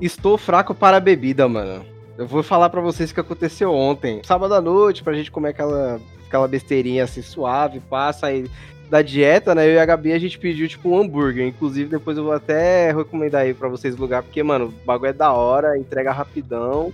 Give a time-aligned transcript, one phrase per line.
[0.00, 1.84] Estou fraco para a bebida, mano.
[2.16, 4.22] Eu vou falar para vocês o que aconteceu ontem.
[4.24, 8.50] Sábado à noite, pra gente comer aquela, aquela besteirinha assim suave, passa aí
[8.88, 9.66] da dieta, né?
[9.66, 11.46] Eu e a Gabi a gente pediu tipo um hambúrguer.
[11.46, 15.10] Inclusive, depois eu vou até recomendar aí para vocês o lugar, porque, mano, o bagulho
[15.10, 16.92] é da hora, entrega rapidão.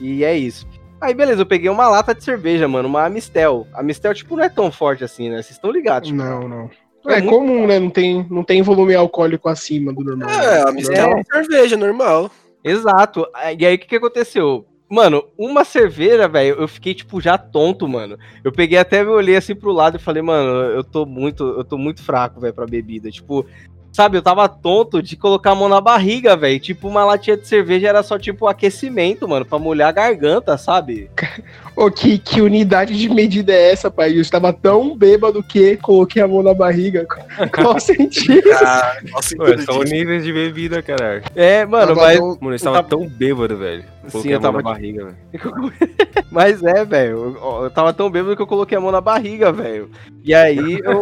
[0.00, 0.66] E é isso.
[1.00, 3.66] Aí, beleza, eu peguei uma lata de cerveja, mano, uma Amistel.
[3.72, 5.36] A Amistel, tipo, não é tão forte assim, né?
[5.36, 6.70] Vocês estão ligados, tipo, Não, não.
[7.06, 7.78] É, é comum, né?
[7.78, 10.28] Não tem, não tem volume alcoólico acima do normal.
[10.28, 12.30] É, a Amistel é uma cerveja normal.
[12.62, 13.26] Exato.
[13.58, 14.66] E aí, o que, que aconteceu?
[14.90, 18.18] Mano, uma cerveja, velho, eu fiquei, tipo, já tonto, mano.
[18.42, 21.64] Eu peguei até, me olhei assim pro lado e falei, mano, eu tô muito, eu
[21.64, 23.08] tô muito fraco, velho, pra bebida.
[23.08, 23.46] Tipo,
[23.92, 26.60] Sabe, eu tava tonto de colocar a mão na barriga, velho.
[26.60, 31.10] Tipo, uma latinha de cerveja era só, tipo, aquecimento, mano, pra molhar a garganta, sabe?
[31.74, 34.16] Ô, que, que unidade de medida é essa, pai?
[34.16, 37.06] Eu estava tão bêbado que coloquei a mão na barriga.
[37.52, 38.50] Qual sentido?
[38.62, 41.22] Ah, qual sentido são níveis de bebida, caralho.
[41.34, 42.20] É, mano, mas...
[42.20, 42.88] Mano, eu estava tava...
[42.88, 43.84] tão bêbado, velho.
[44.00, 45.16] Coloquei Sim, eu tava na barriga, velho.
[46.32, 47.36] mas é, velho.
[47.36, 49.90] Eu, eu tava tão bêbado que eu coloquei a mão na barriga, velho.
[50.24, 51.00] E aí eu...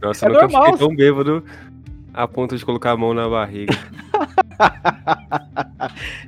[0.02, 0.64] Nossa, é eu nunca normal.
[0.64, 1.44] fiquei tão bêbado
[2.12, 3.74] a ponto de colocar a mão na barriga.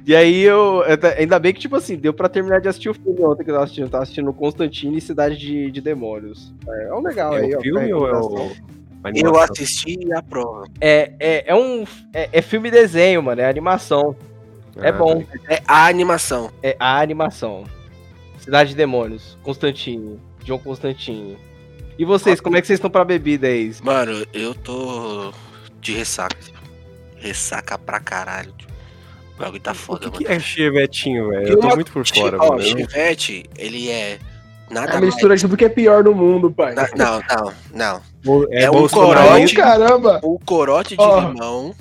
[0.07, 0.83] e aí eu.
[1.17, 3.55] Ainda bem que, tipo assim, deu pra terminar de assistir o filme ontem que eu
[3.55, 3.85] tava assistindo.
[3.85, 6.53] Eu tava assistindo Constantine e Cidade de, de Demônios.
[6.69, 8.51] É, é um legal é aí, o filme ou é o.
[9.15, 10.65] Eu assisti e aprovo.
[10.79, 11.85] É, é, é um.
[12.13, 13.41] É, é filme desenho, mano.
[13.41, 14.15] É animação.
[14.77, 15.25] É ah, bom.
[15.49, 16.51] É a animação.
[16.63, 17.65] É a animação.
[18.39, 19.39] Cidade de Demônios.
[19.43, 20.21] Constantine.
[20.45, 21.37] John Constantine.
[21.99, 23.75] E vocês, como é que vocês estão pra bebida aí?
[23.83, 25.33] Mano, eu tô
[25.81, 26.37] de ressaca.
[27.17, 28.55] Ressaca pra caralho.
[29.35, 30.27] O bagulho tá foda, o que mano.
[30.27, 31.49] Que é chevetinho, velho?
[31.49, 32.63] Eu tô muito por fora, ó, mano.
[32.63, 34.19] Chevette, ele é.
[34.71, 35.41] Nada é a mistura mais...
[35.41, 36.75] de tudo que é pior no mundo, pai.
[36.75, 38.47] Não, não, não.
[38.51, 40.21] É, é um corote, caramba.
[40.23, 41.21] Um corote de oh.
[41.21, 41.75] limão,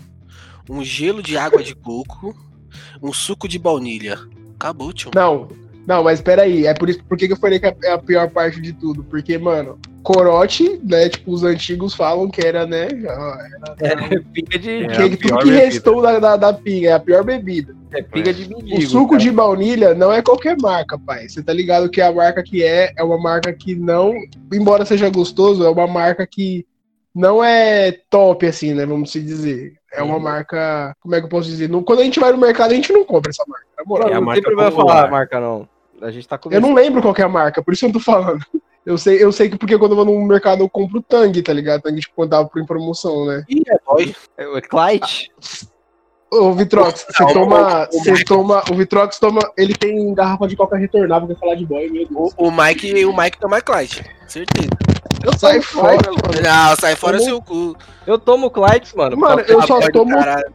[0.70, 2.36] um gelo de água de coco,
[3.02, 4.18] um suco de baunilha.
[4.56, 5.12] Acabou, tio.
[5.14, 5.48] Não,
[5.88, 8.60] não, mas peraí, é por isso por que eu falei que é a pior parte
[8.60, 9.06] de tudo.
[9.06, 11.08] Porque, mano, corote, né?
[11.08, 12.90] Tipo, os antigos falam que era, né?
[13.80, 14.84] Era, é, pinga de.
[14.84, 17.74] É tudo que restou da, da, da, pinga, é a pior bebida.
[17.94, 18.78] É pinga de mendigo.
[18.78, 19.22] O suco cara.
[19.22, 21.30] de baunilha não é qualquer marca, pai.
[21.30, 24.14] Você tá ligado que a marca que é, é uma marca que não,
[24.54, 26.66] embora seja gostoso, é uma marca que
[27.16, 28.86] não é top, assim, né?
[28.86, 29.77] Vamos se dizer.
[29.92, 30.96] É uma marca.
[31.00, 31.70] Como é que eu posso dizer?
[31.70, 33.66] Não, quando a gente vai no mercado, a gente não compra essa marca.
[33.78, 35.68] Na moral, é a marca vai falar a marca, não.
[36.02, 38.00] A gente tá Eu não lembro qual é a marca, por isso eu não tô
[38.00, 38.46] falando.
[38.86, 41.42] Eu sei, eu sei que porque quando eu vou no mercado eu compro o Tang,
[41.42, 41.82] tá ligado?
[41.82, 43.44] Tang, tipo, quando tava em promoção, né?
[43.50, 44.16] Ih, é boy.
[44.38, 45.30] É o Clyde.
[46.30, 47.88] Ô, Vitrox, você toma.
[47.92, 48.64] Você toma.
[48.70, 49.40] O Vitrox toma.
[49.58, 52.34] Ele tem garrafa de coca retornável pra falar de boy, meu Deus.
[52.38, 54.70] O, o Mike, o Mike toma Clyde, certeza.
[55.24, 56.42] Eu saio fora, mano.
[56.44, 57.76] Não, sai fora seu cu.
[58.06, 59.18] Eu tomo Clyde, mano.
[59.18, 60.16] Mano, eu só tomo.
[60.16, 60.54] Caralho.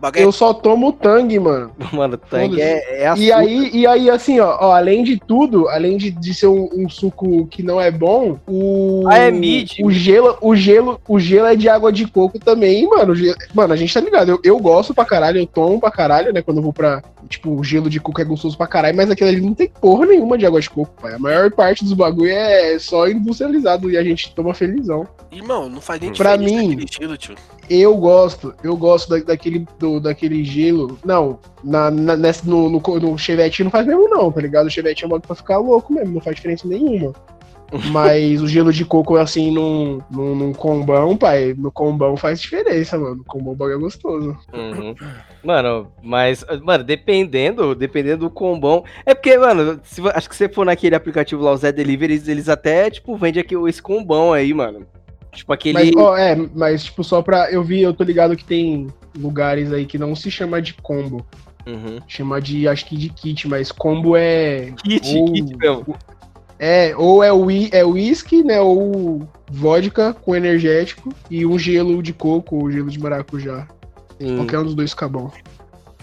[0.00, 0.24] Baguete.
[0.24, 1.72] Eu só tomo Tang, mano.
[1.92, 5.96] Mano, Tang é, é E aí, e aí, assim, ó, ó, além de tudo, além
[5.96, 9.04] de, de ser um, um, suco que não é bom, o.
[9.08, 9.80] Ah, é mid.
[9.82, 13.14] O gelo, o gelo, o gelo é de água de coco também, mano.
[13.14, 14.30] Gelo, mano, a gente tá ligado.
[14.30, 16.42] Eu, eu gosto pra caralho, eu tomo pra caralho, né?
[16.42, 17.02] Quando eu vou pra.
[17.28, 20.06] Tipo, o gelo de coco é gostoso pra caralho, mas aquilo ali não tem porra
[20.06, 21.14] nenhuma de água de coco, pai.
[21.14, 25.06] A maior parte dos bagulho é só industrializado e a gente toma felizão.
[25.30, 27.34] Irmão, não faz nem pra mim, estilo, tio.
[27.70, 30.98] Eu gosto, eu gosto da, daquele, do, daquele gelo.
[31.04, 34.66] Não, na, na, nessa, no, no, no Chevette não faz mesmo, não, tá ligado?
[34.66, 37.12] O Chevette é um bagulho pra ficar louco mesmo, não faz diferença nenhuma.
[37.92, 42.98] Mas o gelo de coco, assim, num, num, num, combão, pai, no combão faz diferença,
[42.98, 43.16] mano.
[43.16, 44.36] No combão o bagulho é gostoso.
[44.52, 44.94] Uhum.
[45.44, 48.84] Mano, mas, mano, dependendo, dependendo do combão.
[49.04, 52.48] É porque, mano, se, acho que você for naquele aplicativo lá, o Zé Deliveries, eles
[52.48, 54.86] até, tipo, vendem aqui esse combão aí, mano.
[55.32, 55.74] Tipo aquele.
[55.74, 57.50] Mas, ó, é, mas, tipo, só pra.
[57.50, 61.24] Eu vi, eu tô ligado que tem lugares aí que não se chama de combo.
[61.66, 62.00] Uhum.
[62.06, 64.72] Chama de, acho que de kit, mas combo é.
[64.82, 65.96] Kit, ou, kit mesmo.
[66.58, 68.60] É, ou é, wi é whisky, né?
[68.60, 73.68] Ou vodka com energético e um gelo de coco ou gelo de maracujá.
[74.18, 74.36] Sim.
[74.36, 75.30] Qualquer um dos dois fica bom.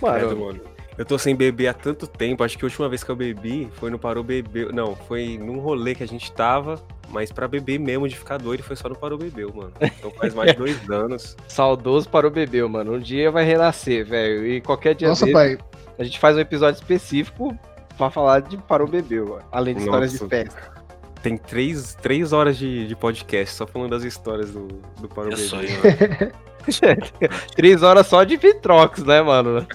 [0.02, 0.75] Mano, mano.
[0.98, 3.70] Eu tô sem beber há tanto tempo, acho que a última vez que eu bebi
[3.74, 4.72] foi no Parou Bebeu.
[4.72, 8.64] Não, foi num rolê que a gente tava, mas pra beber mesmo, de ficar doido,
[8.64, 9.74] foi só no Parou Bebeu, mano.
[9.82, 11.36] Então faz mais de dois anos.
[11.50, 12.94] Saudoso Parou Bebeu, mano.
[12.94, 14.48] Um dia vai renascer, velho.
[14.48, 15.58] E qualquer dia Nossa, dele, pai.
[16.00, 17.58] a gente faz um episódio específico
[17.98, 19.44] pra falar de Parou Bebeu, mano.
[19.52, 20.06] além de Nossa.
[20.06, 20.76] histórias de festa.
[21.22, 24.68] Tem três, três horas de, de podcast só falando das histórias do,
[25.02, 25.46] do Parou Bebeu.
[25.48, 25.60] Sou
[27.56, 29.66] Três horas só de Vitrox, né, mano?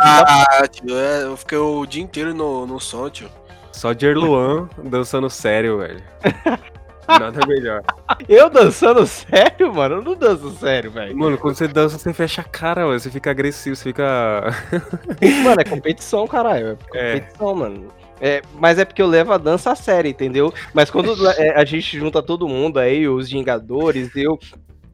[0.00, 3.28] ah, tio, é, eu fiquei o dia inteiro no, no som, tio.
[3.72, 6.02] Só de Erluan dançando sério, velho.
[7.08, 7.82] Nada melhor.
[8.28, 9.96] Eu dançando sério, mano?
[9.96, 11.16] Eu não danço sério, velho.
[11.16, 12.98] Mano, quando você dança, você fecha a cara, mano.
[12.98, 14.50] Você fica agressivo, você fica.
[15.44, 16.78] mano, é competição, caralho.
[16.94, 17.20] É, é.
[17.20, 17.54] competição, é.
[17.54, 17.88] mano.
[18.20, 20.52] É, mas é porque eu levo a dança a sério, entendeu?
[20.72, 24.38] Mas quando é, a gente junta todo mundo aí, os Vingadores, eu,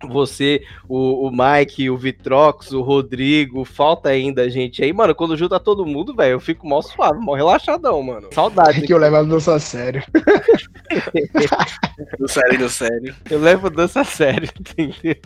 [0.08, 5.14] você, o, o Mike, o Vitrox, o Rodrigo, falta ainda gente aí, mano.
[5.14, 8.28] Quando junta todo mundo, velho, eu fico mó suave, mó relaxadão, mano.
[8.32, 8.82] Saudade.
[8.82, 10.02] É que eu levo a dança a sério.
[12.18, 13.14] do sério, do sério.
[13.30, 15.16] Eu levo a dança a sério, entendeu?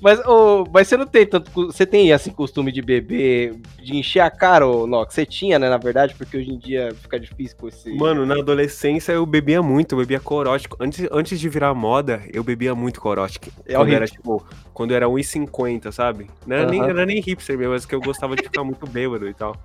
[0.00, 1.50] Mas, oh, mas você não tem tanto.
[1.66, 5.12] Você tem assim costume de beber, de encher a cara, ô Nox?
[5.12, 7.92] Você tinha, né, na verdade, porque hoje em dia fica difícil com esse.
[7.94, 10.76] Mano, na adolescência eu bebia muito, eu bebia corótico.
[10.80, 13.46] Antes, antes de virar moda, eu bebia muito corótico.
[13.66, 16.28] É quando era, tipo, quando era 1,50, sabe?
[16.46, 19.28] Não era, nem, era nem hipster mesmo, mas que eu gostava de ficar muito bêbado
[19.28, 19.56] e tal.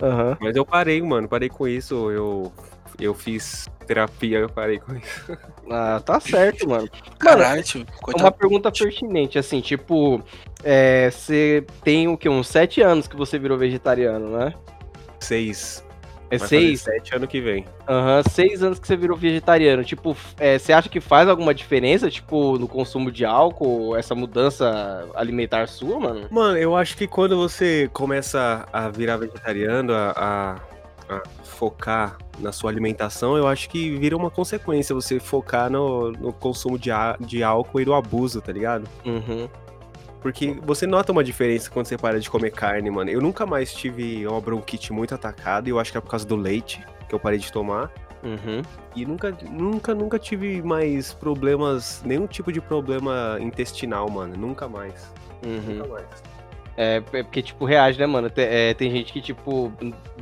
[0.00, 0.36] Uhum.
[0.40, 2.10] Mas eu parei, mano, parei com isso.
[2.10, 2.52] Eu,
[2.98, 5.38] eu fiz terapia, eu parei com isso.
[5.70, 6.88] Ah, tá certo, mano.
[7.18, 7.62] Caralho,
[8.16, 10.22] Uma pergunta pertinente, assim, tipo,
[10.62, 12.28] é, você tem o que?
[12.28, 14.54] Uns sete anos que você virou vegetariano, né?
[15.20, 15.84] Seis.
[16.30, 16.80] É Vai seis?
[16.80, 17.64] Sete ano que vem.
[17.88, 19.84] Aham, uhum, seis anos que você virou vegetariano.
[19.84, 25.08] Tipo, é, você acha que faz alguma diferença, tipo, no consumo de álcool, essa mudança
[25.14, 26.26] alimentar sua, mano?
[26.30, 30.56] Mano, eu acho que quando você começa a virar vegetariano, a, a,
[31.08, 36.32] a focar na sua alimentação, eu acho que vira uma consequência você focar no, no
[36.32, 38.88] consumo de, de álcool e do abuso, tá ligado?
[39.04, 39.48] Uhum.
[40.20, 43.10] Porque você nota uma diferença quando você para de comer carne, mano.
[43.10, 46.26] Eu nunca mais tive uma bronquite muito atacada, e eu acho que é por causa
[46.26, 47.92] do leite que eu parei de tomar.
[48.22, 48.62] Uhum.
[48.96, 54.36] E nunca, nunca, nunca tive mais problemas, nenhum tipo de problema intestinal, mano.
[54.36, 55.12] Nunca mais.
[55.44, 55.76] Uhum.
[55.76, 56.06] Nunca mais.
[56.76, 58.28] É, é porque, tipo, reage, né, mano?
[58.28, 59.72] Tem, é, tem gente que, tipo,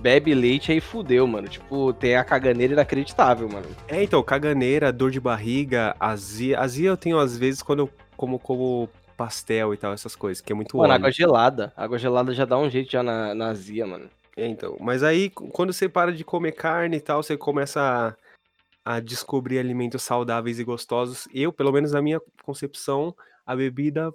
[0.01, 1.49] bebe leite aí fudeu, mano.
[1.49, 3.67] Tipo, tem a caganeira inacreditável, mano.
[3.89, 6.61] É, então, caganeira, dor de barriga, azia.
[6.61, 10.53] Azia eu tenho às vezes quando eu como, como pastel e tal, essas coisas, que
[10.53, 10.95] é muito Mano, óleo.
[11.01, 11.73] água gelada.
[11.77, 14.09] Água gelada já dá um jeito já na, na azia, mano.
[14.37, 14.77] É, então.
[14.81, 18.17] Mas aí, quando você para de comer carne e tal, você começa
[18.85, 21.29] a, a descobrir alimentos saudáveis e gostosos.
[21.33, 23.15] Eu, pelo menos na minha concepção,
[23.47, 24.12] a bebida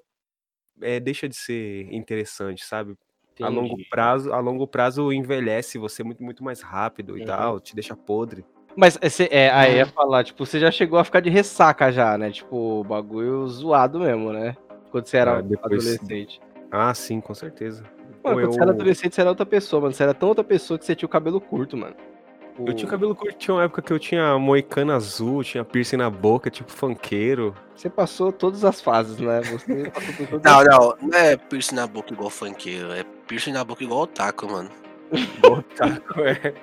[0.82, 2.96] é, deixa de ser interessante, sabe?
[3.34, 3.44] Entendi.
[3.44, 7.28] A longo prazo, a longo prazo envelhece você muito, muito mais rápido e uhum.
[7.28, 8.46] tal, te deixa podre.
[8.76, 12.18] Mas esse, é, aí ia falar, tipo, você já chegou a ficar de ressaca já,
[12.18, 12.32] né?
[12.32, 14.56] Tipo, bagulho zoado mesmo, né?
[14.92, 15.86] Quando você era ah, depois...
[15.86, 16.42] adolescente.
[16.72, 17.84] Ah, sim, com certeza.
[18.24, 18.52] Mano, quando eu...
[18.52, 19.94] você era adolescente, você era outra pessoa, mano.
[19.94, 21.96] Você era tão outra pessoa que você tinha o cabelo curto, mano.
[22.66, 26.10] Eu tinha cabelo curto, tinha uma época que eu tinha moicana azul, tinha piercing na
[26.10, 27.56] boca, tipo funkeiro.
[27.76, 29.42] Você passou todas as fases, né?
[29.42, 33.64] Você passou todas Não, não, não é piercing na boca igual funkeiro, é piercing na
[33.64, 34.70] boca igual otaku, mano.
[35.12, 36.54] Igual otaku, é.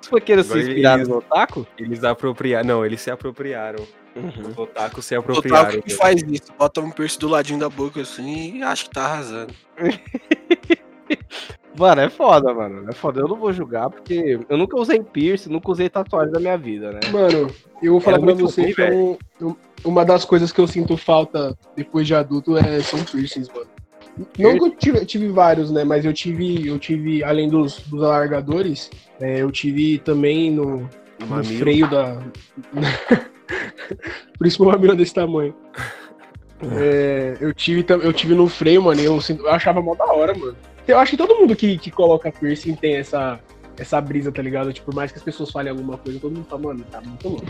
[0.00, 1.66] Os funkeiros se inspiraram eles, no otaku?
[1.78, 3.84] Eles apropriaram, não, eles se apropriaram.
[4.14, 4.50] Uhum.
[4.50, 5.64] Os otaku se apropriaram.
[5.64, 8.84] O otaku que faz isso, bota um piercing do ladinho da boca assim e acho
[8.84, 9.54] que tá arrasando.
[11.76, 12.88] Mano, é foda, mano.
[12.88, 13.20] É foda.
[13.20, 16.92] Eu não vou julgar, porque eu nunca usei piercing, nunca usei tatuagem na minha vida,
[16.92, 17.00] né?
[17.12, 17.50] Mano,
[17.82, 18.80] eu vou falar Era pra você que
[19.40, 23.66] eu, uma das coisas que eu sinto falta depois de adulto é, são piercings, mano.
[24.38, 25.82] Não que eu tive, tive, vários, né?
[25.82, 28.88] Mas eu tive, eu tive, além dos, dos alargadores,
[29.20, 30.88] é, eu tive também no,
[31.28, 32.22] no freio da.
[34.38, 35.54] Por isso que o mamilo é desse tamanho.
[36.62, 40.34] É, eu, tive, eu tive no freio, mano, e eu, eu achava mó da hora,
[40.34, 40.56] mano.
[40.86, 43.40] Eu acho que todo mundo que, que coloca piercing tem essa,
[43.76, 44.72] essa brisa, tá ligado?
[44.72, 47.28] Tipo, por mais que as pessoas falem alguma coisa, todo mundo fala, mano, tá muito
[47.28, 47.46] louco.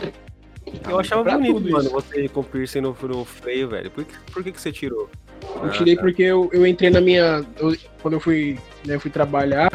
[0.83, 1.91] Tá eu achava bonito, mano, isso.
[1.91, 3.91] você com piercing no, no freio, velho.
[3.91, 5.11] Por que, por que, que você tirou?
[5.63, 6.03] Eu tirei ah, tá.
[6.03, 7.45] porque eu, eu entrei na minha.
[7.59, 9.71] Eu, quando eu fui, né, eu fui trabalhar,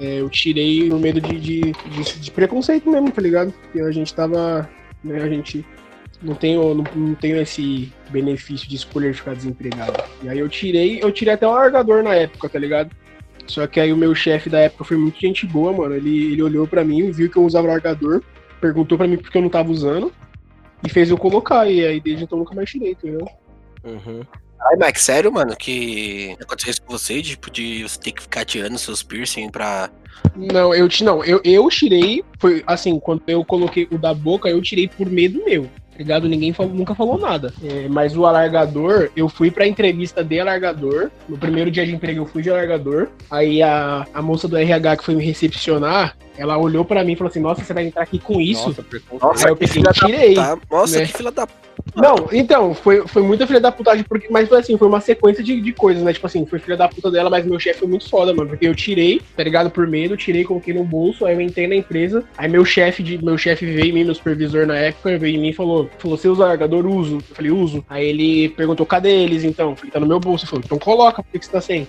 [0.00, 3.52] é, eu tirei no medo de, de, de, de, preconceito mesmo, tá ligado?
[3.52, 4.68] Porque a gente tava.
[5.04, 5.64] Né, a gente
[6.22, 10.02] não tenho, não, não tenho esse benefício de escolher ficar desempregado.
[10.22, 12.90] E aí eu tirei, eu tirei até o largador na época, tá ligado?
[13.46, 15.94] Só que aí o meu chefe da época foi muito gente boa, mano.
[15.94, 18.22] Ele, ele olhou para mim, viu que eu usava largador,
[18.60, 20.12] perguntou para mim por que eu não tava usando
[20.84, 21.68] e fez eu colocar.
[21.68, 23.26] E aí desde então eu nunca mais tirei, entendeu?
[23.84, 24.22] Uhum.
[24.64, 28.44] Ai, Mike, sério, mano, que aconteceu isso com você, tipo, de você ter que ficar
[28.44, 29.90] tirando seus piercing pra.
[30.36, 34.62] Não, eu, não, eu, eu tirei, foi assim, quando eu coloquei o da boca, eu
[34.62, 35.68] tirei por medo meu
[35.98, 36.28] ligado?
[36.28, 37.52] Ninguém falou, nunca falou nada.
[37.62, 41.10] É, mas o alargador, eu fui pra entrevista de alargador.
[41.28, 43.08] No primeiro dia de emprego eu fui de alargador.
[43.30, 47.16] Aí a, a moça do RH que foi me recepcionar, ela olhou pra mim e
[47.16, 48.68] falou assim: Nossa, você vai entrar aqui com isso?
[48.68, 48.84] Nossa,
[49.20, 50.34] Nossa eu peguei e tirei.
[50.70, 51.06] Nossa, né?
[51.06, 51.46] que filha da
[51.94, 55.42] não, então, foi, foi muita filha da putagem, porque, mas foi assim, foi uma sequência
[55.42, 56.12] de, de coisas, né?
[56.12, 58.48] Tipo assim, foi filha da puta dela, mas meu chefe foi muito foda, mano.
[58.48, 59.70] Porque eu tirei, tá ligado?
[59.70, 63.22] Por medo, tirei, coloquei no bolso, aí eu entrei na empresa, aí meu chefe de
[63.22, 66.16] meu chefe veio em mim, meu supervisor na época, veio em mim e falou: falou,
[66.16, 66.86] você usa largador?
[66.86, 67.16] Uso.
[67.16, 67.84] Eu falei, uso.
[67.88, 69.70] Aí ele perguntou, cadê eles então?
[69.70, 70.44] Eu falei, tá no meu bolso.
[70.44, 71.86] Ele falou, então coloca, por que, que você tá sem?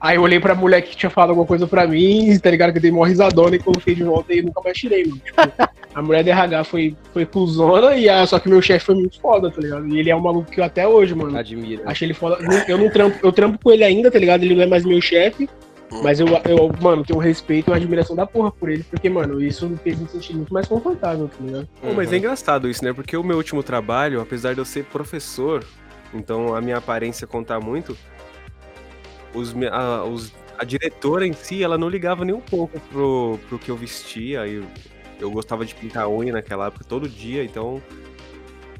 [0.00, 2.70] Aí eu olhei pra mulher que tinha falado alguma coisa pra mim, tá ligado?
[2.70, 5.20] Que eu dei uma risadona e coloquei de volta e nunca mais tirei, mano.
[5.24, 5.40] Tipo,
[5.94, 9.20] a mulher de RH foi, foi cuzona, e a, só que meu chefe foi muito
[9.20, 9.88] foda, tá ligado?
[9.88, 11.36] E ele é um maluco que eu até hoje, mano.
[11.36, 11.82] Admiro.
[11.84, 12.38] Achei ele foda.
[12.68, 14.44] Eu não trampo, eu trampo com ele ainda, tá ligado?
[14.44, 15.48] Ele não é mais meu chefe.
[16.02, 19.08] Mas eu, eu, mano, tenho um respeito e uma admiração da porra por ele, porque,
[19.08, 21.68] mano, isso me fez me sentir muito mais confortável, tá ligado?
[21.80, 22.92] Pô, mas é engraçado isso, né?
[22.92, 25.64] Porque o meu último trabalho, apesar de eu ser professor,
[26.12, 27.96] então a minha aparência contar muito,
[29.38, 33.58] os, a, os, a diretora em si, ela não ligava nem um pouco pro, pro
[33.58, 34.46] que eu vestia.
[34.46, 34.64] Eu,
[35.20, 37.82] eu gostava de pintar unha naquela época todo dia, então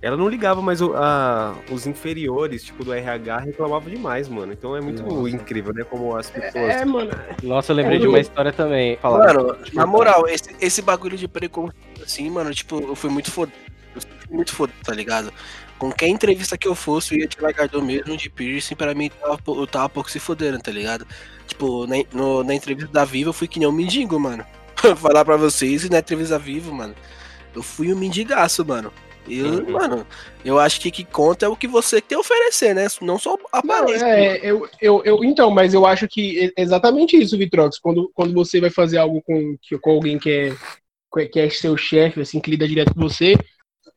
[0.00, 4.53] ela não ligava, mas o, a, os inferiores, tipo, do RH, reclamavam demais, mano.
[4.53, 5.31] Então é muito Nossa.
[5.31, 5.85] incrível, né?
[5.85, 6.55] Como as pessoas.
[6.55, 7.11] É, mano.
[7.43, 8.97] Nossa, eu lembrei é, de uma história também.
[8.99, 9.35] Falar.
[9.35, 13.50] Mano, na moral, esse, esse bagulho de preconceito, assim, mano, tipo, eu fui muito foda.
[13.95, 15.33] Eu fui muito foda, tá ligado?
[15.78, 19.11] Qualquer entrevista que eu fosse, eu ia te largar do mesmo de piercing, pra mim
[19.11, 21.06] tava, eu tava pouco se fodendo, tá ligado?
[21.47, 24.44] Tipo, na, no, na entrevista da Viva eu fui que nem um mendigo, mano.
[24.97, 26.94] Falar pra vocês, e na entrevista da Viva, mano,
[27.54, 28.92] eu fui um mendigaço, mano.
[29.30, 29.73] Eu, uhum.
[29.73, 30.06] mano,
[30.44, 32.87] eu acho que que conta é o que você tem a oferecer, né?
[33.02, 34.06] Não só a aparência.
[34.06, 37.78] É, eu, eu, eu, então, mas eu acho que é exatamente isso, Vitrox.
[37.78, 42.20] Quando, quando você vai fazer algo com, com alguém que é, que é seu chefe,
[42.20, 43.35] assim, que lida direto com você,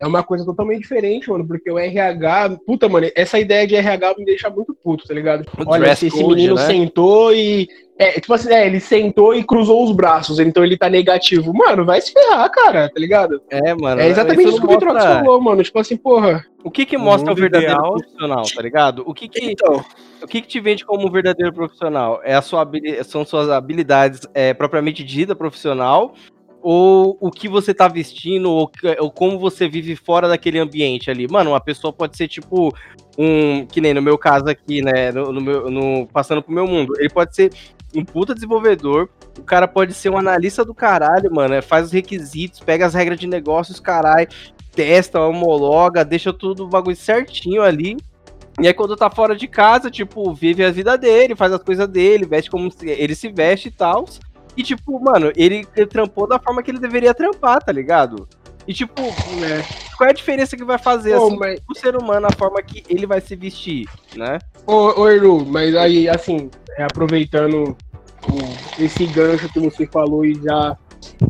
[0.01, 4.15] é uma coisa totalmente diferente, mano, porque o RH, puta, mano, essa ideia de RH
[4.17, 5.45] me deixa muito puto, tá ligado?
[5.59, 6.65] O Olha, se esse menino né?
[6.65, 7.69] sentou e.
[7.99, 11.53] É, tipo assim, é, ele sentou e cruzou os braços, então ele tá negativo.
[11.53, 13.43] Mano, vai se ferrar, cara, tá ligado?
[13.51, 14.01] É, mano.
[14.01, 15.61] É exatamente isso, que o Vitrox falou, mano.
[15.61, 16.43] Tipo assim, porra.
[16.63, 17.93] O que que mostra o, o verdadeiro ideal...
[17.93, 19.03] profissional, tá ligado?
[19.05, 19.85] O que que, então,
[20.19, 22.19] o que que te vende como um verdadeiro profissional?
[22.23, 22.67] É a sua,
[23.03, 26.15] são suas habilidades é, propriamente dita profissional
[26.61, 31.27] ou o que você tá vestindo, ou, ou, como você vive fora daquele ambiente ali.
[31.27, 32.73] Mano, uma pessoa pode ser tipo
[33.17, 33.65] um.
[33.65, 35.11] Que nem no meu caso aqui, né?
[35.11, 36.93] No, no meu, no, passando pro meu mundo.
[36.99, 37.51] Ele pode ser
[37.95, 39.09] um puta desenvolvedor.
[39.37, 41.53] O cara pode ser um analista do caralho, mano.
[41.53, 44.27] É, faz os requisitos, pega as regras de negócios, caralho,
[44.73, 47.97] testa, homologa, deixa tudo o bagulho certinho ali.
[48.59, 51.87] E aí, quando tá fora de casa, tipo, vive a vida dele, faz as coisas
[51.87, 54.05] dele, veste como ele se veste e tal.
[54.55, 58.27] E, tipo, mano, ele, ele trampou da forma que ele deveria trampar, tá ligado?
[58.67, 59.63] E, tipo, né,
[59.97, 61.59] qual é a diferença que vai fazer, assim, mas...
[61.69, 64.39] o ser humano, a forma que ele vai se vestir, né?
[64.67, 67.75] Ô, ô Eru, mas aí, assim, é, aproveitando
[68.79, 70.77] esse gancho que você falou e já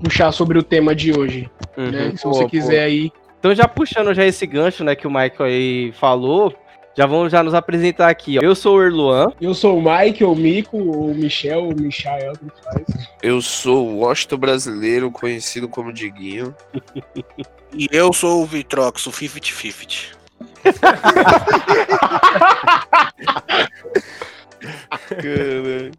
[0.03, 2.13] puxar sobre o tema de hoje, uhum, né?
[2.15, 2.85] Se pô, você quiser pô.
[2.85, 3.11] aí.
[3.39, 6.53] Então, já puxando já esse gancho, né, que o Michael aí falou,
[6.97, 8.37] já vamos já nos apresentar aqui.
[8.37, 8.41] Ó.
[8.41, 9.31] Eu sou o Erluan.
[9.39, 12.33] Eu sou o Mike, o Mico, o Michel, o Michael.
[13.21, 16.53] Eu sou o Washington brasileiro, conhecido como Diguinho.
[17.73, 20.19] e eu sou o Vitrox, o 50-50.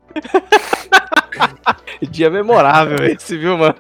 [2.11, 3.75] Dia memorável esse, viu, mano?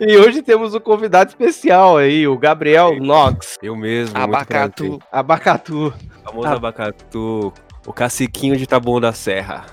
[0.00, 3.56] E hoje temos um convidado especial aí, o Gabriel Knox.
[3.62, 4.16] Eu mesmo.
[4.16, 5.00] Abacatu.
[5.10, 5.94] Abacatu.
[6.24, 6.52] O famoso ah.
[6.52, 7.52] abacatu.
[7.86, 9.66] O caciquinho de Taboão da Serra.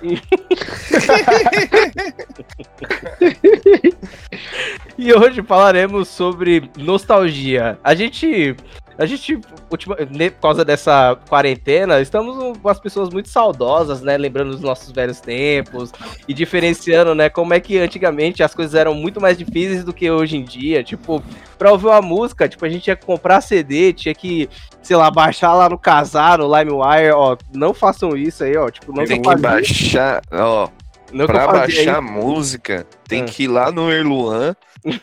[4.96, 7.80] e hoje falaremos sobre nostalgia.
[7.84, 8.56] A gente
[8.98, 9.40] a gente,
[9.72, 14.18] ultima, por causa dessa quarentena, estamos umas pessoas muito saudosas, né?
[14.18, 15.92] Lembrando dos nossos velhos tempos
[16.28, 17.30] e diferenciando, né?
[17.30, 20.84] Como é que antigamente as coisas eram muito mais difíceis do que hoje em dia.
[20.84, 21.24] Tipo,
[21.58, 24.50] pra ouvir uma música, tipo, a gente tinha que comprar CD, tinha que,
[24.82, 27.36] sei lá, baixar lá no Casar, no LimeWire, ó.
[27.54, 28.70] Não façam isso aí, ó.
[28.70, 30.70] Tipo, não Tem que baixar, ó.
[31.12, 33.26] Não pra baixar música, tem ah.
[33.26, 34.56] que ir lá no Erluan,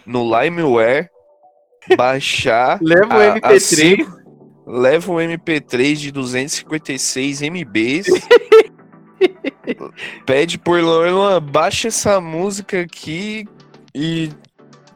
[0.05, 1.09] no LimeWare
[1.97, 2.79] baixar.
[2.83, 4.07] Leva o MP3.
[4.07, 4.21] A,
[4.67, 8.07] leva o MP3 de 256 MBs.
[10.25, 13.47] pede por Luan, baixa essa música aqui
[13.95, 14.31] e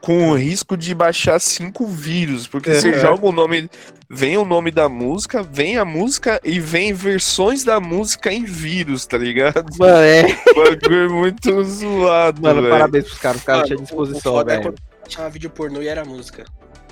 [0.00, 2.75] com o risco de baixar cinco vírus, porque é.
[2.75, 3.71] você joga o nome,
[4.09, 9.07] vem o nome da música, vem a música e vem versões da música em vírus,
[9.07, 9.64] tá ligado?
[9.79, 10.25] Mano, é.
[10.55, 12.43] Bagulho muito zoado.
[12.43, 12.75] Mano, véio.
[12.75, 14.75] parabéns pros caras, os caras tinham disposição, é velho.
[15.09, 16.45] Tinha vídeo pornô e era música.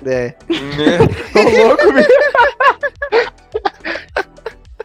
[0.05, 0.35] É.
[1.33, 1.83] Tô louco,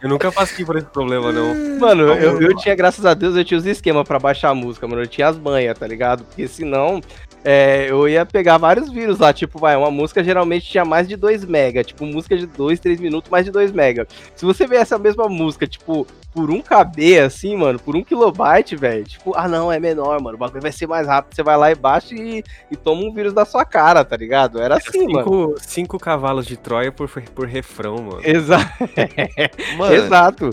[0.01, 1.77] Eu nunca passei por esse problema, não.
[1.77, 4.87] Mano, eu, eu tinha, graças a Deus, eu tinha os esquemas pra baixar a música,
[4.87, 5.01] mano.
[5.01, 6.23] Eu tinha as manhas, tá ligado?
[6.23, 7.01] Porque senão
[7.43, 11.15] é, eu ia pegar vários vírus lá, tipo, vai, uma música geralmente tinha mais de
[11.15, 14.07] 2 mega, tipo, música de 2, 3 minutos, mais de 2 mega.
[14.35, 18.75] Se você ver essa mesma música, tipo, por 1 KB, assim, mano, por 1 kilobyte,
[18.75, 21.57] velho, tipo, ah não, é menor, mano, o bagulho vai ser mais rápido, você vai
[21.57, 24.61] lá e baixa e, e toma um vírus da sua cara, tá ligado?
[24.61, 25.55] Era assim, cinco, mano.
[25.57, 28.21] 5 cavalos de Troia por, por refrão, mano.
[28.23, 28.69] Exato.
[29.77, 30.49] Mano, Exato.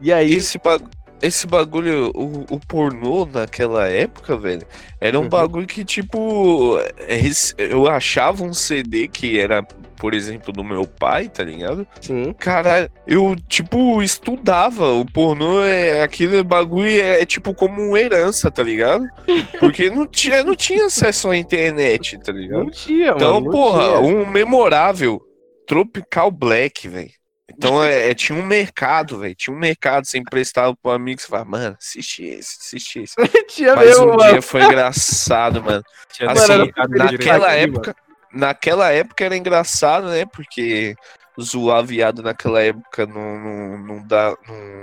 [0.00, 0.34] E aí...
[0.34, 0.90] esse bagulho
[1.22, 4.66] esse bagulho, o, o, pornô naquela época, velho,
[5.00, 5.28] era um uhum.
[5.28, 7.20] bagulho que, tipo, é,
[7.56, 9.62] eu achava um CD que era,
[9.96, 11.86] por exemplo, do meu pai, tá ligado?
[12.00, 12.32] Sim.
[12.34, 14.92] Cara, eu, tipo, estudava.
[14.92, 19.06] O pornô é aquele bagulho, é, é tipo como uma herança, tá ligado?
[19.58, 22.64] Porque não tinha, não tinha acesso à internet, tá ligado?
[22.64, 23.48] Não tinha, então, mano.
[23.48, 24.00] Então, porra, tinha.
[24.00, 25.22] um memorável
[25.66, 27.10] Tropical Black, velho.
[27.56, 29.34] Então é, é, tinha um mercado, velho.
[29.34, 30.06] Tinha um mercado.
[30.06, 33.14] Você emprestava pro amigo, você falava, mano, assiste esse, assiste esse.
[33.48, 34.32] tinha Mas mesmo, um mano.
[34.32, 35.82] dia foi engraçado, mano.
[36.12, 37.96] Tinha assim, naquela época,
[38.32, 40.24] naquela época era engraçado, né?
[40.26, 40.94] Porque
[41.40, 44.82] zoar viado naquela época não, não, não, dá, não,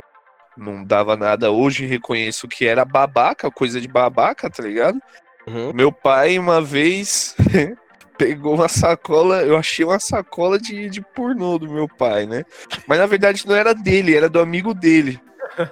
[0.58, 1.52] não dava nada.
[1.52, 5.00] Hoje reconheço que era babaca, coisa de babaca, tá ligado?
[5.48, 5.74] Uhum.
[5.74, 7.36] Meu pai, uma vez,
[8.22, 12.44] pegou uma sacola, eu achei uma sacola de, de pornô do meu pai, né?
[12.86, 15.20] Mas na verdade não era dele, era do amigo dele.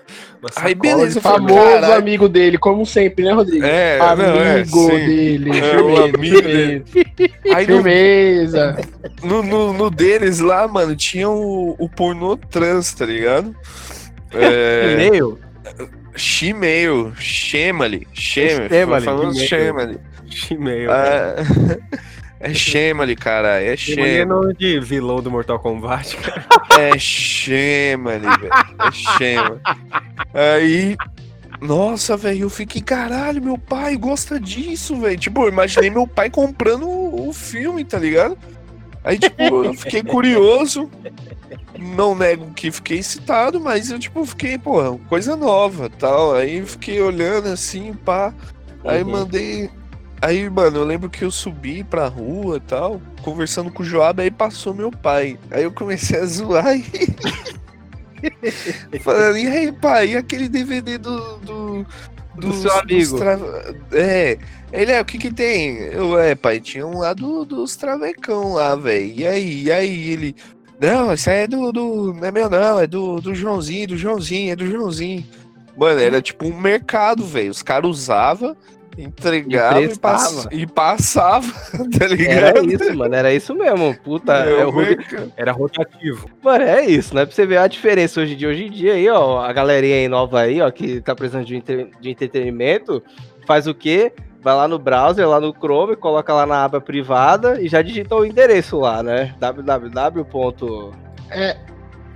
[0.56, 3.64] Aí beleza, famoso amigo dele, como sempre, né, Rodrigo?
[3.64, 6.86] É, amigo não, é, dele, é, firmeza, amigo dele.
[7.54, 8.78] Aí firmeza.
[9.24, 13.56] No, no, no, deles lá, mano, tinha o, o pornô trans, tá ligado?
[14.34, 14.94] É...
[14.94, 15.38] E-mail?
[16.16, 20.00] She-mail, Shemali, Shemali, famoso Shemali.
[20.30, 20.92] She-mail.
[20.92, 21.36] Ah,
[22.40, 23.62] É Shemali, cara.
[23.62, 24.18] É Shemali.
[24.18, 26.46] É nome de vilão do Mortal Kombat, cara.
[26.80, 28.50] É Shemali, velho.
[28.80, 29.62] É Shemali.
[30.34, 30.98] Aí.
[31.62, 35.18] Nossa, velho, eu fiquei, caralho, meu pai gosta disso, velho.
[35.18, 38.38] Tipo, eu imaginei meu pai comprando o, filme, tá ligado?
[39.04, 40.90] Aí, tipo, eu fiquei curioso.
[41.78, 46.34] Não nego que fiquei excitado, mas eu, tipo, fiquei, porra, coisa nova tal.
[46.36, 48.34] Aí fiquei olhando assim, pá.
[48.86, 49.12] Aí uhum.
[49.12, 49.70] mandei,
[50.22, 54.22] Aí, mano, eu lembro que eu subi pra rua e tal, conversando com o Joab,
[54.22, 55.40] aí passou meu pai.
[55.50, 56.84] Aí eu comecei a zoar e.
[59.00, 61.38] Falando, e aí, pai, e aquele DVD do.
[61.38, 61.86] Do,
[62.36, 63.18] do, do seu amigo.
[63.18, 63.40] Tra...
[63.94, 64.38] É.
[64.72, 65.78] Ele é, o que que tem?
[65.78, 69.14] Eu, é, pai, tinha um lá do, dos travecão lá, velho.
[69.16, 70.36] E aí, e aí, ele.
[70.80, 72.14] Não, isso aí é do, do.
[72.14, 75.26] Não é meu, não, é do, do Joãozinho, do Joãozinho, é do Joãozinho.
[75.78, 77.52] Mano, era tipo um mercado, velho.
[77.52, 78.56] Os caras usavam
[79.02, 80.48] entregava e, pass...
[80.52, 81.48] e, passava,
[81.98, 82.58] tá ligado?
[82.58, 83.96] Era isso, mano, era isso mesmo.
[84.04, 86.30] Puta, é, é era rotativo.
[86.44, 87.26] Mano, é isso, né?
[87.26, 88.50] Pra você ver a diferença hoje em dia.
[88.50, 91.56] Hoje em dia aí, ó, a galerinha aí nova aí, ó, que tá precisando de,
[91.56, 91.92] entre...
[92.00, 93.02] de entretenimento,
[93.48, 94.12] faz o quê?
[94.42, 98.16] Vai lá no browser, lá no Chrome, coloca lá na aba privada e já digita
[98.16, 99.36] o endereço lá, né?
[99.40, 100.92] www.
[101.30, 101.58] É,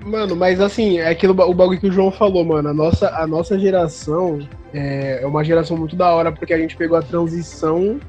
[0.06, 2.70] Mano, mas assim, é aquilo o bagulho que o João falou, mano.
[2.70, 4.40] A nossa, a nossa geração
[4.74, 8.00] é, é uma geração muito da hora, porque a gente pegou a transição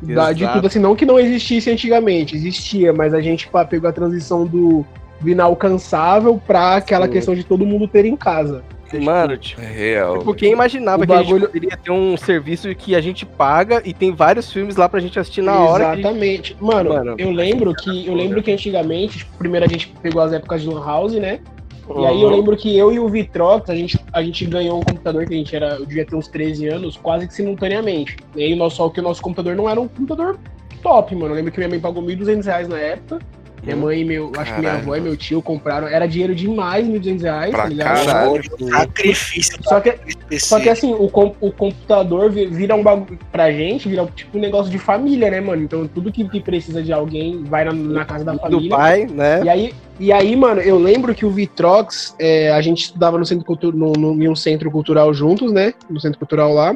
[0.00, 3.92] da, de tudo assim, não que não existisse antigamente, existia, mas a gente pegou a
[3.92, 4.84] transição do,
[5.20, 7.12] do inalcançável pra aquela Sim.
[7.12, 8.62] questão de todo mundo ter em casa.
[9.00, 10.18] Mano, tipo, é real.
[10.18, 11.36] Tipo, quem imaginava o que bagulho...
[11.36, 14.88] a gente poderia ter um serviço que a gente paga e tem vários filmes lá
[14.88, 15.98] pra gente assistir na hora.
[15.98, 16.50] Exatamente.
[16.50, 16.62] Gente...
[16.62, 20.32] Mano, Mano, eu lembro que eu lembro que antigamente, tipo, primeiro a gente pegou as
[20.32, 21.40] épocas de Lan House, né?
[21.88, 22.02] Uhum.
[22.02, 22.36] E aí eu uhum.
[22.36, 25.36] lembro que eu e o Vitrox, a gente, a gente ganhou um computador que a
[25.36, 28.16] gente era, eu devia ter uns 13 anos, quase que simultaneamente.
[28.36, 30.38] E aí, só que o nosso computador não era um computador
[30.82, 31.32] top, mano.
[31.32, 33.18] Eu lembro que minha mãe pagou 1.200 reais na época.
[33.62, 34.32] Minha mãe e meu.
[34.36, 35.86] Acho que minha avó e meu tio compraram.
[35.86, 37.50] Era dinheiro demais, 1.200 reais.
[37.50, 38.42] Pra tá caralho.
[38.70, 39.58] Sacrifício.
[39.62, 39.98] Só que,
[40.38, 43.18] só que assim, o, com, o computador vira um bagulho.
[43.30, 45.62] Pra gente, vira tipo um negócio de família, né, mano?
[45.62, 48.68] Então tudo que, que precisa de alguém vai na, na casa da família.
[48.68, 49.42] Do pai, né?
[49.44, 53.24] E aí, e aí, mano, eu lembro que o Vitrox, é, a gente estudava no
[53.24, 55.72] centro cultural, no, no, em um centro cultural juntos, né?
[55.88, 56.74] No centro cultural lá.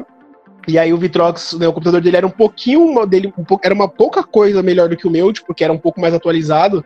[0.67, 3.73] E aí o Vitrox, né, o computador dele era um pouquinho dele, um pouco, era
[3.73, 6.83] uma pouca coisa melhor do que o meu, tipo, que era um pouco mais atualizado.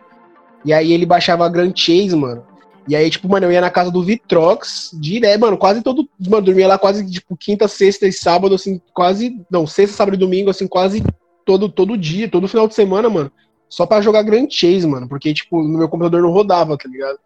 [0.64, 2.44] E aí ele baixava a Grand Chase, mano.
[2.86, 6.08] E aí, tipo, mano, eu ia na casa do Vitrox, direto, mano, quase todo.
[6.28, 9.40] Mano, dormia lá quase, tipo, quinta, sexta e sábado, assim, quase.
[9.50, 11.02] Não, sexta, sábado e domingo, assim, quase
[11.44, 13.30] todo, todo dia, todo final de semana, mano.
[13.68, 15.08] Só pra jogar Grand Chase, mano.
[15.08, 17.18] Porque, tipo, no meu computador não rodava, tá ligado?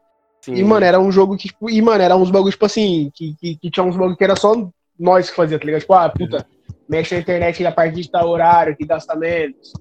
[0.43, 0.55] Sim.
[0.55, 3.35] E, mano, era um jogo que, tipo, e, mano, era uns bagulhos, tipo assim, que,
[3.41, 4.55] que, que tinha uns bagulhos que era só
[4.99, 5.81] nós que fazia, tá ligado?
[5.81, 6.47] Tipo, ah, puta,
[6.89, 9.73] mexe na internet a partir de tal horário, que gasta menos.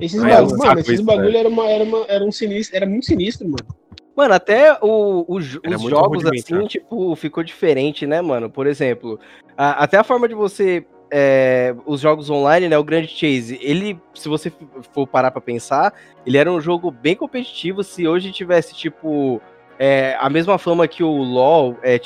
[0.00, 1.38] Esses ah, bagulho, mano, esses bagulho né?
[1.38, 3.84] era, uma, era, uma, era um sinistro, era muito sinistro, mano.
[4.16, 8.48] Mano, até o, o os jogos assim, tipo, ficou diferente, né, mano?
[8.48, 9.18] Por exemplo,
[9.56, 10.84] a, até a forma de você.
[11.16, 12.76] É, os jogos online, né?
[12.76, 14.52] O Grand Chase, ele, se você
[14.92, 15.92] for parar pra pensar,
[16.26, 17.84] ele era um jogo bem competitivo.
[17.84, 19.40] Se hoje tivesse, tipo,
[19.78, 21.98] é, a mesma fama que o LoL é,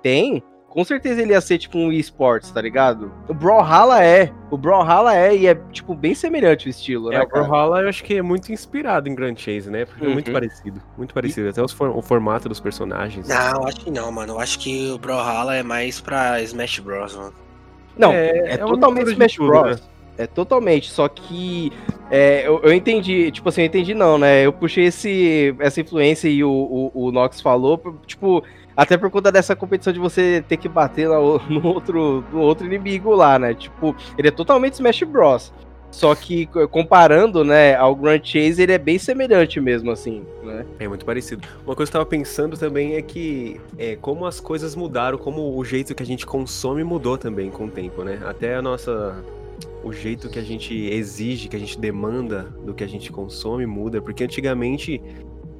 [0.00, 3.12] tem, com certeza ele ia ser tipo um esportes, tá ligado?
[3.28, 4.32] O Brawlhalla é.
[4.50, 7.24] O Brawlhalla é e é tipo bem semelhante o estilo, é, né?
[7.24, 9.84] O Brawlhalla eu acho que é muito inspirado em Grand Chase, né?
[9.84, 10.12] Porque uhum.
[10.12, 10.32] é muito uhum.
[10.32, 10.82] parecido.
[10.96, 11.50] Muito parecido.
[11.50, 13.28] Até os, o formato dos personagens.
[13.28, 14.32] Não, acho que não, mano.
[14.32, 17.34] Eu acho que o Brawlhalla é mais pra Smash Bros, mano.
[17.98, 19.76] Não, é, é, é totalmente Smash tudo, Bros.
[19.76, 19.86] Né?
[20.16, 21.72] É totalmente, só que
[22.10, 24.44] é, eu, eu, entendi, tipo assim, eu entendi não, né?
[24.44, 28.44] Eu puxei esse, essa influência e o, o, o Nox falou, tipo,
[28.76, 32.66] até por conta dessa competição de você ter que bater no, no, outro, no outro
[32.66, 33.54] inimigo lá, né?
[33.54, 35.52] Tipo, ele é totalmente Smash Bros.
[35.92, 40.64] Só que comparando, né, ao Grand Chase, ele é bem semelhante mesmo, assim, né?
[40.78, 41.46] É muito parecido.
[41.66, 45.54] Uma coisa que eu tava pensando também é que é, como as coisas mudaram, como
[45.54, 48.18] o jeito que a gente consome mudou também com o tempo, né?
[48.24, 49.22] Até a nossa.
[49.84, 53.66] O jeito que a gente exige, que a gente demanda do que a gente consome
[53.66, 55.02] muda, porque antigamente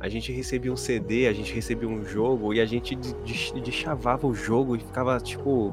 [0.02, 2.98] a gente recebia um CD, a gente recebia um jogo e a gente
[3.64, 5.72] deschavava o jogo e ficava, tipo,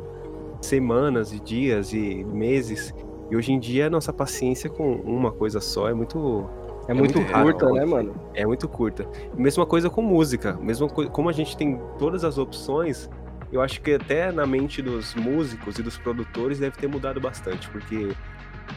[0.62, 2.94] semanas e dias e meses.
[3.32, 6.48] E hoje em dia a nossa paciência com uma coisa só é muito.
[6.88, 8.16] É, é muito, muito curta, raro, né, mano?
[8.36, 9.10] É muito curta.
[9.36, 10.54] Mesma coisa com música.
[10.62, 13.10] Mesma coisa, como a gente tem todas as opções,
[13.52, 17.68] eu acho que até na mente dos músicos e dos produtores deve ter mudado bastante,
[17.70, 18.16] porque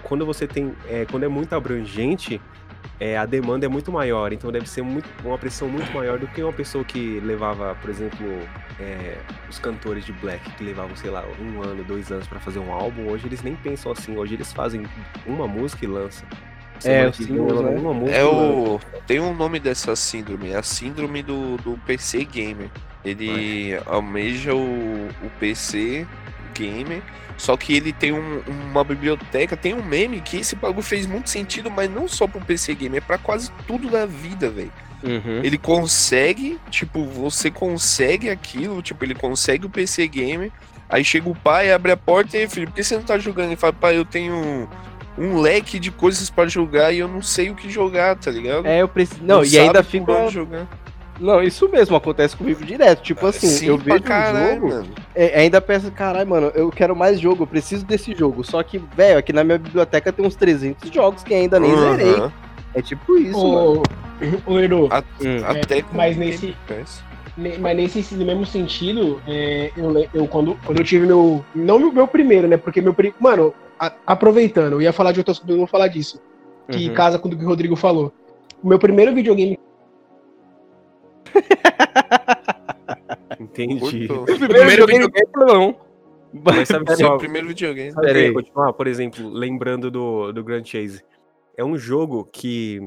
[0.03, 0.73] quando você tem.
[0.88, 2.41] É, quando é muito abrangente,
[3.01, 6.27] é, a demanda é muito maior, então deve ser muito, uma pressão muito maior do
[6.29, 8.27] que uma pessoa que levava, por exemplo,
[8.79, 9.16] é,
[9.49, 12.73] os cantores de black que levavam, sei lá, um ano, dois anos para fazer um
[12.73, 13.11] álbum.
[13.11, 14.87] Hoje eles nem pensam assim, hoje eles fazem
[15.27, 16.27] uma música e lançam.
[16.85, 18.18] É, o síndrome, né?
[18.18, 18.81] é o...
[19.07, 22.71] Tem um nome dessa síndrome, é a síndrome do, do PC Gamer.
[23.05, 26.07] Ele almeja o, o PC
[26.55, 27.03] Gamer
[27.43, 31.29] só que ele tem um, uma biblioteca, tem um meme que esse bagulho fez muito
[31.29, 34.73] sentido, mas não só pro PC Game, é pra quase tudo da vida, velho.
[35.03, 35.41] Uhum.
[35.43, 40.53] Ele consegue, tipo, você consegue aquilo, tipo, ele consegue o PC Game,
[40.88, 43.19] aí chega o pai, abre a porta e aí, filho, por que você não tá
[43.19, 43.49] jogando?
[43.49, 44.69] Ele fala, pai, eu tenho
[45.19, 48.67] um leque de coisas para jogar e eu não sei o que jogar, tá ligado?
[48.67, 49.21] É, eu preciso.
[49.21, 50.31] Não, não e ainda fica.
[50.31, 50.69] Jogar.
[51.20, 53.03] Não, isso mesmo acontece comigo direto.
[53.03, 56.96] Tipo assim, Sim, eu vejo caralho, um jogo, é, ainda penso, caralho, mano, eu quero
[56.96, 58.42] mais jogo, eu preciso desse jogo.
[58.42, 61.96] Só que, velho, aqui na minha biblioteca tem uns 300 jogos que ainda nem uhum.
[61.96, 62.31] zerei.
[62.75, 63.83] É tipo isso, ô,
[64.46, 64.88] mano.
[64.90, 65.44] A, hum.
[65.44, 66.57] até mas nesse...
[67.37, 71.42] Mas nesse mesmo sentido, é, eu, eu, quando, quando eu tive meu.
[71.55, 72.59] Não meu, meu primeiro, né?
[72.59, 73.16] Porque meu primeiro.
[73.18, 76.20] Mano, a, aproveitando, eu ia falar de outras coisas, eu vou falar disso.
[76.70, 76.94] Que uhum.
[76.94, 78.12] casa com o que o Rodrigo falou.
[78.62, 79.59] O meu primeiro videogame
[83.38, 84.11] Entendi.
[84.11, 85.77] O primeiro, primeiro videogame, não.
[86.33, 87.95] Mas sabe só, o primeiro videogame.
[87.95, 88.33] Peraí.
[88.33, 91.03] continuar, por exemplo, lembrando do, do Grand Chase.
[91.57, 92.81] É um jogo que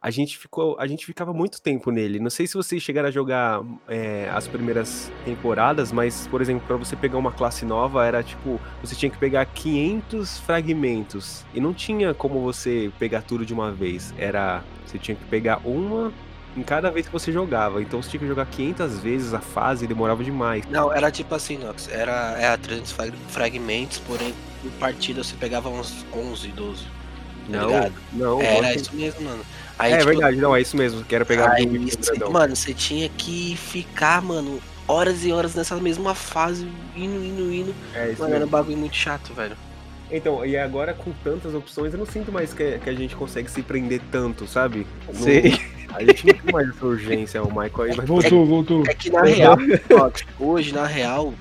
[0.00, 2.20] a gente ficou, a gente ficava muito tempo nele.
[2.20, 6.76] Não sei se vocês chegaram a jogar é, as primeiras temporadas, mas por exemplo, para
[6.76, 11.74] você pegar uma classe nova era tipo, você tinha que pegar 500 fragmentos e não
[11.74, 14.14] tinha como você pegar tudo de uma vez.
[14.16, 16.12] Era, você tinha que pegar uma
[16.58, 17.80] em cada vez que você jogava.
[17.80, 20.64] Então você tinha que jogar 500 vezes a fase e demorava demais.
[20.68, 21.88] Não, era tipo assim, Nox.
[21.88, 22.94] Era, era 300
[23.28, 26.82] fragmentos, porém, por partida você pegava uns 11, 12.
[26.82, 26.90] Tá
[27.48, 27.94] não, ligado?
[28.12, 28.42] não.
[28.42, 29.42] Era isso mesmo, mano.
[29.78, 31.04] Aí, é tipo, verdade, não, é isso mesmo.
[31.04, 36.14] Quero pegar aí, um Mano, você tinha que ficar, mano, horas e horas nessa mesma
[36.14, 36.66] fase,
[36.96, 37.74] indo, indo, indo.
[37.94, 38.34] É isso mano, mesmo.
[38.34, 39.56] era um bagulho muito chato, velho.
[40.10, 43.50] Então, e agora com tantas opções, eu não sinto mais que, que a gente consegue
[43.50, 44.86] se prender tanto, sabe?
[45.12, 45.54] Sei.
[45.94, 47.96] A gente não tem mais essa urgência, o Michael aí.
[47.96, 48.08] Mas...
[48.08, 48.82] Voltou, voltou.
[48.86, 49.56] É que na real,
[50.38, 51.32] hoje, na real,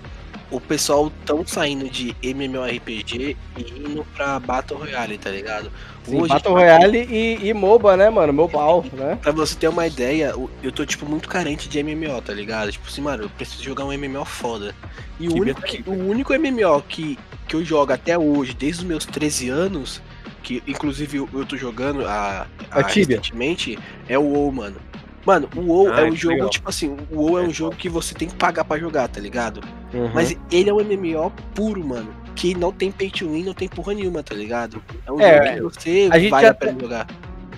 [0.49, 5.71] o pessoal tão saindo de MMORPG e indo pra Battle Royale, tá ligado?
[6.03, 8.31] Sim, Hoje, Battle Royale e, e MOBA, né, mano?
[8.31, 9.17] Mobile, né?
[9.21, 10.33] Pra você ter uma ideia,
[10.63, 12.71] eu tô, tipo, muito carente de MMO, tá ligado?
[12.71, 14.73] Tipo assim, mano, eu preciso jogar um MMO foda.
[15.19, 18.88] E o único, que, o único MMO que, que eu jogo até hoje, desde os
[18.88, 20.01] meus 13 anos,
[20.47, 24.77] que inclusive eu, tô jogando a, a, a recentemente, é o WoW, mano.
[25.25, 26.49] Mano, o WoW ah, é um jogo, legal.
[26.49, 29.19] tipo assim, o WoW é um jogo que você tem que pagar para jogar, tá
[29.19, 29.62] ligado?
[29.93, 30.10] Uhum.
[30.13, 32.07] Mas ele é um MMO puro, mano.
[32.33, 34.81] Que não tem pay to win, não tem porra nenhuma, tá ligado?
[35.05, 37.07] É um é, jogo que você a gente vale até, a jogar.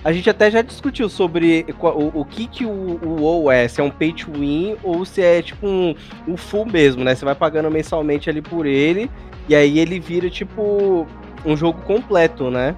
[0.02, 3.80] A gente até já discutiu sobre o, o que, que o, o WoW é, se
[3.80, 5.94] é um pay to win ou se é tipo um,
[6.26, 7.14] um full mesmo, né?
[7.14, 9.08] Você vai pagando mensalmente ali por ele,
[9.48, 11.06] e aí ele vira tipo
[11.44, 12.76] um jogo completo, né?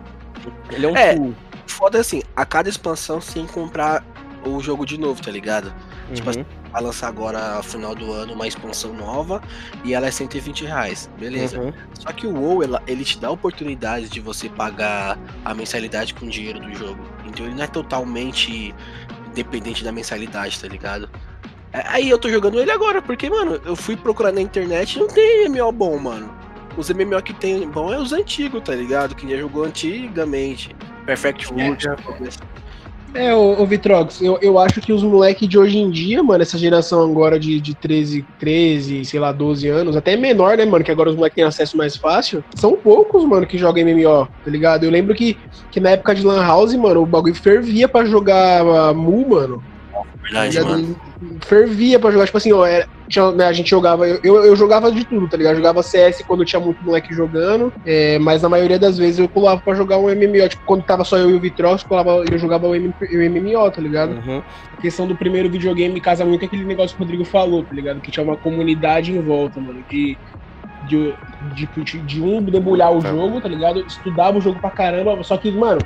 [0.70, 1.34] Ele é um é, full.
[1.66, 4.04] Foda assim, a cada expansão que comprar
[4.44, 5.72] o jogo de novo, tá ligado?
[6.12, 9.42] Tipo assim, vai lançar agora no final do ano uma expansão nova
[9.84, 11.08] e ela é 120 reais.
[11.18, 11.58] Beleza.
[11.58, 11.72] Uhum.
[11.94, 16.12] Só que o WoW, ela, ele te dá a oportunidade de você pagar a mensalidade
[16.14, 17.02] com o dinheiro do jogo.
[17.26, 18.74] Então ele não é totalmente
[19.34, 21.08] dependente da mensalidade, tá ligado?
[21.72, 25.00] É, aí eu tô jogando ele agora, porque, mano, eu fui procurar na internet e
[25.00, 26.41] não tem MMO bom, mano.
[26.76, 29.14] Os MMO que tem bom é os antigos, tá ligado?
[29.14, 30.74] Que já jogou antigamente.
[31.04, 31.86] Perfect World.
[33.14, 36.22] É, é ô, ô Vitrox, eu, eu acho que os moleques de hoje em dia,
[36.22, 40.64] mano, essa geração agora de, de 13, 13, sei lá, 12 anos, até menor, né,
[40.64, 44.26] mano, que agora os moleques têm acesso mais fácil, são poucos, mano, que jogam MMO,
[44.44, 44.84] tá ligado?
[44.84, 45.36] Eu lembro que,
[45.70, 49.71] que na época de Lan House, mano, o bagulho fervia pra jogar uh, Mu, mano.
[50.22, 50.96] Verdade, mano.
[51.42, 54.90] Fervia pra jogar, tipo assim, ó, era, tinha, né, a gente jogava, eu, eu jogava
[54.90, 55.54] de tudo, tá ligado?
[55.54, 59.28] Eu jogava CS quando tinha muito moleque jogando, é, mas na maioria das vezes eu
[59.28, 62.38] pulava pra jogar um MMO, tipo, quando tava só eu e o Vitrox, eu, eu
[62.38, 64.12] jogava o, M, o MMO, tá ligado?
[64.12, 64.42] Uhum.
[64.78, 68.00] A questão do primeiro videogame casa muito aquele negócio que o Rodrigo falou, tá ligado?
[68.00, 70.16] Que tinha uma comunidade em volta, mano, de
[70.84, 71.14] de,
[71.54, 73.10] de, de um debulhar o tá.
[73.10, 73.84] jogo, tá ligado?
[73.86, 75.80] Estudava o jogo pra caramba, só que, mano,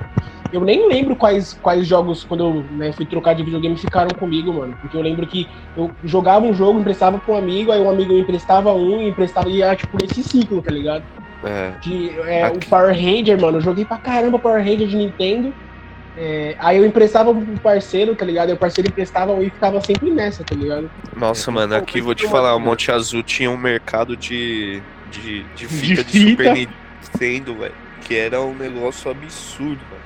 [0.57, 4.53] eu nem lembro quais, quais jogos, quando eu né, fui trocar de videogame, ficaram comigo,
[4.55, 4.77] mano.
[4.81, 8.15] Porque eu lembro que eu jogava um jogo, emprestava pra um amigo, aí um amigo
[8.15, 11.05] me emprestava um, e emprestava, e ia, tipo, nesse ciclo, tá ligado?
[11.45, 11.73] É.
[11.83, 15.53] De, é, o Power Ranger, mano, eu joguei pra caramba Power Ranger de Nintendo.
[16.17, 18.49] É, aí eu emprestava pro parceiro, tá ligado?
[18.49, 20.91] Aí o parceiro emprestava um e ficava sempre nessa, tá ligado?
[21.15, 25.69] Nossa, mano, aqui vou te falar, o Monte Azul tinha um mercado de, de, de
[25.69, 27.75] fita de, de Super Nintendo, velho.
[28.01, 30.06] Que era um negócio absurdo, mano.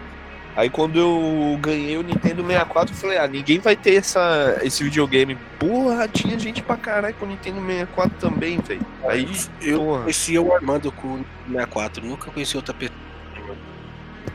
[0.56, 4.82] Aí quando eu ganhei o Nintendo 64, eu falei, ah, ninguém vai ter essa, esse
[4.82, 5.38] videogame.
[5.58, 8.84] Porra, tinha gente pra caralho com o Nintendo 64 também, velho.
[9.04, 9.28] Aí
[9.62, 10.02] eu porra.
[10.02, 13.00] conheci o Armando com o 64, nunca conheci outra pessoa.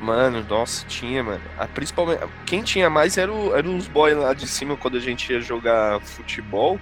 [0.01, 1.41] Mano, nossa, tinha, mano.
[1.58, 5.32] A, principalmente, quem tinha mais eram era os boys lá de cima quando a gente
[5.34, 6.80] ia jogar futebol.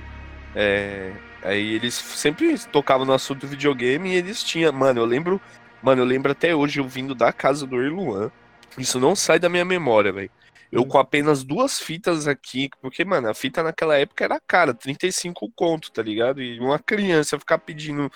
[0.55, 4.71] É, aí eles sempre tocavam no assunto do videogame e eles tinham.
[4.73, 5.41] Mano, eu lembro.
[5.81, 8.31] Mano, eu lembro até hoje eu vindo da casa do Irluan.
[8.77, 10.31] Isso não sai da minha memória, velho.
[10.71, 10.87] Eu hum.
[10.87, 15.91] com apenas duas fitas aqui, porque, mano, a fita naquela época era cara, 35 conto,
[15.91, 16.41] tá ligado?
[16.41, 18.11] E uma criança ficar pedindo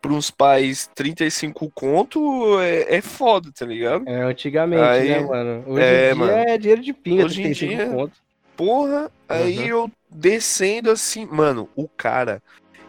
[0.00, 4.08] pros pais 35 conto é, é foda, tá ligado?
[4.08, 5.64] É, antigamente, aí, né, mano?
[5.66, 8.12] Hoje é, em dia mano, é dinheiro de pinga, hoje 35 em dia, conto.
[8.56, 9.64] Porra, aí uhum.
[9.64, 12.40] eu descendo assim, mano, o cara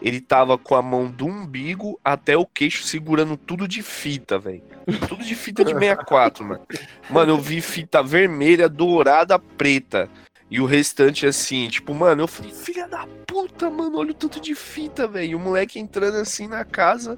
[0.01, 4.63] ele tava com a mão do umbigo até o queixo segurando tudo de fita, velho.
[5.07, 6.61] Tudo de fita de 64, mano.
[7.09, 10.09] Mano, eu vi fita vermelha, dourada, preta.
[10.49, 14.39] E o restante assim, tipo, mano, eu falei, filha da puta, mano, olha o tanto
[14.39, 15.37] de fita, velho.
[15.37, 17.17] O moleque entrando assim na casa,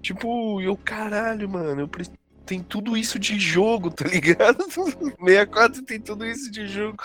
[0.00, 2.16] tipo, eu, caralho, mano, eu preciso
[2.48, 4.64] tem tudo isso de jogo, tá ligado?
[4.72, 6.96] 64 tem tudo isso de jogo.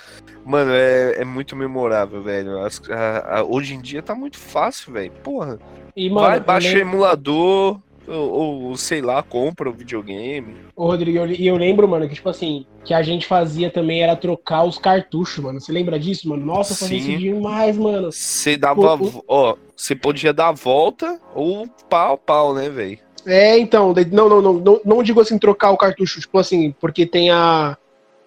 [0.46, 2.60] Mano, é, é muito memorável, velho.
[2.60, 5.12] As, a, a, hoje em dia tá muito fácil, velho.
[5.22, 5.60] Porra.
[5.96, 10.56] E, mano, vai, baixa o emulador, ou, ou, sei lá, compra o videogame.
[10.78, 14.02] Ô, Rodrigo, e eu, eu lembro, mano, que tipo assim, que a gente fazia também
[14.02, 15.60] era trocar os cartuchos, mano.
[15.60, 16.46] Você lembra disso, mano?
[16.46, 18.14] Nossa, fazia isso demais, mano.
[18.14, 22.98] Você dava, ó, você podia dar a volta ou pau, pau, né, velho?
[23.26, 27.06] É, então, não, não, não, não, não digo assim trocar o cartucho, tipo assim, porque
[27.06, 27.78] tem a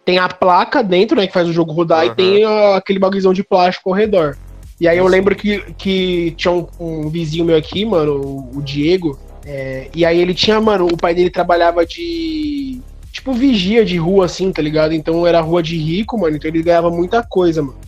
[0.04, 2.12] tem a placa dentro, né, que faz o jogo rodar uhum.
[2.12, 4.36] e tem a, aquele bagulhão de plástico ao redor.
[4.80, 8.62] E aí eu lembro que, que tinha um, um vizinho meu aqui, mano, o, o
[8.62, 12.80] Diego, é, e aí ele tinha, mano, o pai dele trabalhava de
[13.10, 14.92] tipo vigia de rua assim, tá ligado?
[14.92, 17.78] Então era rua de rico, mano, então ele ganhava muita coisa, mano.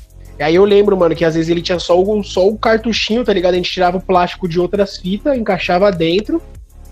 [0.40, 3.24] E aí eu lembro, mano, que às vezes ele tinha só o, só o cartuchinho,
[3.24, 3.54] tá ligado?
[3.54, 6.42] A gente tirava o plástico de outras fitas, encaixava dentro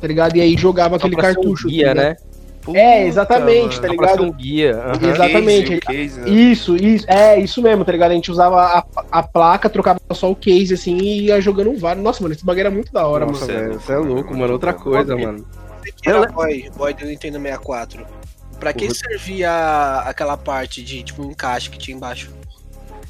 [0.07, 0.37] tá ligado?
[0.37, 1.67] E aí jogava aquele cartucho.
[1.67, 2.17] Um guia, tá né?
[2.63, 4.25] Puta, é, exatamente, tá ligado?
[4.25, 4.77] Um guia.
[4.77, 5.11] Uhum.
[5.11, 5.81] Exatamente.
[5.81, 6.31] Case, case, né?
[6.31, 7.07] Isso, isso.
[7.09, 8.11] É, isso mesmo, tá ligado?
[8.11, 12.05] A gente usava a, a placa, trocava só o case, assim, e ia jogando vários.
[12.05, 13.75] Nossa, mano, esse bagulho era muito da hora, Nossa, mano.
[13.75, 14.53] Você é louco, mano.
[14.53, 15.47] Outra coisa, mano.
[16.03, 18.05] Que era boy, boy do Nintendo 64.
[18.59, 22.33] Pra que servia aquela parte de, tipo, um encaixe que tinha embaixo?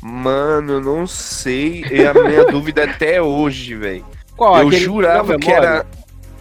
[0.02, 1.84] Mano, eu não sei.
[1.90, 4.04] E a minha dúvida é até hoje, velho.
[4.38, 4.76] Eu Aquele...
[4.76, 5.86] jurava que era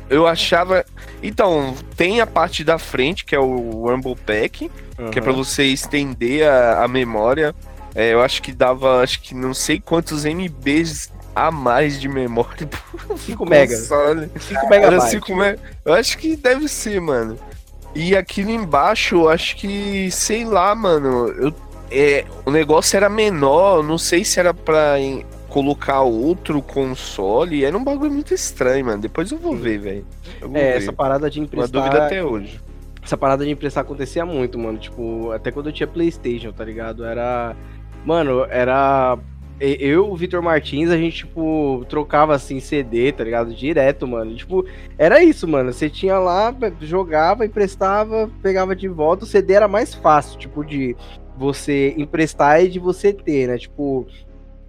[0.10, 0.86] eu achava.
[1.22, 5.12] Então, tem a parte da frente, que é o Rumble Pack, uhum.
[5.12, 7.56] que é pra você estender a, a memória.
[7.94, 12.70] É, eu acho que dava, acho que não sei quantos MBs a mais de memória.
[13.18, 13.76] 5 mega.
[13.76, 15.10] 5 megabytes.
[15.10, 15.58] 5 me...
[15.84, 17.38] Eu acho que deve ser, mano.
[17.94, 21.54] E aquilo embaixo, eu acho que, sei lá, mano, eu,
[21.90, 25.00] é, o negócio era menor, não sei se era pra
[25.56, 29.02] colocar outro console, era um bagulho muito estranho, mano.
[29.02, 30.06] Depois eu vou ver, velho.
[30.42, 30.60] É, ver.
[30.60, 31.82] essa parada de emprestar.
[31.82, 32.60] Uma dúvida até hoje.
[33.02, 34.78] Essa parada de emprestar acontecia muito, mano.
[34.78, 37.06] Tipo, até quando eu tinha PlayStation, tá ligado?
[37.06, 37.56] Era.
[38.04, 39.18] Mano, era
[39.58, 43.56] eu, o Vitor Martins, a gente, tipo, trocava assim CD, tá ligado?
[43.56, 44.36] Direto, mano.
[44.36, 44.66] Tipo,
[44.98, 45.72] era isso, mano.
[45.72, 49.24] Você tinha lá, jogava, emprestava, pegava de volta.
[49.24, 50.98] O CD era mais fácil, tipo, de
[51.38, 53.58] você emprestar e de você ter, né?
[53.58, 54.06] Tipo,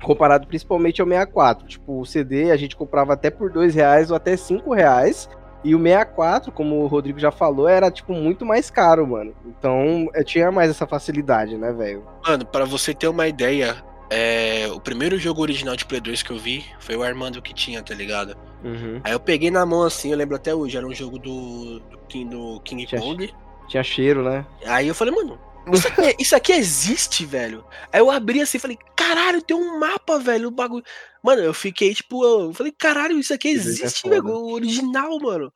[0.03, 1.67] comparado principalmente ao 64.
[1.67, 5.29] Tipo, o CD a gente comprava até por dois reais ou até cinco reais.
[5.65, 9.35] E o 64, como o Rodrigo já falou, era, tipo, muito mais caro, mano.
[9.45, 12.05] Então, eu tinha mais essa facilidade, né, velho?
[12.25, 13.75] Mano, para você ter uma ideia,
[14.09, 17.53] é, o primeiro jogo original de Play 2 que eu vi foi o Armando que
[17.53, 18.37] tinha, tá ligado?
[18.63, 19.01] Uhum.
[19.03, 21.99] Aí eu peguei na mão assim, eu lembro até hoje, era um jogo do, do,
[22.09, 23.35] King, do King tinha, Kong.
[23.67, 24.47] Tinha cheiro, né?
[24.67, 25.39] Aí eu falei, mano,
[25.73, 27.65] isso aqui, isso aqui, existe, velho.
[27.93, 30.85] Aí eu abri assim e falei, caralho, tem um mapa, velho, o bagulho.
[31.23, 35.19] Mano, eu fiquei tipo, eu falei, caralho, isso aqui é existe, é velho, o original,
[35.19, 35.53] mano.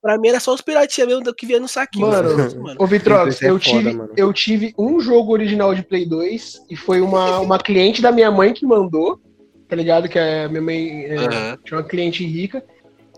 [0.00, 2.06] Pra mim era só os piratinhas mesmo que vinha no saquinho.
[2.06, 2.30] Mano,
[2.62, 2.76] mano.
[2.78, 6.76] ô Vitrox, é eu, tive, foda, eu tive um jogo original de Play 2 e
[6.76, 9.20] foi uma, uma cliente da minha mãe que mandou,
[9.68, 10.08] tá ligado?
[10.08, 11.56] Que a minha mãe é, uhum.
[11.62, 12.64] tinha uma cliente rica.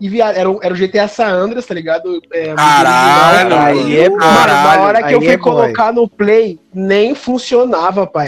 [0.03, 2.21] E via, era, era o GTA San Andreas, tá ligado?
[2.33, 7.15] É, caralho, aí é caralho, Na hora que eu fui é colocar no play, nem
[7.15, 8.27] funcionava, pai.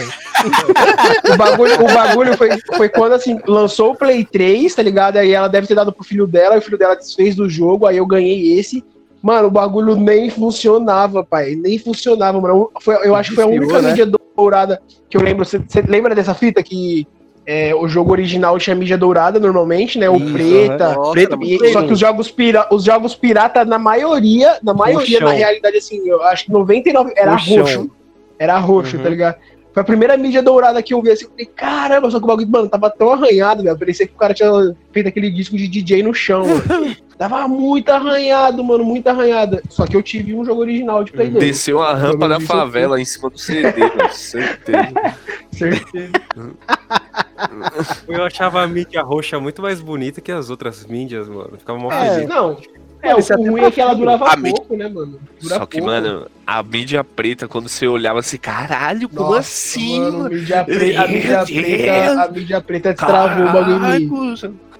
[1.30, 5.18] o bagulho, o bagulho foi, foi quando, assim, lançou o Play 3, tá ligado?
[5.18, 7.84] Aí ela deve ter dado pro filho dela, e o filho dela desfez do jogo,
[7.84, 8.82] aí eu ganhei esse.
[9.20, 11.56] Mano, o bagulho nem funcionava, pai.
[11.56, 12.70] Nem funcionava, mano.
[12.80, 13.90] Foi, eu acho que foi a única né?
[13.90, 15.44] mídia dourada que eu lembro.
[15.44, 17.06] Você lembra dessa fita que
[17.46, 20.10] é, o jogo original tinha mídia dourada normalmente, né?
[20.10, 20.94] O preta.
[20.94, 25.20] Nossa, preta e, só que os jogos, pira, os jogos pirata, na maioria, na maioria,
[25.20, 25.28] Roxão.
[25.28, 27.56] na realidade, assim, eu acho que 99 era Roxão.
[27.58, 27.90] roxo.
[28.38, 29.02] Era roxo, uhum.
[29.02, 29.36] tá ligado?
[29.72, 31.26] Foi a primeira mídia dourada que eu vi assim.
[31.26, 33.78] Eu falei, caramba, só que o bagulho, mano, tava tão arranhado, velho.
[33.78, 34.50] Parecia que o cara tinha
[34.90, 36.96] feito aquele disco de DJ no chão, mano.
[37.18, 39.60] Tava muito arranhado, mano, muito arranhado.
[39.70, 41.42] Só que eu tive um jogo original de Play 2.
[41.42, 44.12] Desceu a rampa da favela em cima do CD, velho.
[44.12, 44.92] Certeza.
[45.50, 46.12] Certeza.
[48.08, 51.52] Eu achava a mídia roxa muito mais bonita que as outras mídias, mano.
[51.58, 52.28] Ficava mó é, feliz.
[52.28, 52.56] Não,
[53.02, 54.88] é, o ruim é que ela durava a pouco, mídia...
[54.88, 55.20] né, mano?
[55.40, 55.92] Dura Só que, pouco.
[55.92, 60.00] mano, a mídia preta, quando você olhava assim, caralho, como Nossa, assim?
[60.00, 63.78] Mano, mídia preta, a, mídia preta, a mídia preta destravou o bagulho.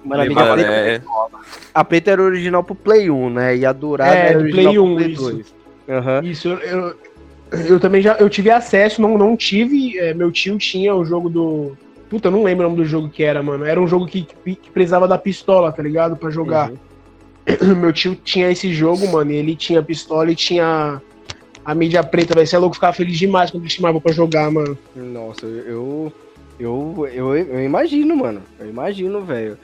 [0.03, 1.01] Mano, a mídia mano, preta, é...
[1.73, 3.57] a preta era original pro Play 1, né?
[3.57, 5.55] E a dourada é, era original Play 1, pro Play 2.
[5.87, 6.29] Uhum.
[6.29, 6.95] Isso, eu,
[7.51, 9.97] eu também já eu tive acesso, não, não tive.
[9.97, 11.77] É, meu tio tinha o jogo do.
[12.09, 13.65] Puta, eu não lembro o nome do jogo que era, mano.
[13.65, 16.15] Era um jogo que, que precisava da pistola, tá ligado?
[16.15, 16.71] Pra jogar.
[16.71, 17.75] Uhum.
[17.77, 21.01] Meu tio tinha esse jogo, mano, e ele tinha pistola e tinha
[21.67, 24.77] a mídia preta, vai ser louco ficar feliz demais quando ele chamava pra jogar, mano.
[24.95, 26.11] Nossa, eu.
[26.59, 28.41] Eu, eu, eu imagino, mano.
[28.59, 29.59] Eu imagino, velho.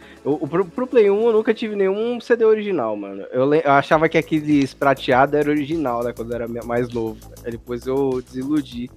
[0.48, 3.24] Pro, pro Play 1 eu nunca tive nenhum CD original, mano.
[3.32, 6.14] Eu, eu achava que aqueles prateados era original, né?
[6.14, 7.18] Quando eu era mais novo.
[7.44, 8.92] Aí depois eu desiludi.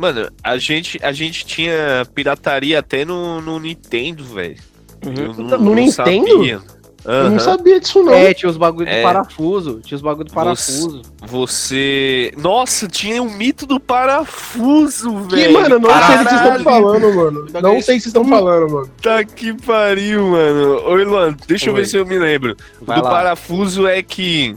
[0.00, 4.56] Mano, a gente, a gente tinha pirataria até no, no Nintendo, velho.
[5.04, 5.44] Uhum.
[5.44, 6.26] No, no Nintendo?
[6.26, 6.56] Sabia.
[7.04, 7.12] Uhum.
[7.12, 8.14] Eu não sabia disso, não.
[8.14, 9.02] É, tinha os bagulho do é.
[9.02, 9.80] parafuso.
[9.84, 11.02] Tinha os bagulho do parafuso.
[11.26, 12.32] Você.
[12.38, 15.28] Nossa, tinha o um mito do parafuso, velho.
[15.28, 16.06] Que, mano, não Caralho.
[16.06, 17.46] sei o que vocês estão falando, mano.
[17.52, 18.90] Não sei o que vocês estão falando, mano.
[19.02, 20.82] Tá que pariu, mano.
[20.86, 21.70] Oi, Luan, deixa Oi.
[21.70, 22.56] eu ver se eu me lembro.
[22.80, 23.10] Vai do lá.
[23.10, 24.56] parafuso é que.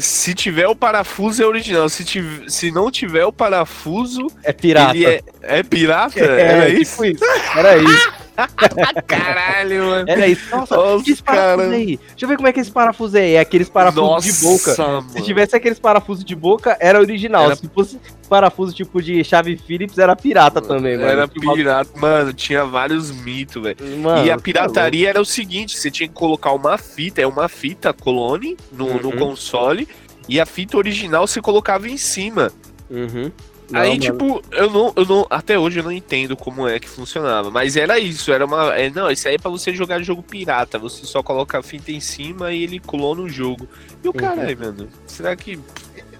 [0.00, 1.88] Se tiver o parafuso é original.
[1.88, 4.26] Se, tiver, se não tiver o parafuso.
[4.42, 4.98] É pirata.
[4.98, 6.18] É, é, pirata?
[6.18, 7.04] É, Era tipo isso?
[7.04, 7.24] isso?
[7.56, 8.12] Era isso.
[9.06, 10.04] Caralho, mano.
[10.08, 10.50] Era isso.
[10.50, 11.96] Nossa, Nossa que parafuso aí?
[11.96, 13.34] Deixa eu ver como é que esse parafuso aí.
[13.34, 14.76] É aqueles parafusos Nossa, de boca.
[14.78, 15.10] Mano.
[15.10, 17.46] Se tivesse aqueles parafusos de boca, era original.
[17.46, 17.56] Era...
[17.56, 17.98] Se fosse
[18.28, 21.08] parafuso tipo de chave Phillips, era pirata também, mano.
[21.08, 22.32] Era pirata, mano.
[22.32, 23.76] Tinha vários mitos, velho.
[24.24, 27.48] E a tá pirataria era o seguinte: você tinha que colocar uma fita, é uma
[27.48, 29.00] fita clone no, uhum.
[29.00, 29.88] no console.
[30.28, 32.52] E a fita original você colocava em cima.
[32.88, 33.30] Uhum.
[33.70, 34.00] Não, aí, mano.
[34.00, 35.26] tipo, eu não, eu não.
[35.30, 37.50] Até hoje eu não entendo como é que funcionava.
[37.50, 38.74] Mas era isso, era uma.
[38.74, 40.78] É, não, isso aí é pra você jogar jogo pirata.
[40.78, 43.68] Você só coloca a fita em cima e ele clona o jogo.
[44.02, 44.16] E o uhum.
[44.16, 45.58] caralho, mano, será que.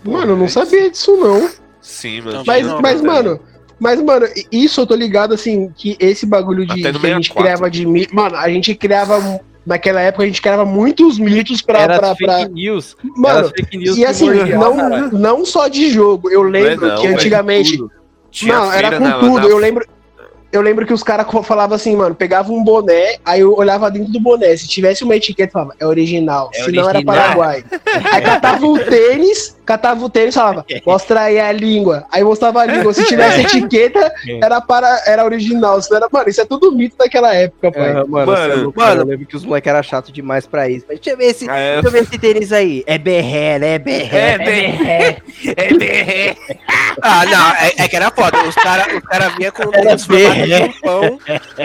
[0.04, 1.50] Mano, eu não sabia disso, não.
[1.80, 2.44] Sim, mano.
[2.46, 3.40] Mas, não, mas mano,
[3.80, 7.70] mas, mano, isso eu tô ligado, assim, que esse bagulho de que a gente criava
[7.70, 7.86] de.
[8.12, 11.80] Mano, a gente criava naquela época a gente criava muitos mitos pra.
[11.80, 12.48] Era pra, fake pra...
[12.48, 12.96] news.
[13.16, 16.30] Mano, fake news e assim, não, não só de jogo.
[16.30, 17.78] Eu lembro não, que antigamente.
[18.42, 19.48] Não, era com tudo.
[19.48, 19.86] Eu lembro.
[20.52, 24.12] Eu lembro que os caras falavam assim, mano, pegava um boné, aí eu olhava dentro
[24.12, 24.56] do boné.
[24.56, 26.50] Se tivesse uma etiqueta, falava, é original.
[26.52, 27.64] É se não era Paraguai.
[28.12, 32.04] aí catava o tênis, catava o tênis e falava, mostra aí a língua.
[32.10, 32.92] Aí mostrava a língua.
[32.92, 34.12] Se tivesse etiqueta,
[34.42, 35.80] era para era original.
[35.80, 37.90] Se era, mano, isso é tudo mito daquela época, pai.
[37.90, 40.84] É, mano, mano, mano, eu lembro que os moleques eram chatos demais pra isso.
[40.88, 41.74] Mas deixa eu ver esse, é.
[41.74, 42.82] deixa eu ver esse tênis aí.
[42.84, 43.74] É berré, né?
[43.74, 44.18] É berré.
[44.18, 45.16] É berré.
[45.56, 46.36] É berré.
[47.00, 48.42] ah, não, é, é, que era foda.
[48.42, 51.18] Os caras os cara vinham com o pão.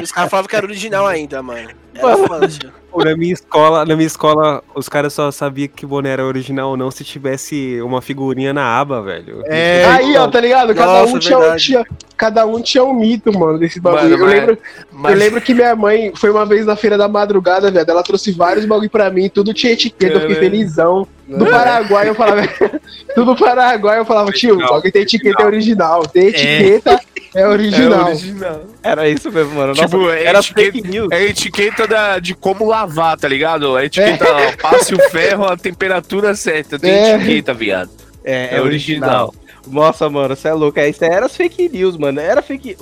[0.04, 1.70] Os caras falavam que era original ainda, mano.
[1.96, 5.88] Era foda, Pô, na minha escola, na minha escola, os caras só sabiam que o
[5.88, 9.44] boné era original ou não se tivesse uma figurinha na aba, velho.
[9.46, 10.74] É, aí, ó, tá ligado?
[10.74, 11.86] Cada Nossa, um tinha, tinha,
[12.16, 14.18] cada um tinha um mito, mano, desse bagulho.
[14.18, 14.58] Mano, eu, mas, lembro,
[14.92, 15.12] mas...
[15.12, 17.90] eu lembro que minha mãe foi uma vez na feira da madrugada, velho.
[17.90, 21.08] Ela trouxe vários bagulho pra mim, tudo tinha etiqueta, eu fiquei felizão.
[21.28, 22.42] Do Paraguai eu falava.
[23.16, 26.04] tudo Paraguai eu falava, tio, alguém tem etiqueta é original.
[26.04, 26.92] Tem etiqueta.
[26.92, 27.15] É.
[27.36, 28.08] É original.
[28.08, 28.64] É original.
[28.82, 29.68] Era isso mesmo, mano.
[29.68, 31.12] Nossa, tipo, é era etiqueta, fake news.
[31.12, 33.78] É etiqueta da, de como lavar, tá ligado?
[33.78, 34.56] É etiqueta, é.
[34.56, 36.80] passe o ferro a temperatura certa.
[36.80, 37.16] Tem é.
[37.16, 37.92] etiqueta, viado.
[38.24, 39.28] É, é, é original.
[39.28, 39.36] original.
[39.68, 40.80] Nossa, mano, você é louco.
[40.80, 42.22] Isso era as fake news, mano.
[42.22, 42.78] Era fake.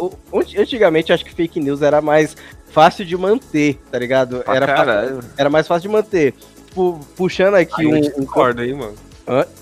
[0.58, 2.38] Antigamente, acho que fake news era mais
[2.72, 4.44] fácil de manter, tá ligado?
[4.46, 6.34] Ah, era, era mais fácil de manter.
[6.68, 8.10] Tipo, puxando aqui Ai, um.
[8.12, 8.94] Concordo aí, mano.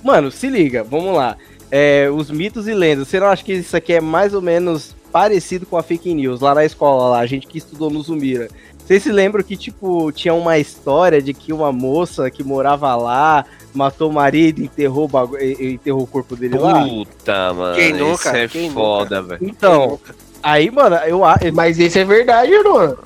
[0.03, 1.37] Mano, se liga, vamos lá
[1.71, 3.07] é, os mitos e lendas.
[3.07, 6.41] Você não acha que isso aqui é mais ou menos parecido com a fake news?
[6.41, 8.49] Lá na escola, lá, a gente que estudou no Zumira.
[8.85, 13.45] Vocês se lembram que, tipo, tinha uma história de que uma moça que morava lá
[13.73, 15.37] matou o marido e enterrou o, bagu...
[15.37, 16.83] enterrou o corpo dele Puta, lá?
[16.83, 17.75] Puta, mano.
[17.75, 18.13] Quem nunca?
[18.13, 19.39] Isso é Quem foda, velho.
[19.41, 19.97] Então,
[20.43, 21.53] aí, mano, eu acho.
[21.53, 22.97] Mas isso é verdade, mano.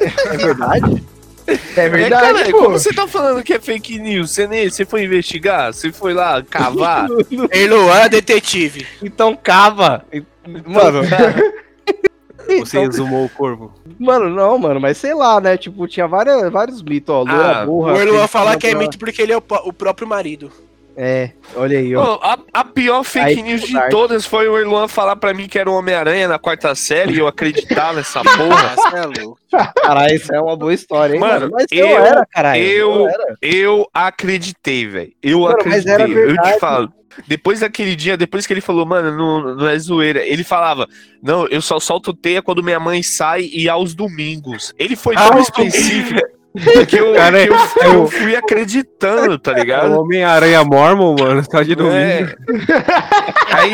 [0.00, 1.04] É verdade?
[1.46, 4.30] É verdade, é, cara, Como você tá falando que é fake news?
[4.30, 5.72] Você, nem, você foi investigar?
[5.72, 7.08] Você foi lá cavar?
[7.50, 8.86] Ei, Luan é detetive.
[9.02, 10.04] Então cava.
[10.66, 11.02] Mano.
[12.46, 13.72] Você então, exumou o corvo.
[13.98, 15.56] Mano, não, mano, mas sei lá, né?
[15.56, 17.24] Tipo, tinha várias, vários mitos, ó.
[17.26, 20.52] ah, burra, o Luan falar que é mito porque ele é o, o próprio marido.
[20.96, 22.14] É, olha aí, ó.
[22.14, 25.48] Oh, a, a, pior fake aí, news de todas foi o Erluan falar pra mim
[25.48, 28.76] que era o Homem-Aranha na quarta série e eu acreditava nessa porra.
[28.92, 31.50] é Caralho, isso é uma boa história, hein, mano?
[31.50, 32.62] Mas eu, eu era, caralho.
[32.62, 35.12] Eu, eu, eu acreditei, velho.
[35.20, 36.30] Eu mano, acreditei.
[36.30, 36.92] eu te falo.
[37.26, 40.88] Depois daquele dia, depois que ele falou, mano, não, não é zoeira, ele falava,
[41.22, 44.72] não, eu só solto teia quando minha mãe sai e aos domingos.
[44.78, 46.20] Ele foi tão ah, específico.
[46.88, 49.92] Que eu, Cara, que eu, eu, fui acreditando, tá ligado?
[49.92, 51.74] O Homem-Aranha Mormon, mano, tá de é.
[51.74, 51.98] domingo.
[51.98, 53.56] É.
[53.56, 53.72] Aí,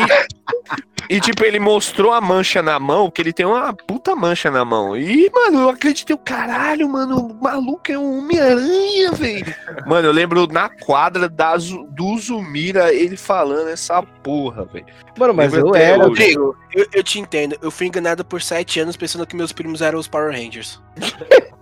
[1.07, 4.65] e tipo, ele mostrou a mancha na mão, que ele tem uma puta mancha na
[4.65, 4.97] mão.
[4.97, 9.55] E, mano, eu acreditei, caralho, mano, o maluco é um Homem-Aranha, velho.
[9.85, 14.85] Mano, eu lembro na quadra da, do Zumira ele falando essa porra, velho.
[15.19, 16.03] Mano, mas eu, eu era.
[16.03, 17.57] Rodrigo, eu, eu te entendo.
[17.61, 20.81] Eu fui enganado por sete anos pensando que meus primos eram os Power Rangers.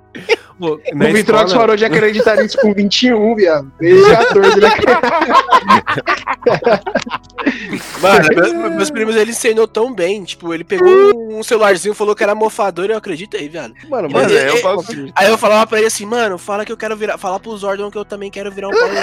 [0.60, 1.60] Pô, o Vitrox escola...
[1.62, 3.72] parou de acreditar nisso com 21, viado.
[3.80, 4.70] Desde 14, né?
[8.02, 10.24] Mano, meus, meus, primos ele ensinou tão bem.
[10.26, 10.90] Tipo, ele pegou
[11.32, 13.74] um celularzinho, falou que era mofador e eu acreditei, viado.
[13.88, 16.98] Mano, mano, eu, eu, aí eu falava pra ele assim, mano, fala que eu quero
[16.98, 17.18] virar.
[17.18, 18.94] Fala pro Zordon que eu também quero virar um Power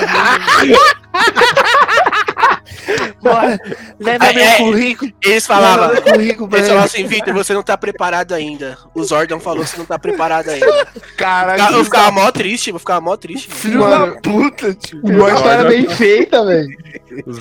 [3.23, 3.61] Bora,
[3.99, 5.13] leva meu é, currículo.
[5.23, 8.79] Eles falavam, currículo eles falavam assim, Victor, você não tá preparado ainda.
[8.95, 10.87] O Zordon falou que você não tá preparado ainda.
[11.17, 11.77] Caralho.
[11.77, 13.49] Eu ficava mó triste, eu ficava mó triste.
[13.51, 14.15] Filho mano.
[14.15, 15.01] da puta, tio.
[15.03, 16.69] Uma história bem feita, velho.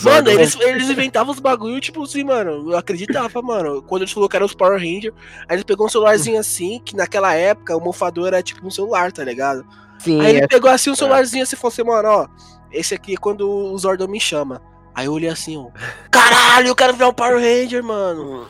[0.03, 3.81] Mano, eles, eles inventavam os bagulho, tipo assim, mano, eu acreditava, mano.
[3.81, 5.13] Quando eles falaram que era os Power Rangers,
[5.47, 9.11] aí ele pegou um celularzinho assim, que naquela época o mofador era tipo um celular,
[9.11, 9.65] tá ligado?
[9.99, 10.21] Sim.
[10.21, 10.47] Aí ele é...
[10.47, 12.27] pegou assim um celularzinho assim e falou assim, mano, ó,
[12.71, 14.61] esse aqui é quando o Zordon me chama.
[14.95, 15.67] Aí eu olhei assim, ó.
[16.09, 18.47] Caralho, eu quero virar um Power Ranger, mano.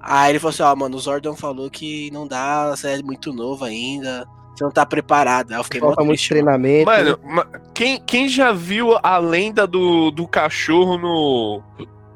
[0.00, 3.32] Aí ele falou assim, ó, mano, o Zordon falou que não dá, você é muito
[3.32, 4.24] novo ainda.
[4.54, 5.50] Você não tá preparado.
[5.50, 6.86] Aí eu fiquei Falta muito treinamento.
[6.86, 7.18] Mano,
[7.74, 11.62] quem, quem já viu a lenda do, do cachorro no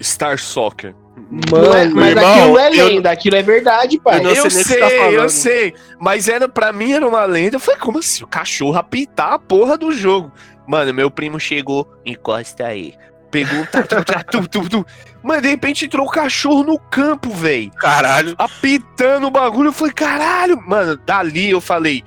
[0.01, 0.95] Star Soccer?
[1.29, 4.25] Mano, mas irmão, aquilo é lenda, eu, aquilo é verdade, pai.
[4.25, 5.75] Eu, eu sei, tá eu sei.
[5.99, 7.57] Mas era, pra mim era uma lenda.
[7.57, 8.23] Eu falei, como assim?
[8.23, 10.31] O cachorro apitar a porra do jogo.
[10.69, 12.95] Mano, meu primo chegou, encosta aí.
[13.37, 14.87] Pegou, tá, tá, tá, tu, tu, tu.
[15.22, 17.70] Mas de repente entrou o cachorro no campo, velho.
[17.72, 18.34] Caralho.
[18.39, 19.68] Apitando o bagulho.
[19.68, 20.59] Eu falei, caralho.
[20.66, 22.03] Mano, dali eu falei,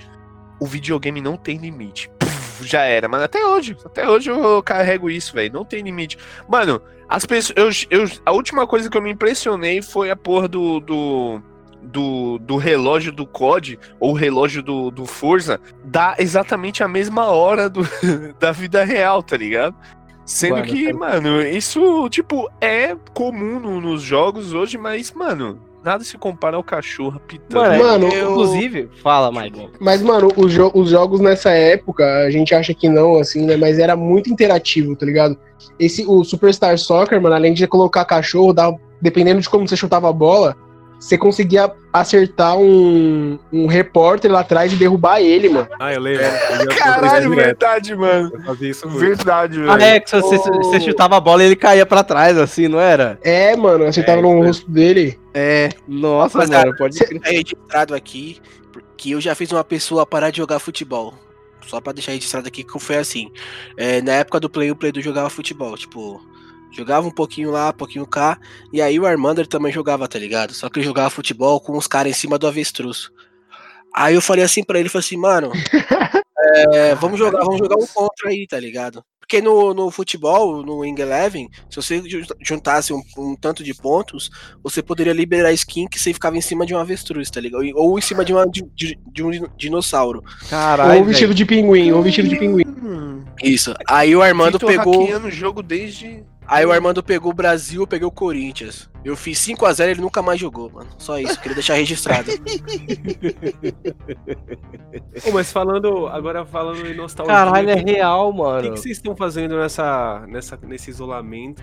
[0.59, 2.09] o videogame não tem limite.
[2.17, 3.25] Puf, já era, mano.
[3.25, 3.77] Até hoje.
[3.85, 5.53] Até hoje eu carrego isso, velho.
[5.53, 6.17] Não tem limite.
[6.47, 7.85] Mano, as pessoas.
[7.91, 10.79] Eu, eu, a última coisa que eu me impressionei foi a porra do.
[10.79, 11.43] do
[11.81, 17.69] do, do relógio do COD ou relógio do, do Forza dá exatamente a mesma hora
[17.69, 17.87] do,
[18.37, 19.73] da vida real, tá ligado?
[20.29, 26.55] Sendo que, mano, isso, tipo, é comum nos jogos hoje, mas, mano, nada se compara
[26.55, 27.63] ao cachorro pitando.
[27.63, 28.29] Mano, mano eu...
[28.29, 29.71] inclusive, fala, Michael.
[29.79, 33.57] Mas, mano, os, jo os jogos nessa época, a gente acha que não, assim, né?
[33.57, 35.35] Mas era muito interativo, tá ligado?
[35.79, 38.71] Esse, o Superstar Soccer, mano, além de colocar cachorro, dá,
[39.01, 40.55] dependendo de como você chutava a bola,
[40.99, 45.67] você conseguia acertar um, um repórter lá atrás e derrubar ele, mano.
[45.79, 46.23] Ah, eu lembro.
[46.23, 48.29] Eu Caralho, verdade, mano.
[48.33, 48.99] Eu fazia isso muito.
[48.99, 49.71] Verdade, velho.
[49.71, 50.57] Ah, que você, oh.
[50.63, 53.17] você chutava a bola e ele caía pra trás, assim, não era?
[53.23, 55.17] É, mano, acertava é, no rosto dele.
[55.33, 57.19] É, nossa, Mas, mano, pode ser.
[57.23, 58.37] É registrado aqui
[58.97, 61.13] que eu já fiz uma pessoa parar de jogar futebol.
[61.65, 63.31] Só pra deixar registrado aqui que foi assim.
[63.77, 66.21] É, na época do Play, o Play do jogava futebol, tipo
[66.71, 68.37] Jogava um pouquinho lá, um pouquinho cá.
[68.71, 70.53] E aí o Armando também jogava, tá ligado?
[70.53, 73.09] Só que ele jogava futebol com os caras em cima do avestruz.
[73.93, 75.51] Aí eu falei assim pra ele, falei assim, mano,
[76.73, 79.03] é, vamos jogar, vamos jogar um contra aí, tá ligado?
[79.19, 82.01] Porque no, no futebol, no Wing Eleven, se você
[82.41, 84.31] juntasse um, um, tanto de pontos,
[84.63, 87.63] você poderia liberar skin que você ficava em cima de um avestruz, tá ligado?
[87.75, 90.23] Ou em cima de, uma, de, de um dinossauro.
[90.49, 90.99] Caralho.
[90.99, 92.65] Ou vestido de pinguim, ou vestido de pinguim.
[93.43, 93.75] Isso.
[93.87, 95.19] Aí o Armando pegou.
[95.19, 98.89] no jogo desde Aí o Armando pegou o Brasil, eu peguei o Corinthians.
[99.05, 100.89] Eu fiz 5x0 ele nunca mais jogou, mano.
[100.97, 102.31] Só isso, queria deixar registrado.
[105.23, 107.35] Pô, mas falando, agora falando em nostalgia.
[107.35, 108.59] Caralho, é real, mano.
[108.59, 111.61] O que, que vocês estão fazendo nessa, nessa, nesse isolamento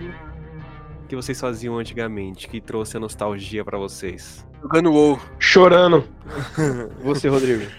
[1.09, 4.47] que vocês faziam antigamente, que trouxe a nostalgia para vocês?
[4.61, 5.19] Jogando WoW.
[5.37, 6.07] Chorando.
[7.03, 7.69] Você, Rodrigo.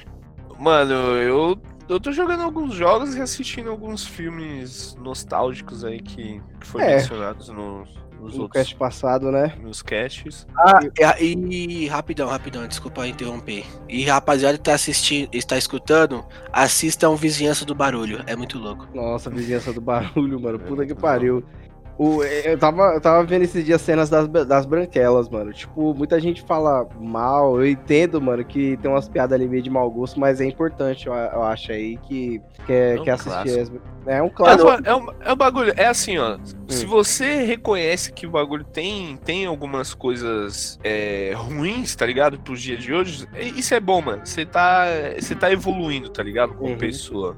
[0.59, 1.59] Mano, eu
[1.89, 6.97] eu tô jogando alguns jogos e assistindo alguns filmes nostálgicos aí que, que foram é.
[6.97, 7.84] mencionados no,
[8.20, 9.55] nos no outros, cast passado, né?
[9.61, 10.47] Nos casts.
[10.57, 10.80] Ah,
[11.20, 13.64] e, e, rapidão, rapidão, desculpa interromper.
[13.89, 18.22] E rapaziada que tá assistindo, está escutando, assistam Vizinhança do Barulho.
[18.26, 18.86] É muito louco.
[18.95, 20.59] Nossa, Vizinhança do Barulho, mano.
[20.59, 21.45] Puta que pariu.
[21.99, 25.53] O, eu, tava, eu tava vendo esses dias cenas das, das branquelas, mano.
[25.53, 27.59] Tipo, muita gente fala mal.
[27.59, 31.09] Eu entendo, mano, que tem umas piadas ali meio de mau gosto, mas é importante,
[31.09, 33.59] eu, eu acho aí, que, que, é, é um que assistir.
[33.59, 33.72] As,
[34.07, 34.70] é um clássico.
[34.70, 35.74] É, é, um, é um bagulho.
[35.76, 36.36] É assim, ó.
[36.36, 36.40] Hum.
[36.68, 42.38] Se você reconhece que o bagulho tem, tem algumas coisas é, ruins, tá ligado?
[42.38, 43.26] Pros dias de hoje,
[43.57, 44.24] isso é bom, mano.
[44.24, 44.84] Você tá,
[45.18, 46.55] você tá evoluindo, tá ligado?
[46.55, 46.78] Como uhum.
[46.78, 47.36] pessoa.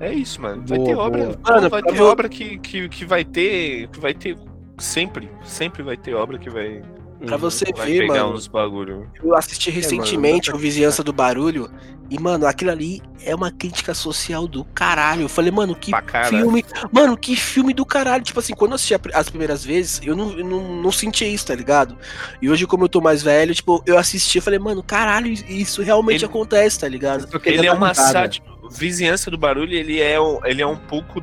[0.00, 0.62] É isso, mano.
[0.66, 1.38] Vai boa, ter obra.
[1.42, 3.88] Mano, vai ter obra que, que, que vai ter.
[3.88, 4.36] Que vai ter.
[4.78, 5.30] Sempre.
[5.42, 6.82] Sempre vai ter obra que vai.
[7.24, 8.34] Pra você ver, mano.
[8.34, 9.10] Uns bagulho.
[9.22, 11.70] Eu assisti recentemente é, mano, o Vizinhança do Barulho.
[12.08, 15.22] E, mano, aquilo ali é uma crítica social do caralho.
[15.22, 15.90] Eu falei, mano, que
[16.28, 16.64] filme.
[16.92, 18.22] Mano, que filme do caralho.
[18.22, 21.46] Tipo assim, quando eu assisti as primeiras vezes, eu não, eu não, não sentia isso,
[21.46, 21.96] tá ligado?
[22.40, 25.82] E hoje, como eu tô mais velho, tipo, eu assisti e falei, mano, caralho, isso
[25.82, 27.28] realmente ele, acontece, tá ligado?
[27.44, 28.55] Ele é uma sátira.
[28.70, 31.22] Vizinhança do Barulho, ele é, um, ele é um pouco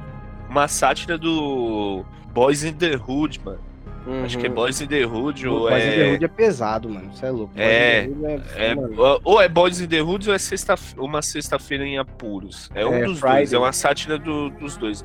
[0.49, 3.59] uma sátira do Boys in the Hood, mano.
[4.05, 4.25] Uhum.
[4.25, 4.55] Acho que é uhum.
[4.55, 5.87] Boys in the Hood ou Boys é...
[5.87, 7.11] in the Hood é pesado, mano.
[7.13, 7.53] Você é louco.
[7.55, 8.09] É,
[8.55, 8.75] é, é
[9.23, 12.69] ou é Boys in the Hood ou é sexta, uma sexta-feira em apuros.
[12.75, 13.37] É um é, dos Friday.
[13.37, 15.03] dois, é uma sátira do, dos dois.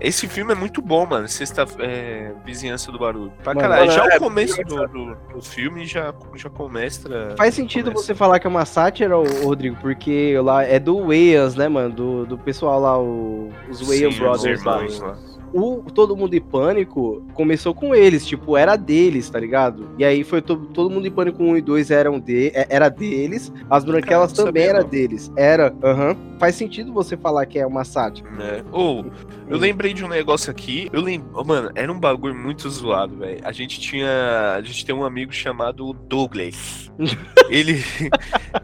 [0.00, 1.28] Esse filme é muito bom, mano.
[1.28, 3.32] Sexta é, Vizinhança do Barulho.
[3.42, 3.90] Pra mano, caralho.
[3.90, 7.34] Já é, o começo do, do, do, filme já, já começa.
[7.36, 8.06] Faz sentido começa.
[8.06, 11.94] você falar que é uma sátira, Rodrigo, porque lá é do Wales, né, mano?
[11.94, 14.76] Do, do pessoal lá, o, os Wales Brothers lá.
[14.76, 19.88] lá o Todo Mundo em Pânico começou com eles, tipo, era deles, tá ligado?
[19.98, 22.88] E aí foi to, Todo Mundo em Pânico 1 e 2 eram de, é, era
[22.88, 25.30] deles, as branquelas Cara, também era deles.
[25.36, 26.10] Era, aham.
[26.10, 26.30] Uhum.
[26.38, 28.28] Faz sentido você falar que é uma sátira.
[28.40, 28.64] É.
[28.72, 32.68] Ou, oh, eu lembrei de um negócio aqui, eu lembro, mano, era um bagulho muito
[32.70, 33.40] zoado, velho.
[33.44, 36.90] A gente tinha, a gente tem um amigo chamado Douglas.
[37.50, 37.82] Ele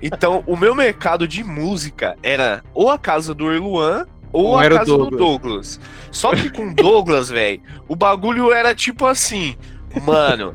[0.01, 4.85] Então, o meu mercado de música era ou a casa do Erluan ou a casa
[4.85, 5.11] Douglas.
[5.11, 5.81] do Douglas.
[6.11, 9.57] Só que com Douglas, velho, o bagulho era tipo assim,
[10.05, 10.55] mano.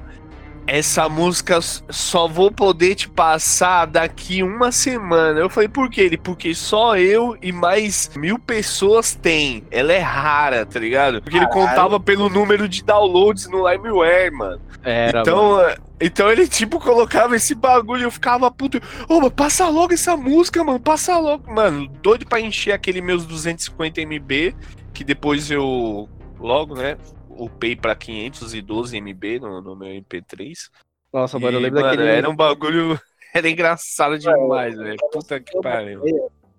[0.73, 5.37] Essa música só vou poder te passar daqui uma semana.
[5.37, 6.03] Eu falei, por quê?
[6.03, 9.65] Ele, porque só eu e mais mil pessoas tem.
[9.69, 11.21] Ela é rara, tá ligado?
[11.21, 11.59] Porque Caralho.
[11.59, 14.61] ele contava pelo número de downloads no LimeWare, mano.
[14.81, 15.75] Era, então, mano.
[15.99, 18.77] Então ele, tipo, colocava esse bagulho e eu ficava puto.
[19.09, 20.79] Ô, oh, passa logo essa música, mano.
[20.79, 21.51] Passa logo.
[21.51, 24.55] Mano, doido pra encher aquele meus 250 MB.
[24.93, 26.07] Que depois eu,
[26.39, 26.95] logo, né,
[27.43, 30.69] upei pra 512 MB no, no meu MP3.
[31.11, 32.09] Nossa, mano, eu lembro mano, daquele.
[32.09, 32.99] Era um bagulho.
[33.33, 34.97] Era engraçado demais, velho.
[35.11, 36.01] Puta que pariu.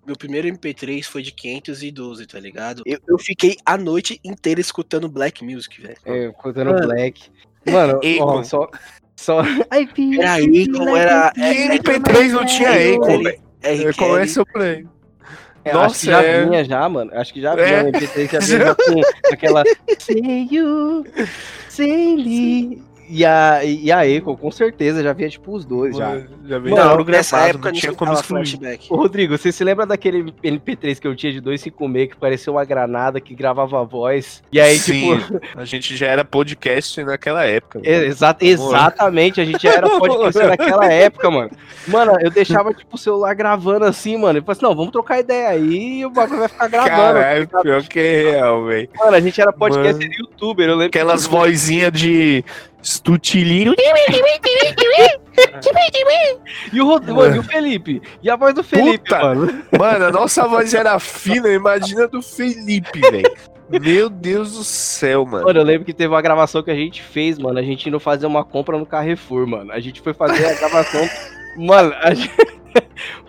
[0.05, 2.83] Meu primeiro MP3 foi de 512, tá ligado?
[2.85, 5.97] Eu, eu fiquei a noite inteira escutando Black Music, velho.
[6.03, 7.29] É, escutando Black.
[7.65, 8.67] Mano, ó, só,
[9.15, 9.41] só.
[9.69, 9.87] Ai,
[10.19, 11.33] era Akon, era.
[11.37, 13.95] É, MP3 não tinha Akon, velho.
[13.95, 14.85] Começa o play.
[15.65, 16.45] É, Nossa, acho que já é...
[16.45, 17.11] vinha já, mano.
[17.13, 17.91] Acho que já vinha é.
[17.91, 19.01] MP3 já vinha com
[19.33, 19.63] aquela
[21.69, 22.92] say me.
[23.09, 26.21] E a, e a Eco, com certeza, já via tipo os dois já.
[26.45, 28.91] Já veio não, nessa época não tinha como flashback.
[28.91, 32.65] Ô, Rodrigo, você se lembra daquele MP3 que eu tinha de 256 que parecia uma
[32.65, 34.43] granada que gravava a voz?
[34.51, 35.41] E aí, Sim, tipo.
[35.55, 37.79] A gente já era podcast naquela época.
[37.83, 41.51] Exa exatamente, a gente já era podcast naquela época, mano.
[41.87, 44.39] Mano, eu deixava, tipo, o celular gravando assim, mano.
[44.39, 46.95] E falei assim, não, vamos trocar ideia aí e o bagulho vai ficar gravando.
[46.95, 48.89] Caralho, pior que é real, velho.
[48.97, 50.87] Mano, a gente era podcast mano, youtuber, eu lembro.
[50.87, 52.43] Aquelas vozinhas de
[52.83, 53.73] Stutilino.
[56.71, 58.01] e o Rodrigo, e o Felipe.
[58.21, 59.63] E a voz do Felipe, Puta, mano.
[59.77, 63.33] Mano, a nossa voz era fina, imagina do Felipe, velho.
[63.69, 65.45] Meu Deus do céu, mano.
[65.45, 67.57] Mano, eu lembro que teve uma gravação que a gente fez, mano.
[67.57, 69.71] A gente indo fazer uma compra no Carrefour, mano.
[69.71, 71.07] A gente foi fazer a gravação.
[71.57, 72.31] mano, a gente.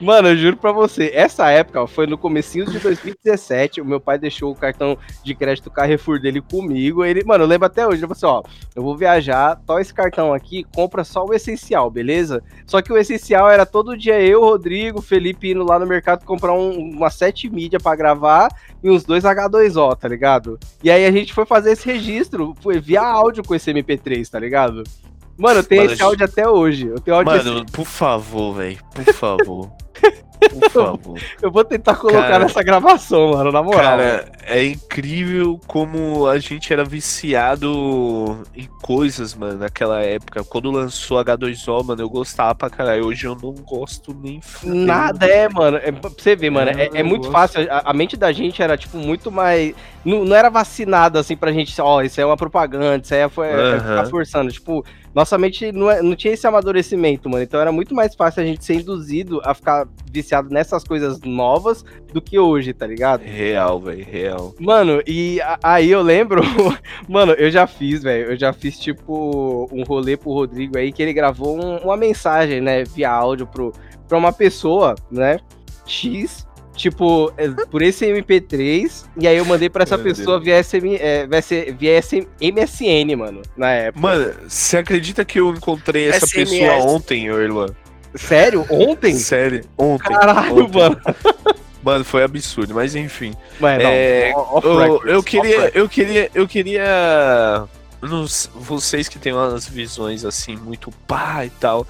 [0.01, 3.81] Mano, eu juro pra você, essa época foi no comecinho de 2017.
[3.81, 7.05] O meu pai deixou o cartão de crédito Carrefour dele comigo.
[7.05, 8.05] Ele, mano, eu lembro até hoje.
[8.05, 11.91] Ele falou assim: ó, eu vou viajar, tó esse cartão aqui, compra só o essencial,
[11.91, 12.43] beleza?
[12.67, 16.53] Só que o essencial era todo dia eu, Rodrigo, Felipe indo lá no mercado comprar
[16.53, 18.49] um, uma sete mídia pra gravar
[18.83, 20.59] e uns dois H2O, tá ligado?
[20.83, 24.41] E aí a gente foi fazer esse registro, foi via áudio com esse MP3, tá
[24.41, 24.83] ligado?
[25.37, 26.87] Mano, eu tenho Mano, esse áudio até hoje.
[26.87, 28.79] Eu tenho áudio Mano, por favor, velho.
[28.95, 29.84] Por favor.
[30.51, 31.21] Por favor.
[31.41, 33.81] Eu vou tentar colocar cara, nessa gravação, mano, na moral.
[33.83, 40.45] Cara, é incrível como a gente era viciado em coisas, mano, naquela época.
[40.45, 43.07] Quando lançou H2O, mano, eu gostava pra caralho.
[43.07, 45.79] Hoje eu não gosto nem Nada, é, mano.
[45.79, 47.33] É, pra você ver, mano, é, é muito gosto.
[47.33, 47.73] fácil.
[47.73, 49.75] A, a, mente da gente era, tipo, muito mais.
[50.05, 53.21] Não, não era vacinada, assim, pra gente, ó, oh, isso é uma propaganda, isso aí
[53.21, 54.53] é, foi, é, ficar forçando.
[54.53, 54.85] Tipo,
[55.15, 57.43] nossa mente não, é, não tinha esse amadurecimento, mano.
[57.43, 61.85] Então era muito mais fácil a gente ser induzido a ficar viciado nessas coisas novas
[62.13, 63.23] do que hoje, tá ligado?
[63.23, 64.55] Real, velho, real.
[64.59, 66.43] Mano, e aí eu lembro,
[67.09, 71.03] mano, eu já fiz, velho, eu já fiz tipo um rolê pro Rodrigo aí que
[71.03, 73.73] ele gravou um, uma mensagem, né, via áudio pro,
[74.09, 75.39] pra uma pessoa, né,
[75.87, 80.63] X, tipo, é, por esse MP3, e aí eu mandei pra essa Meu pessoa via,
[80.63, 81.27] SM, é,
[81.73, 82.01] via
[82.41, 84.01] MSN, mano, na época.
[84.01, 86.51] Mano, você acredita que eu encontrei essa SMS.
[86.51, 87.69] pessoa ontem, Irlan?
[88.15, 88.67] Sério?
[88.71, 89.15] Ontem?
[89.15, 90.13] Sério, ontem.
[90.13, 90.79] Caralho, ontem.
[90.79, 91.01] mano.
[91.85, 93.35] Mano, foi absurdo, mas enfim.
[93.61, 97.65] Mas, não, é, eu, eu, queria, eu queria, eu queria,
[98.01, 101.87] nos, vocês que têm umas visões assim muito pá e tal,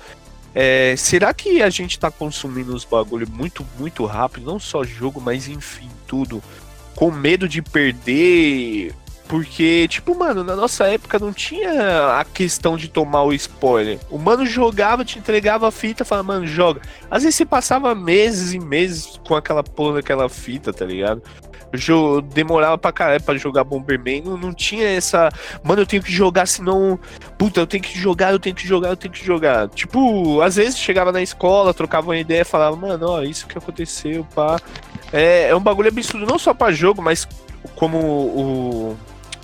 [0.54, 4.46] é, será que a gente tá consumindo os bagulho muito, muito rápido?
[4.46, 6.42] Não só jogo, mas enfim, tudo.
[6.94, 8.94] Com medo de perder.
[9.26, 13.98] Porque, tipo, mano, na nossa época não tinha a questão de tomar o spoiler.
[14.10, 16.82] O mano jogava, te entregava a fita, falava, mano, joga.
[17.10, 21.22] Às vezes você passava meses e meses com aquela porra daquela fita, tá ligado?
[22.22, 25.30] Demorava pra caralho pra jogar Bomberman, não, não tinha essa.
[25.62, 26.98] Mano, eu tenho que jogar, senão.
[27.38, 29.68] Puta, eu tenho que jogar, eu tenho que jogar, eu tenho que jogar.
[29.68, 34.26] Tipo, às vezes chegava na escola, trocava uma ideia, falava, mano, ó, isso que aconteceu,
[34.34, 34.60] pá.
[35.12, 37.26] É, é um bagulho absurdo, não só pra jogo, mas
[37.74, 38.96] como o.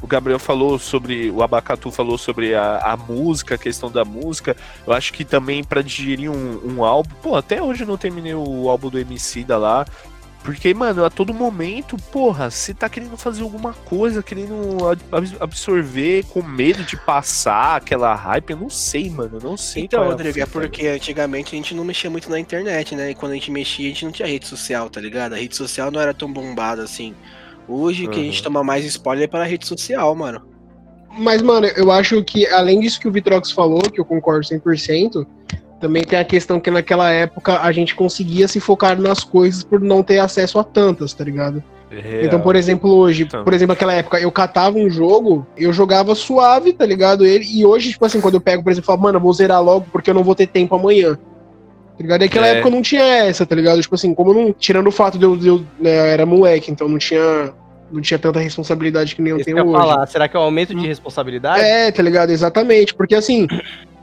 [0.03, 4.57] O Gabriel falou sobre, o Abacatu falou sobre a, a música, a questão da música.
[4.87, 8.35] Eu acho que também para digerir um, um álbum, pô, até hoje eu não terminei
[8.35, 9.85] o álbum do MC da lá.
[10.43, 14.79] Porque, mano, a todo momento, porra, você tá querendo fazer alguma coisa, querendo
[15.39, 19.85] absorver com medo de passar aquela hype, eu não sei, mano, eu não sei.
[19.85, 23.11] Então, é Rodrigo, é porque antigamente a gente não mexia muito na internet, né?
[23.11, 25.35] E quando a gente mexia, a gente não tinha rede social, tá ligado?
[25.35, 27.15] A rede social não era tão bombada assim.
[27.69, 28.11] Hoje uhum.
[28.11, 30.43] que a gente toma mais spoiler é para a rede social, mano.
[31.19, 35.27] Mas, mano, eu acho que, além disso que o Vitrox falou, que eu concordo 100%,
[35.81, 39.81] também tem a questão que naquela época a gente conseguia se focar nas coisas por
[39.81, 41.63] não ter acesso a tantas, tá ligado?
[41.91, 42.25] Real.
[42.25, 43.43] Então, por exemplo, hoje, então.
[43.43, 47.27] por exemplo, naquela época, eu catava um jogo, eu jogava suave, tá ligado?
[47.27, 49.33] Ele, e hoje, tipo assim, quando eu pego, por exemplo, eu falo, mano, eu vou
[49.33, 51.15] zerar logo porque eu não vou ter tempo amanhã.
[51.15, 52.23] Tá ligado?
[52.23, 52.51] E naquela é.
[52.53, 53.81] época não tinha essa, tá ligado?
[53.81, 54.53] Tipo assim, como não.
[54.53, 57.53] Tirando o fato de eu, de eu né, era moleque, então não tinha.
[57.93, 59.73] Não tinha tanta responsabilidade que nem eu tenho hoje.
[59.73, 60.07] Falar.
[60.07, 61.61] Será que é um aumento de responsabilidade?
[61.61, 62.31] É, tá ligado?
[62.31, 62.95] Exatamente.
[62.95, 63.49] Porque assim,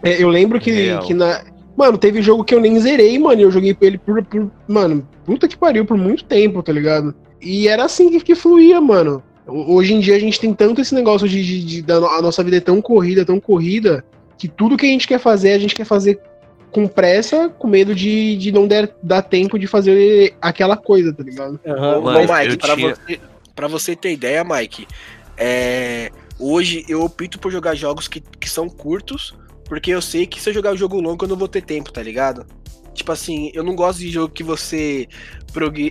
[0.04, 1.42] é, eu lembro que, que na,
[1.78, 3.40] Mano, teve jogo que eu nem zerei, mano.
[3.40, 7.14] Eu joguei ele por, por, Mano, puta que pariu, por muito tempo, tá ligado?
[7.40, 9.22] E era assim que, que fluía, mano.
[9.46, 12.44] Hoje em dia a gente tem tanto esse negócio de, de, de da, a nossa
[12.44, 14.04] vida é tão corrida, tão corrida,
[14.38, 16.20] que tudo que a gente quer fazer, a gente quer fazer
[16.72, 21.24] com pressa, com medo de, de não der, dar tempo de fazer aquela coisa, tá
[21.24, 21.60] ligado?
[21.64, 22.02] Uhum.
[22.02, 22.96] Mas, Mike, pra, tinha...
[22.96, 23.20] você,
[23.56, 24.88] pra você ter ideia, Mike,
[25.38, 29.34] é, hoje eu opto por jogar jogos que, que são curtos
[29.68, 31.92] porque eu sei que se eu jogar o jogo longo eu não vou ter tempo,
[31.92, 32.46] tá ligado?
[32.98, 35.08] Tipo assim, eu não gosto de jogo que você.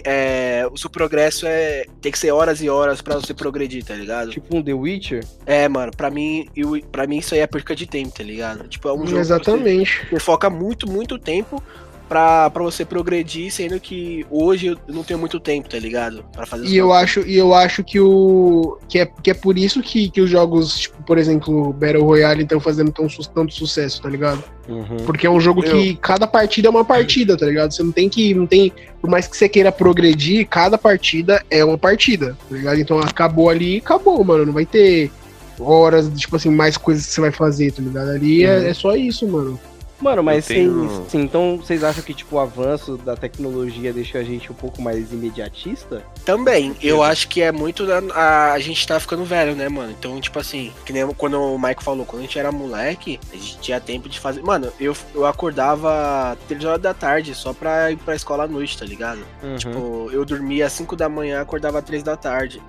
[0.05, 1.85] É, o seu progresso é.
[2.01, 4.31] Tem que ser horas e horas para você progredir, tá ligado?
[4.31, 5.25] Tipo um The Witcher?
[5.47, 8.67] É, mano, pra mim, eu, pra mim isso aí é perca de tempo, tá ligado?
[8.69, 9.21] Tipo, é um jogo.
[9.21, 10.01] Exatamente.
[10.01, 11.63] Que você, você foca muito, muito tempo
[12.09, 16.25] pra, pra você progredir, sendo que hoje eu não tenho muito tempo, tá ligado?
[16.33, 18.79] Pra fazer E eu acho, e eu acho que o.
[18.89, 22.43] Que é, que é por isso que, que os jogos, tipo, por exemplo, Battle Royale
[22.43, 24.43] estão fazendo tão, tanto sucesso, tá ligado?
[24.69, 24.99] Uhum.
[25.05, 25.71] Porque é um jogo eu...
[25.71, 27.73] que cada partida é uma partida, tá ligado?
[27.73, 28.35] Você não tem que.
[28.35, 28.73] Não tem.
[29.01, 32.81] Por mais que você queira progredir, cada partida é uma partida, tá ligado?
[32.81, 34.47] Então acabou ali, acabou, mano.
[34.47, 35.11] Não vai ter
[35.59, 38.11] horas, tipo assim, mais coisas que você vai fazer, tá ligado?
[38.11, 38.65] Ali é, uhum.
[38.65, 39.59] é, é só isso, mano.
[40.01, 40.89] Mano, mas tenho...
[40.89, 44.55] sim, sim, então vocês acham que tipo o avanço da tecnologia deixa a gente um
[44.55, 46.03] pouco mais imediatista?
[46.25, 49.95] Também, eu acho que é muito da, a, a gente tá ficando velho, né, mano?
[49.99, 53.37] Então, tipo assim, que nem quando o Mike falou, quando a gente era moleque, a
[53.37, 54.43] gente tinha tempo de fazer.
[54.43, 58.79] Mano, eu, eu acordava 3 horas da tarde só pra ir pra escola à noite,
[58.79, 59.21] tá ligado?
[59.43, 59.57] Uhum.
[59.57, 62.61] Tipo, eu dormia às 5 da manhã, acordava às 3 da tarde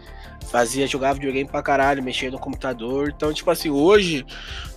[0.52, 3.14] fazia, jogava videogame pra caralho, mexia no computador.
[3.16, 4.26] Então, tipo assim, hoje,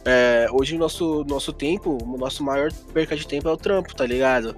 [0.04, 3.94] é, hoje o nosso, nosso tempo, o nosso maior perca de tempo é o trampo,
[3.94, 4.56] tá ligado?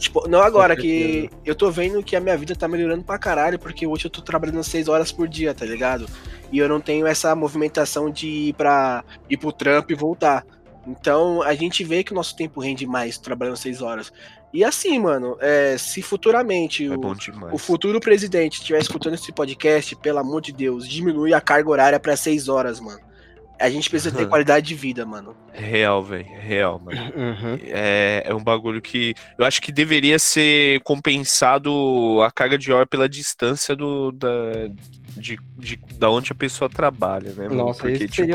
[0.00, 3.58] Tipo, não agora que eu tô vendo que a minha vida tá melhorando pra caralho,
[3.58, 6.06] porque hoje eu tô trabalhando seis horas por dia, tá ligado?
[6.50, 10.46] E eu não tenho essa movimentação de ir pra ir pro trampo e voltar.
[10.86, 14.10] Então a gente vê que o nosso tempo rende mais trabalhando seis horas.
[14.52, 19.94] E assim, mano, é, se futuramente é o, o, futuro presidente estiver escutando esse podcast,
[19.96, 22.98] pelo amor de Deus, diminui a carga horária para seis horas, mano.
[23.60, 25.36] A gente precisa ter qualidade de vida, mano.
[25.52, 26.26] Real, velho.
[26.40, 27.00] Real, mano.
[27.14, 27.58] Uhum.
[27.62, 32.86] É, é um bagulho que eu acho que deveria ser compensado a carga de hora
[32.86, 34.28] pela distância do, da,
[35.16, 37.44] de, de, da onde a pessoa trabalha, né?
[37.44, 37.66] Mano?
[37.66, 38.32] Nossa, Porque, tipo,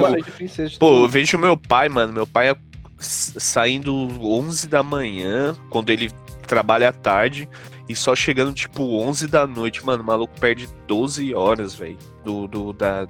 [0.80, 2.13] pô, eu vejo meu pai, mano.
[2.13, 2.55] Meu pai é
[2.97, 6.11] saindo 11 da manhã, quando ele
[6.47, 7.49] trabalha à tarde,
[7.87, 12.47] e só chegando tipo 11 da noite, mano, o maluco perde 12 horas, velho, do,
[12.47, 13.07] do, da,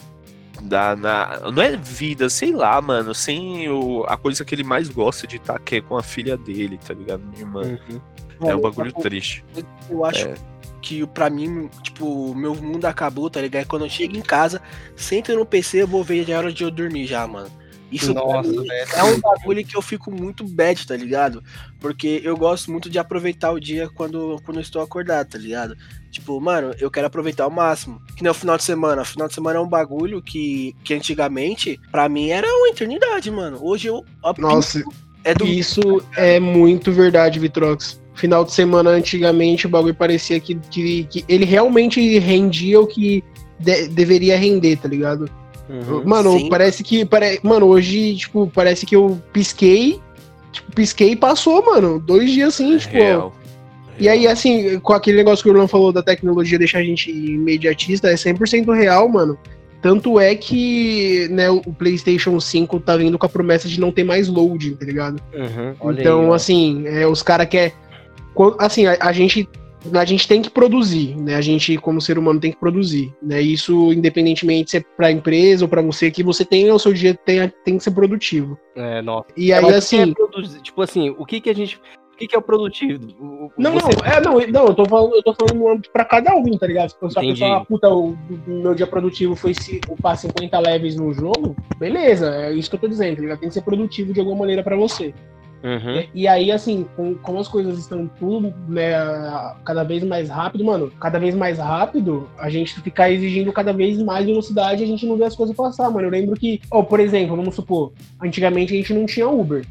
[0.61, 4.89] da na, não é vida, sei lá, mano, sem o, a coisa que ele mais
[4.89, 7.61] gosta de estar, tá, que é com a filha dele, tá ligado, minha irmã.
[7.89, 8.01] Uhum.
[8.41, 9.45] É um bagulho eu, triste.
[9.89, 10.35] Eu acho é.
[10.81, 13.65] que pra mim, tipo, meu mundo acabou, tá ligado?
[13.65, 14.61] Quando eu chego em casa,
[14.95, 17.49] sento no PC, eu vou ver já a hora de eu dormir já, mano.
[17.91, 18.49] Isso Nossa,
[18.95, 21.43] é um bagulho que eu fico muito bad, tá ligado?
[21.79, 25.75] Porque eu gosto muito de aproveitar o dia quando, quando eu estou acordado, tá ligado?
[26.09, 28.01] Tipo, mano, eu quero aproveitar ao máximo.
[28.15, 29.03] Que nem o final de semana.
[29.03, 33.29] O final de semana é um bagulho que, que antigamente, para mim, era uma eternidade,
[33.29, 33.59] mano.
[33.61, 34.03] Hoje eu.
[34.37, 34.83] Nossa,
[35.23, 35.45] é do...
[35.45, 38.01] isso é muito verdade, Vitrox.
[38.13, 43.23] Final de semana, antigamente, o bagulho parecia que, que, que ele realmente rendia o que
[43.59, 45.29] de, deveria render, tá ligado?
[45.69, 46.49] Uhum, mano, sim.
[46.49, 47.05] parece que.
[47.05, 47.39] Pare...
[47.43, 49.99] Mano, hoje, tipo, parece que eu pisquei.
[50.51, 51.99] Tipo, pisquei e passou, mano.
[51.99, 52.93] Dois dias assim, é tipo.
[52.93, 53.33] Real.
[53.97, 57.09] E aí, assim, com aquele negócio que o Orlando falou da tecnologia deixar a gente
[57.09, 59.37] imediatista, é 100% real, mano.
[59.81, 64.03] Tanto é que né, o PlayStation 5 tá vindo com a promessa de não ter
[64.03, 65.21] mais loading, tá ligado?
[65.33, 67.71] Uhum, então, aí, assim, é, os caras querem.
[68.59, 69.47] Assim, a, a, gente
[69.93, 71.35] a gente tem que produzir, né?
[71.35, 73.41] A gente, como ser humano, tem que produzir, né?
[73.41, 77.13] Isso, independentemente se é para empresa ou para você, que você tenha o seu dia
[77.13, 78.57] tem, tem que ser produtivo.
[78.75, 79.27] É, nossa.
[79.35, 80.11] E aí, assim.
[80.11, 81.79] É tipo assim, o que que a gente.
[82.13, 83.07] O que, que é o produtivo?
[83.19, 83.89] O, não, você...
[83.93, 86.57] não, é, não, não, eu tô falando, eu tô falando no âmbito pra cada um,
[86.57, 86.89] tá ligado?
[86.89, 88.15] Se a pessoa, puta, o,
[88.47, 92.79] meu dia produtivo foi se upar 50 levels no jogo, beleza, é isso que eu
[92.79, 93.39] tô dizendo, tá ligado?
[93.39, 95.13] Tem que ser produtivo de alguma maneira para você.
[95.65, 95.99] Uhum.
[96.13, 98.93] E, e, aí, assim, com, como as coisas estão tudo né,
[99.65, 103.97] cada vez mais rápido, mano, cada vez mais rápido, a gente ficar exigindo cada vez
[103.97, 106.05] mais velocidade a gente não vê as coisas passar, mano.
[106.05, 109.65] Eu lembro que, oh, por exemplo, vamos supor, antigamente a gente não tinha Uber.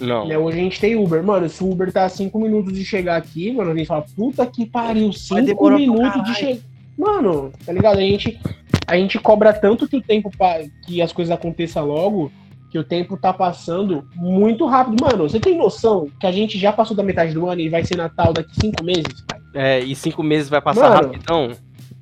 [0.00, 0.26] Não.
[0.26, 1.22] Né, hoje a gente tem Uber.
[1.22, 4.46] Mano, se o Uber tá 5 minutos de chegar aqui, mano, a gente fala, puta
[4.46, 6.60] que pariu, 5 minutos de chegar.
[6.96, 7.98] Mano, tá ligado?
[7.98, 8.40] A gente,
[8.86, 10.30] a gente cobra tanto que o tempo
[10.86, 12.32] que as coisas aconteçam logo
[12.74, 14.96] que o tempo tá passando muito rápido.
[15.00, 17.84] Mano, você tem noção que a gente já passou da metade do ano e vai
[17.84, 19.24] ser Natal daqui cinco meses?
[19.54, 21.52] É, e cinco meses vai passar mano, rapidão?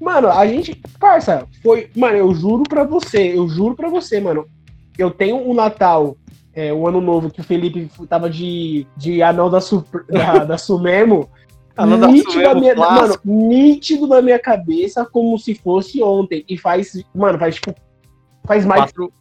[0.01, 0.75] Mano, a gente.
[0.99, 1.91] Parça, foi.
[1.95, 4.47] Mano, eu juro pra você, eu juro pra você, mano.
[4.97, 6.16] Eu tenho o Natal,
[6.55, 9.59] é, o ano novo, que o Felipe tava de, de anão da,
[10.09, 11.29] da, da Sumemo.
[12.11, 16.47] nítido, da minha, mano, nítido na minha cabeça como se fosse ontem.
[16.49, 17.75] E faz, mano, faz tipo.
[18.47, 18.85] Faz mais.
[18.85, 19.12] Quatro,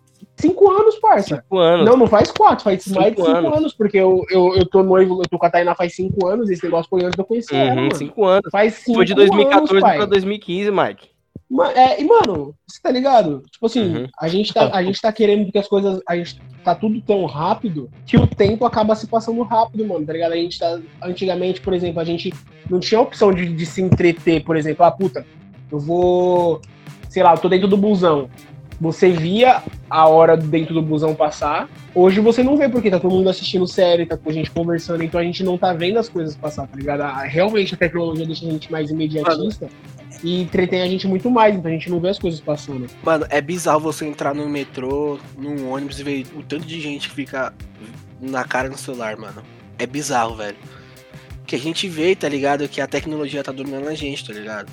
[0.42, 1.36] Cinco anos, parça.
[1.36, 1.86] Cinco anos.
[1.86, 3.58] Não, não faz quatro, faz cinco mais de cinco anos.
[3.58, 6.50] anos, porque eu, eu, eu tô noivo, eu tô com a Tainá faz cinco anos,
[6.50, 7.96] esse negócio foi antes de eu conhecer uhum, ela, mano.
[7.96, 8.50] Cinco anos.
[8.52, 11.12] Faz cinco Foi de 2014 anos, pra 2015, Mike.
[11.76, 13.44] É, e, mano, você tá ligado?
[13.52, 14.08] Tipo assim, uhum.
[14.18, 16.00] a, gente tá, a gente tá querendo que as coisas.
[16.08, 20.14] A gente tá tudo tão rápido que o tempo acaba se passando rápido, mano, tá
[20.14, 20.32] ligado?
[20.32, 20.80] A gente tá.
[21.04, 22.34] Antigamente, por exemplo, a gente
[22.70, 25.26] não tinha opção de, de se entreter, por exemplo, ah, puta,
[25.70, 26.62] eu vou.
[27.10, 28.30] Sei lá, eu tô dentro do busão.
[28.82, 31.70] Você via a hora dentro do busão passar.
[31.94, 35.04] Hoje você não vê, porque tá todo mundo assistindo série, tá com a gente conversando,
[35.04, 37.04] então a gente não tá vendo as coisas passar, tá ligado?
[37.28, 39.66] Realmente a tecnologia deixa a gente mais imediatista.
[39.66, 42.88] Mano e entretém a gente muito mais, então a gente não vê as coisas passando.
[43.04, 47.10] Mano, é bizarro você entrar no metrô, num ônibus e ver o tanto de gente
[47.10, 47.52] que fica
[48.20, 49.42] na cara no celular, mano.
[49.80, 50.58] É bizarro, velho.
[51.48, 52.68] Que a gente vê, tá ligado?
[52.68, 54.72] Que a tecnologia tá dominando a gente, tá ligado?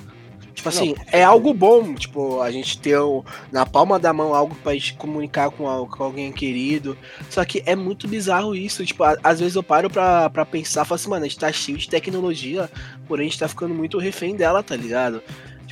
[0.53, 1.05] Tipo assim, não.
[1.11, 4.93] é algo bom, tipo, a gente ter o, na palma da mão algo pra gente
[4.95, 6.97] comunicar com, com alguém querido.
[7.29, 8.85] Só que é muito bizarro isso.
[8.85, 11.51] Tipo, a, às vezes eu paro pra, pra pensar, falo assim, mano, a gente tá
[11.51, 12.69] cheio de tecnologia,
[13.07, 15.21] porém a gente tá ficando muito refém dela, tá ligado?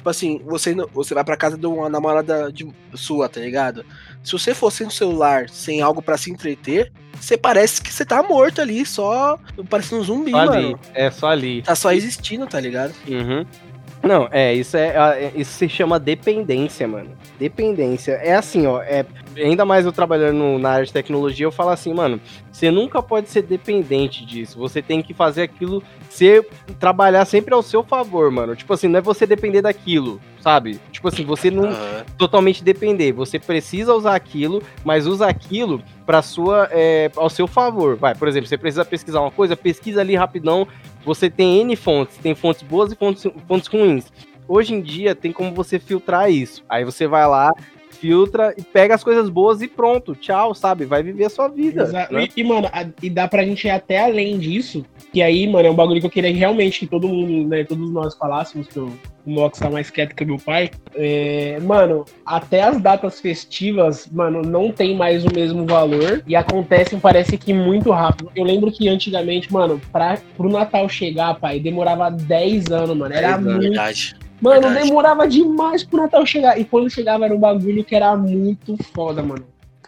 [0.07, 3.83] Tipo assim, você, você vai pra casa de uma namorada de, sua, tá ligado?
[4.23, 8.21] Se você fosse no celular sem algo para se entreter, você parece que você tá
[8.21, 9.37] morto ali, só
[9.69, 10.51] parecendo um zumbi, só mano.
[10.53, 10.75] Ali.
[10.93, 11.61] É só ali.
[11.61, 12.93] Tá só existindo, tá ligado?
[13.07, 13.45] Uhum.
[14.07, 17.11] Não, é, isso é, é, isso se chama dependência, mano.
[17.37, 18.13] Dependência.
[18.13, 19.05] É assim, ó, é,
[19.35, 22.19] ainda mais eu trabalhando na área de tecnologia, eu falo assim, mano,
[22.51, 24.57] você nunca pode ser dependente disso.
[24.57, 26.47] Você tem que fazer aquilo, ser,
[26.79, 28.55] trabalhar sempre ao seu favor, mano.
[28.55, 30.79] Tipo assim, não é você depender daquilo, sabe?
[30.91, 31.69] Tipo assim, você não
[32.17, 33.11] totalmente depender.
[33.11, 37.95] Você precisa usar aquilo, mas usa aquilo para sua, é, ao seu favor.
[37.95, 40.67] Vai, por exemplo, você precisa pesquisar uma coisa, pesquisa ali rapidão.
[41.07, 44.11] Você tem N fontes, tem fontes boas e fontes, fontes ruins.
[44.45, 46.65] Hoje em dia tem como você filtrar isso.
[46.67, 47.49] Aí você vai lá,
[47.99, 50.85] filtra e pega as coisas boas e pronto, tchau, sabe?
[50.85, 51.83] Vai viver a sua vida.
[51.83, 52.13] Exato.
[52.13, 52.27] Né?
[52.35, 55.67] E, e, mano, a, e dá pra gente ir até além disso, que aí, mano,
[55.67, 58.77] é um bagulho que eu queria realmente que todo mundo, né, todos nós falássemos, que
[58.77, 58.91] eu,
[59.25, 60.69] o Mox tá mais quieto que meu pai.
[60.95, 66.99] É, mano, até as datas festivas, mano, não tem mais o mesmo valor e acontecem,
[66.99, 68.31] parece que muito rápido.
[68.35, 73.13] Eu lembro que antigamente, mano, pra, pro Natal chegar, pai, demorava 10 anos, mano.
[73.13, 73.59] Era é muito.
[73.59, 74.85] Verdade Mano, Verdade.
[74.85, 76.59] demorava demais pro Natal chegar.
[76.59, 79.45] E quando chegava era um bagulho que era muito foda, mano.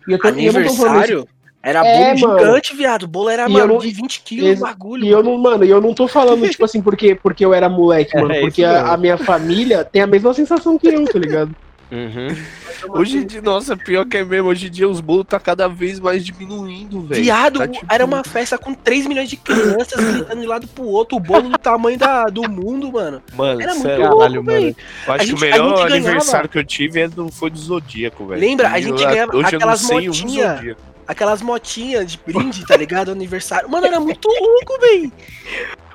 [0.08, 1.28] E eu tô, Aniversário?
[1.62, 2.39] era é, bolo mano.
[2.39, 3.04] gigante, viado.
[3.04, 5.06] O bolo era, mano, não, de 20 quilos o bagulho.
[5.06, 8.16] E eu não, mano, eu não tô falando, tipo assim, porque, porque eu era moleque,
[8.16, 8.34] mano.
[8.34, 11.56] É, porque a, a, minha família tem a mesma sensação que eu, tá ligado?
[11.92, 12.28] Uhum.
[13.00, 15.68] Hoje em dia, nossa, pior que é mesmo, hoje em dia os bolos tá cada
[15.68, 17.22] vez mais diminuindo, velho.
[17.22, 17.86] Viado, tá, tipo...
[17.90, 21.50] era uma festa com 3 milhões de crianças gritando de lado pro outro, o bolo
[21.50, 23.22] do tamanho da, do mundo, mano.
[23.36, 24.76] Mano, era muito louco, caralho, mano.
[25.08, 26.48] Eu acho gente, que o melhor aniversário ganhava...
[26.48, 28.40] que eu tive é do, foi do Zodíaco, velho.
[28.40, 28.70] Lembra?
[28.70, 30.78] A gente ganhava hoje aquelas motinhas.
[31.08, 33.12] Aquelas motinhas de brinde, tá ligado?
[33.12, 33.68] Aniversário.
[33.68, 35.12] Mano, era muito louco, velho.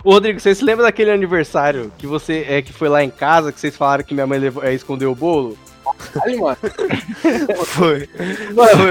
[0.02, 3.50] Ô, Rodrigo, você se lembra daquele aniversário que você é que foi lá em casa,
[3.50, 5.56] que vocês falaram que minha mãe levou, é, escondeu o bolo?
[6.22, 6.56] Aí, mano.
[7.66, 8.08] Foi.
[8.54, 8.84] Mano,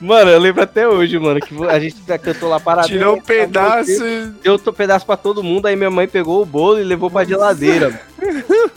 [0.00, 2.88] mano, eu lembro até hoje, mano, que a gente cantou lá parado.
[2.88, 4.02] Tirou um pedaço.
[4.42, 7.24] Deu um pedaço pra todo mundo, aí minha mãe pegou o bolo e levou pra
[7.24, 8.00] geladeira.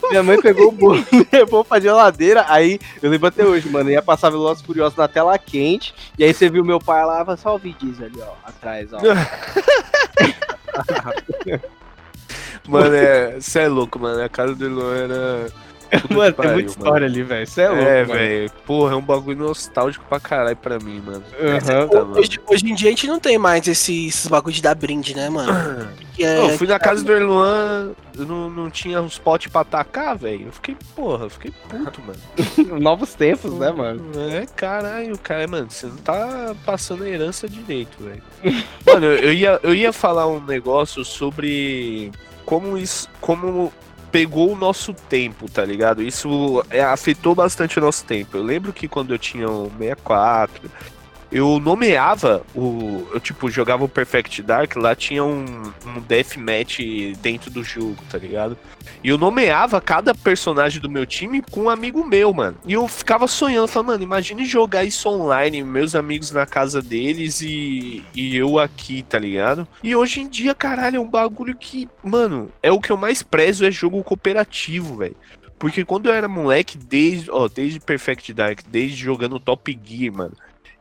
[0.09, 2.45] minha mãe pegou o bolo e levou pra geladeira.
[2.47, 3.89] Aí eu lembro até hoje, mano.
[3.89, 5.93] Ia passar Velozes Furiosos na tela quente.
[6.17, 8.99] E aí você viu meu pai lá, só o vídeos ali, ó, atrás, ó.
[12.67, 13.39] mano, é.
[13.39, 14.23] Você é louco, mano.
[14.23, 15.47] A casa do Luan era
[16.09, 17.47] mano, tem muita história ali, velho.
[17.47, 17.83] Você é louco.
[17.83, 18.51] É, velho.
[18.65, 21.23] Porra, é um bagulho nostálgico pra caralho pra mim, mano.
[21.39, 22.17] Uhum.
[22.17, 25.15] Hoje, hoje, em dia a gente não tem mais esses, esses bagulhos de dar brinde,
[25.15, 25.87] né, mano?
[26.17, 30.17] É, eu fui na casa do Erluan, eu não, não tinha uns potes pra atacar,
[30.17, 30.47] velho.
[30.47, 32.19] Eu fiquei, porra, eu fiquei puto, mano.
[32.79, 34.11] Novos tempos, né, mano?
[34.31, 38.23] É, caralho, cara, mano, você não tá passando a herança direito, velho.
[38.85, 42.11] mano, eu ia, eu ia falar um negócio sobre
[42.45, 43.73] como isso, como
[44.15, 46.01] pegou o nosso tempo, tá ligado?
[46.01, 48.37] Isso é, afetou bastante o nosso tempo.
[48.37, 50.71] Eu lembro que quando eu tinha um 64,
[51.35, 53.05] eu nomeava o.
[53.13, 55.43] Eu, tipo, jogava o Perfect Dark, lá tinha um,
[55.85, 56.79] um deathmatch
[57.21, 58.57] dentro do jogo, tá ligado?
[59.03, 62.55] E eu nomeava cada personagem do meu time com um amigo meu, mano.
[62.65, 67.41] E eu ficava sonhando, falando, mano, imagine jogar isso online, meus amigos na casa deles
[67.41, 69.67] e, e eu aqui, tá ligado?
[69.83, 73.21] E hoje em dia, caralho, é um bagulho que, mano, é o que eu mais
[73.21, 75.17] prezo, é jogo cooperativo, velho.
[75.59, 80.33] Porque quando eu era moleque, desde, ó, desde Perfect Dark, desde jogando Top Gear, mano,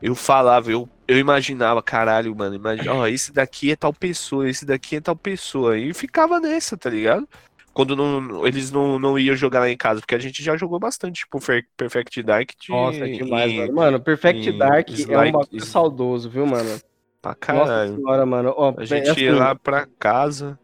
[0.05, 4.63] eu falava, eu, eu imaginava, caralho, mano, imagina, ó, esse daqui é tal pessoa, esse
[4.63, 5.79] daqui é tal pessoa.
[5.79, 7.27] E ficava nessa, tá ligado?
[7.73, 10.79] Quando não, eles não, não iam jogar lá em casa, porque a gente já jogou
[10.79, 11.39] bastante, tipo,
[11.75, 12.51] Perfect Dark.
[12.61, 13.73] De, Nossa, é demais, mano.
[13.73, 16.79] Mano, Perfect Dark é um bagulho saudoso, viu, mano?
[17.19, 17.89] Pra caralho.
[17.89, 18.55] Nossa senhora, mano.
[18.77, 20.59] a gente assim, ia lá pra casa.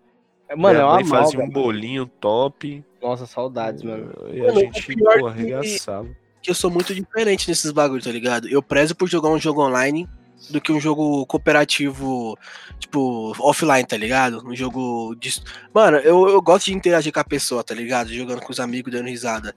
[0.56, 2.86] Mano, é uma fazia um bolinho top.
[3.02, 4.14] Nossa, saudades, mano.
[4.32, 6.08] E a gente, pô, arregaçava.
[6.08, 8.48] Que eu sou muito diferente nesses bagulhos, tá ligado?
[8.48, 10.08] Eu prezo por jogar um jogo online
[10.50, 12.38] do que um jogo cooperativo,
[12.80, 14.44] tipo, offline, tá ligado?
[14.46, 15.42] Um jogo de.
[15.74, 18.12] Mano, eu, eu gosto de interagir com a pessoa, tá ligado?
[18.14, 19.56] Jogando com os amigos, dando risada.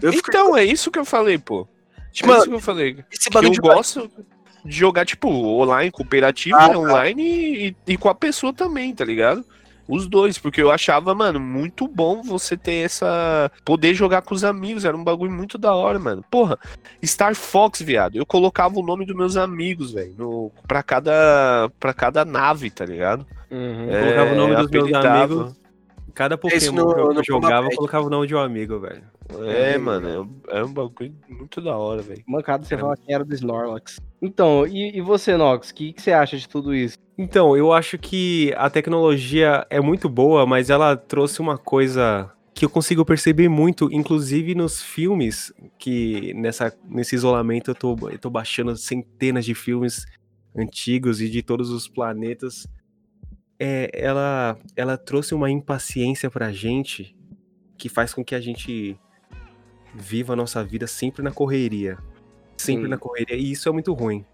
[0.00, 0.56] Eu então, fico...
[0.56, 1.66] é isso que eu falei, pô.
[2.12, 3.04] Tipo, é isso que eu falei.
[3.10, 4.10] Esse que eu gosto
[4.64, 6.78] de jogar, tipo, online, cooperativo, ah, tá.
[6.78, 9.44] online e, e com a pessoa também, tá ligado?
[9.88, 13.50] Os dois, porque eu achava, mano, muito bom você ter essa.
[13.64, 14.84] poder jogar com os amigos.
[14.84, 16.24] Era um bagulho muito da hora, mano.
[16.30, 16.58] Porra,
[17.04, 18.16] Star Fox, viado.
[18.16, 21.70] Eu colocava o nome dos meus amigos, velho, pra cada.
[21.78, 23.26] para cada nave, tá ligado?
[23.50, 23.90] Uhum.
[23.90, 25.65] É, colocava o nome dos meus amigos.
[26.16, 29.02] Cada Pokémon no, que eu no jogava, eu colocava o nome de um amigo, velho.
[29.38, 32.24] É, é mano, é, é um bagulho muito da hora, velho.
[32.26, 32.78] Mancado você é.
[32.78, 34.00] fala quem era do Snorlax.
[34.22, 36.96] Então, e, e você, Nox, o que, que você acha de tudo isso?
[37.18, 42.64] Então, eu acho que a tecnologia é muito boa, mas ela trouxe uma coisa que
[42.64, 48.30] eu consigo perceber muito, inclusive nos filmes, que nessa, nesse isolamento eu tô, eu tô
[48.30, 50.06] baixando centenas de filmes
[50.56, 52.66] antigos e de todos os planetas
[53.58, 57.16] é, ela, ela trouxe uma impaciência pra gente
[57.76, 58.98] que faz com que a gente
[59.94, 61.98] viva a nossa vida sempre na correria.
[62.56, 63.36] Sempre na correria.
[63.36, 64.24] E isso é muito ruim.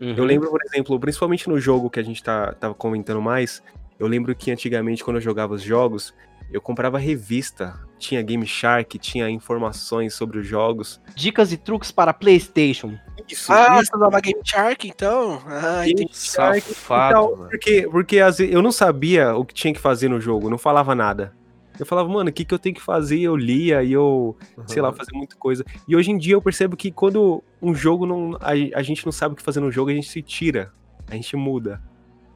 [0.00, 0.14] Uhum.
[0.16, 3.62] Eu lembro, por exemplo, principalmente no jogo que a gente tá, tava comentando mais,
[3.98, 6.14] eu lembro que antigamente, quando eu jogava os jogos,
[6.52, 7.80] eu comprava revista.
[7.98, 11.00] Tinha Game Shark, tinha informações sobre os jogos.
[11.14, 12.98] Dicas e truques para PlayStation.
[13.28, 13.52] Isso.
[13.52, 13.90] Ah, isso.
[13.90, 15.42] você usava Game Shark, então?
[15.46, 16.60] Ah, Game Shark.
[16.60, 18.16] Safado, então, porque, porque
[18.50, 21.32] eu não sabia o que tinha que fazer no jogo, não falava nada.
[21.78, 23.20] Eu falava, mano, o que, que eu tenho que fazer?
[23.20, 24.64] Eu lia e eu, uhum.
[24.66, 25.64] sei lá, fazia muita coisa.
[25.86, 28.36] E hoje em dia eu percebo que quando um jogo não.
[28.40, 30.72] A, a gente não sabe o que fazer no jogo, a gente se tira.
[31.08, 31.82] A gente muda.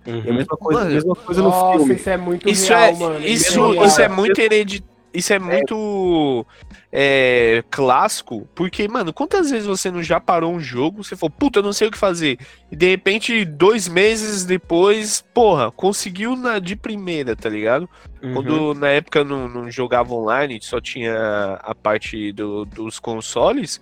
[0.07, 0.23] Uhum.
[0.25, 1.95] É a mesma coisa, mano, mesma coisa nossa, no filme.
[1.95, 3.27] Isso é muito isso real, é, mano.
[3.27, 6.47] Isso, é, isso é muito hereditário isso é muito
[6.93, 11.59] é, clássico, porque, mano, quantas vezes você não já parou um jogo, você falou, puta,
[11.59, 12.39] eu não sei o que fazer,
[12.71, 17.89] e de repente, dois meses depois, porra, conseguiu na, de primeira, tá ligado?
[18.23, 18.35] Uhum.
[18.35, 23.81] Quando na época não, não jogava online, só tinha a parte do, dos consoles,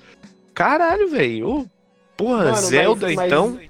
[0.54, 1.70] caralho, velho,
[2.16, 3.60] porra, Mano, Zelda mas, então.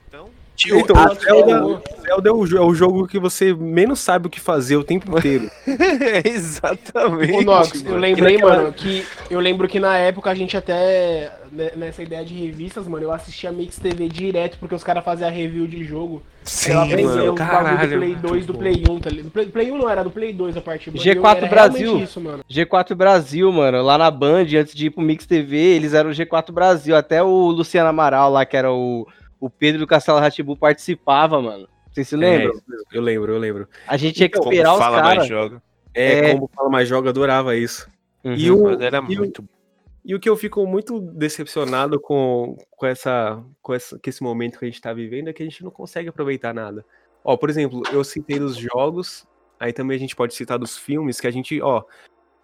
[0.59, 4.31] Tio, então, a Zelda, Zelda é, o, é, o, jogo que você menos sabe o
[4.31, 5.49] que fazer o tempo inteiro.
[6.25, 7.33] Exatamente.
[7.33, 11.71] Ô, Nox, eu lembrei, mano, que eu lembro que na época a gente até né,
[11.77, 15.65] nessa ideia de revistas, mano, eu assistia Mix TV direto porque os caras faziam review
[15.69, 16.25] de jogo.
[16.43, 19.31] Sim, eu mano, caralho, do Play 2 do Play 1, tá ligado?
[19.31, 22.03] Play, Play 1 não era do Play 2 a parte G4 Brasil.
[22.03, 26.11] Isso, G4 Brasil, mano, lá na Band, antes de ir pro Mix TV, eles eram
[26.11, 29.07] o G4 Brasil, até o Luciano Amaral lá que era o
[29.41, 31.69] o Pedro do Castelo Ratibu participava, mano.
[31.91, 32.53] Vocês se lembram?
[32.53, 33.69] É, eu lembro, eu lembro.
[33.87, 35.31] A gente tinha que esperar os caras.
[35.95, 37.89] É, é, como fala mais joga, adorava isso.
[38.23, 39.43] Uhum, e o, era e muito.
[39.43, 39.49] O,
[40.05, 44.59] e o que eu fico muito decepcionado com, com, essa, com, essa, com esse momento
[44.59, 46.85] que a gente tá vivendo é que a gente não consegue aproveitar nada.
[47.25, 49.27] Ó, por exemplo, eu citei dos jogos,
[49.59, 51.83] aí também a gente pode citar dos filmes, que a gente, ó,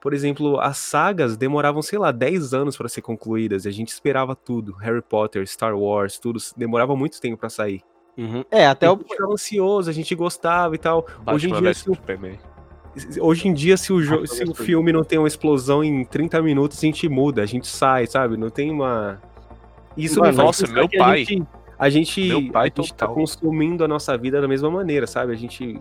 [0.05, 3.65] por exemplo, as sagas demoravam, sei lá, 10 anos para ser concluídas.
[3.65, 4.75] E a gente esperava tudo.
[4.75, 7.81] Harry Potter, Star Wars, tudo demorava muito tempo para sair.
[8.15, 8.45] Uhum.
[8.51, 11.07] É, até o ficava ansioso, a gente gostava e tal.
[11.27, 11.97] Hoje em, dia, se o...
[13.23, 14.27] Hoje em dia, se o, jo...
[14.27, 17.67] se o filme não tem uma explosão em 30 minutos, a gente muda, a gente
[17.67, 18.37] sai, sabe?
[18.37, 19.23] Não tem uma.
[19.97, 21.23] Isso Mano, nossa, meu pai.
[21.23, 21.47] A gente,
[21.79, 25.33] a gente, meu pai a gente tá consumindo a nossa vida da mesma maneira, sabe?
[25.33, 25.81] A gente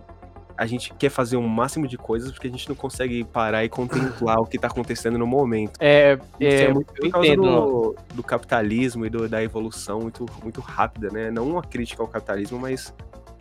[0.56, 3.64] a gente quer fazer o um máximo de coisas porque a gente não consegue parar
[3.64, 5.72] e contemplar o que tá acontecendo no momento.
[5.80, 10.60] É, é, é muito por causa do, do capitalismo e do, da evolução muito, muito
[10.60, 11.30] rápida, né?
[11.30, 12.94] Não uma crítica ao capitalismo, mas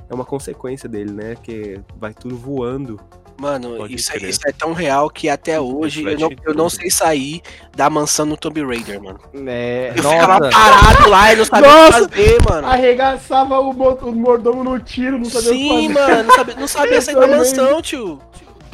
[0.10, 1.36] é uma consequência dele, né?
[1.42, 3.00] Que vai tudo voando
[3.40, 6.90] Mano, isso, é, isso, é tão real que até hoje eu não, eu não, sei
[6.90, 7.42] sair
[7.76, 9.20] da mansão no Tomb Raider, mano.
[9.48, 10.16] É, eu nossa.
[10.16, 12.68] ficava parado lá e não sabia o que fazer, mano.
[12.68, 16.10] Arregaçava o, o mordomo no tiro, não sabia Sim, o que fazer.
[16.10, 18.22] mano, não sabia, não sabia sair da mansão, tio.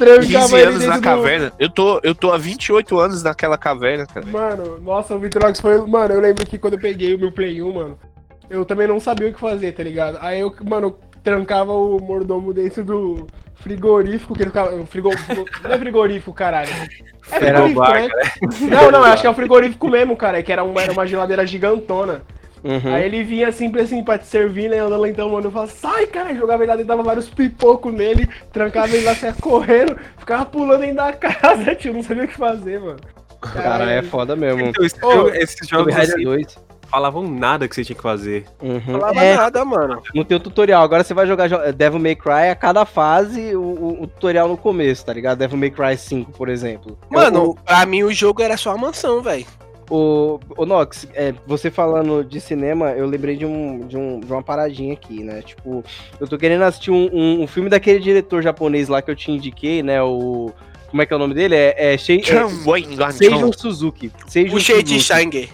[0.00, 1.52] Trancava 15 anos na caverna.
[1.58, 4.24] Eu tô, eu tô há 28 anos naquela caverna, cara.
[4.24, 5.78] Mano, nossa, o Vitrox foi.
[5.86, 7.98] Mano, eu lembro que quando eu peguei o meu Play 1, mano,
[8.48, 10.18] eu também não sabia o que fazer, tá ligado?
[10.22, 14.86] Aí eu, mano, trancava o mordomo dentro do frigorífico, que ele ficava.
[14.86, 15.10] Frigo,
[15.62, 16.70] não é frigorífico, caralho.
[17.30, 18.08] É frigorífico, né?
[18.08, 18.70] né?
[18.70, 21.46] Não, não, acho que é um frigorífico mesmo, cara, que era uma, era uma geladeira
[21.46, 22.22] gigantona.
[22.62, 22.94] Uhum.
[22.94, 24.78] Aí ele vinha sempre assim pra te servir, né?
[24.78, 25.46] Andando então, mano.
[25.46, 29.34] Eu falava, sai, cara, jogava ele lá, dava vários pipocos nele, trancava ele lá, saia
[29.40, 33.00] correndo, ficava pulando dentro da casa, tio, não sabia o que fazer, mano.
[33.40, 34.60] Cara, é foda mesmo.
[34.60, 36.26] Então, esse, oh, esses jogos assim,
[36.90, 38.44] falavam nada que você tinha que fazer.
[38.60, 38.80] Uhum.
[38.80, 40.02] Falava é, nada, mano.
[40.14, 40.82] Não tem o tutorial.
[40.82, 44.56] Agora você vai jogar Devil May Cry a cada fase, o, o, o tutorial no
[44.56, 45.38] começo, tá ligado?
[45.38, 46.98] Devil May Cry 5, por exemplo.
[47.08, 49.46] Mano, pra mim o jogo era só a mansão, velho.
[49.88, 54.32] O, o Nox, é, você falando de cinema, eu lembrei de, um, de, um, de
[54.32, 55.42] uma paradinha aqui, né?
[55.42, 55.84] Tipo,
[56.20, 59.30] eu tô querendo assistir um, um, um filme daquele diretor japonês lá que eu te
[59.32, 60.00] indiquei, né?
[60.02, 60.52] O.
[60.88, 61.54] Como é que é o nome dele?
[61.54, 64.12] É, é, Shei, é Seijun Suzuki.
[64.26, 65.48] Seijun o Shei Shang.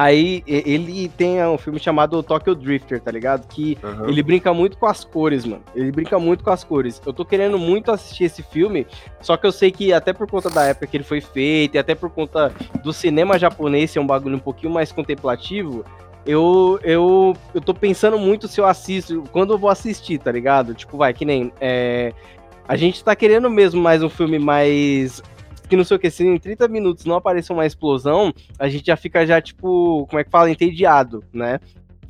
[0.00, 3.48] Aí ele tem um filme chamado Tokyo Drifter, tá ligado?
[3.48, 4.08] Que uhum.
[4.08, 5.60] ele brinca muito com as cores, mano.
[5.74, 7.02] Ele brinca muito com as cores.
[7.04, 8.86] Eu tô querendo muito assistir esse filme,
[9.20, 11.78] só que eu sei que até por conta da época que ele foi feito, e
[11.80, 15.84] até por conta do cinema japonês ser um bagulho um pouquinho mais contemplativo,
[16.24, 20.74] eu, eu, eu tô pensando muito se eu assisto, quando eu vou assistir, tá ligado?
[20.74, 21.52] Tipo, vai, que nem.
[21.60, 22.12] É,
[22.68, 25.20] a gente tá querendo mesmo mais um filme mais
[25.68, 28.86] que não sei o que, se em 30 minutos não aparecer uma explosão, a gente
[28.86, 31.60] já fica já, tipo, como é que fala, entediado, né?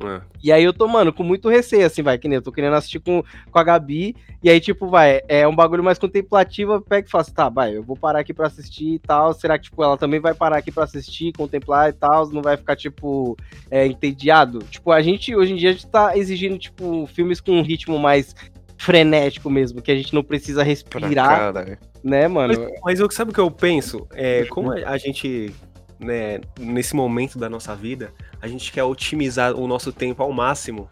[0.01, 0.21] É.
[0.41, 2.75] E aí eu tô, mano, com muito receio, assim, vai, que nem eu tô querendo
[2.75, 6.81] assistir com, com a Gabi, e aí, tipo, vai, é um bagulho mais contemplativo, eu
[6.81, 9.57] pego e faço, assim, tá, vai, eu vou parar aqui pra assistir e tal, será
[9.57, 12.77] que, tipo, ela também vai parar aqui pra assistir, contemplar e tal, não vai ficar,
[12.77, 13.35] tipo,
[13.69, 14.59] é, entediado?
[14.69, 17.99] Tipo, a gente, hoje em dia, a gente tá exigindo, tipo, filmes com um ritmo
[17.99, 18.33] mais
[18.79, 21.53] frenético mesmo, que a gente não precisa respirar,
[22.01, 22.53] né, mano?
[22.57, 24.07] Mas, mas eu, sabe o que eu penso?
[24.13, 25.53] É, como a gente,
[25.99, 30.87] né, nesse momento da nossa vida, a gente quer otimizar o nosso tempo ao máximo,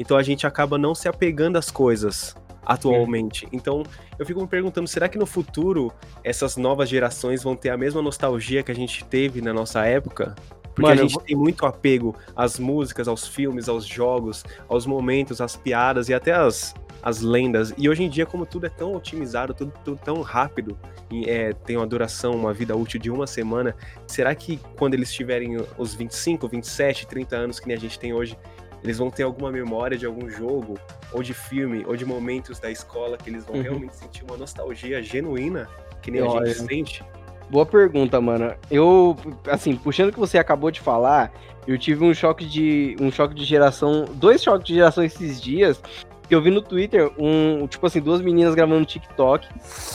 [0.00, 2.34] então a gente acaba não se apegando às coisas
[2.66, 3.46] atualmente.
[3.46, 3.50] Hum.
[3.52, 3.82] Então,
[4.18, 5.92] eu fico me perguntando, será que no futuro
[6.24, 10.34] essas novas gerações vão ter a mesma nostalgia que a gente teve na nossa época?
[10.74, 11.22] Porque Mano, a gente vou...
[11.22, 16.32] tem muito apego às músicas, aos filmes, aos jogos, aos momentos, às piadas e até
[16.32, 17.72] às, as lendas.
[17.76, 20.78] E hoje em dia, como tudo é tão otimizado, tudo, tudo tão rápido,
[21.10, 23.74] e é, tem uma duração, uma vida útil de uma semana,
[24.06, 28.12] será que quando eles tiverem os 25, 27, 30 anos que nem a gente tem
[28.12, 28.36] hoje,
[28.82, 30.78] eles vão ter alguma memória de algum jogo,
[31.12, 33.62] ou de filme, ou de momentos da escola que eles vão uhum.
[33.62, 35.68] realmente sentir uma nostalgia genuína,
[36.00, 36.42] que nem Olha.
[36.42, 37.04] a gente sente?
[37.50, 38.54] Boa pergunta, mano.
[38.70, 41.32] Eu, assim, puxando o que você acabou de falar,
[41.66, 45.80] eu tive um choque de um choque de geração, dois choques de geração esses dias,
[46.28, 49.48] que eu vi no Twitter, um, tipo assim, duas meninas gravando no TikTok,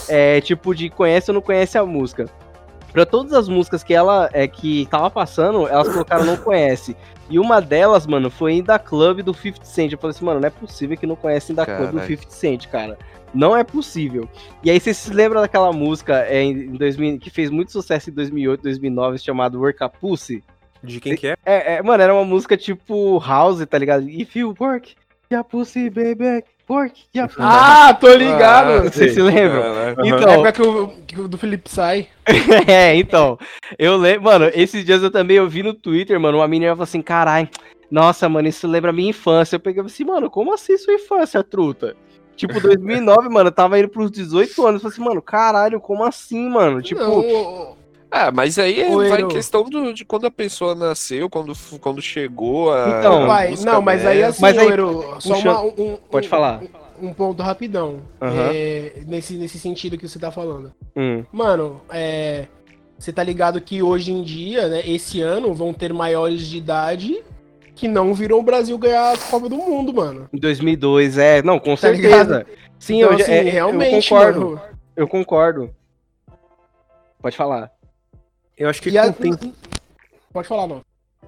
[0.09, 2.27] é, tipo de conhece ou não conhece a música.
[2.91, 6.95] Pra todas as músicas que ela é, que tava passando, elas colocaram não conhece.
[7.29, 9.91] E uma delas, mano, foi da Club do 50 Cent.
[9.91, 12.67] Eu falei assim, mano, não é possível que não conhecem da Club do 50 Cent,
[12.67, 12.97] cara.
[13.33, 14.29] Não é possível.
[14.63, 18.13] E aí, você se lembra daquela música é, em 2000, que fez muito sucesso em
[18.13, 20.43] 2008, 2009, chamado Work a Pussy?
[20.83, 21.37] De quem que é?
[21.45, 21.75] é?
[21.75, 24.07] É, mano, era uma música tipo House, tá ligado?
[24.07, 24.95] If you work,
[25.35, 26.43] a pussy, baby.
[26.65, 27.39] Pork, a pussy.
[27.39, 28.71] Ah, tô ligado.
[28.71, 29.95] Ah, Você se lembra?
[30.03, 32.07] Então, é que o, que o do Felipe sai.
[32.67, 33.37] é, então.
[33.77, 36.83] Eu lembro, mano, esses dias eu também eu vi no Twitter, mano, uma menina falou
[36.83, 37.49] assim, caralho,
[37.91, 39.55] nossa, mano, isso lembra a minha infância.
[39.55, 41.95] Eu peguei assim, mano, como assim sua infância, truta?
[42.35, 44.75] Tipo, 2009, mano, eu tava indo pros 18 anos.
[44.75, 46.81] Eu falei assim, mano, caralho, como assim, mano?
[46.81, 47.72] Tipo, não,
[48.15, 51.51] ah, mas aí é, vai questão do, de quando a pessoa nasceu, quando,
[51.81, 52.99] quando chegou a.
[52.99, 54.67] Então, vai, não, mas aí assim, mas aí,
[55.17, 56.61] só uma, um, Pode um, falar.
[57.01, 58.01] Um, um, ponto rapidão.
[58.21, 58.51] Uhum.
[58.53, 60.71] É, nesse, nesse sentido que você tá falando.
[60.95, 61.25] Hum.
[61.31, 62.45] Mano, é.
[62.99, 67.19] Você tá ligado que hoje em dia, né, esse ano, vão ter maiores de idade
[67.73, 70.29] que não viram o Brasil ganhar a Copa do Mundo, mano.
[70.31, 71.41] Em 2002, é.
[71.41, 72.07] Não, com tá certeza.
[72.07, 72.45] Ligado?
[72.77, 74.39] Sim, então, eu, assim, é, realmente, eu concordo.
[74.39, 74.61] Mano.
[74.95, 75.75] Eu concordo.
[77.19, 77.72] Pode falar.
[78.57, 79.11] Eu acho que com a...
[79.11, 79.53] tempo...
[80.31, 80.81] Pode falar, não.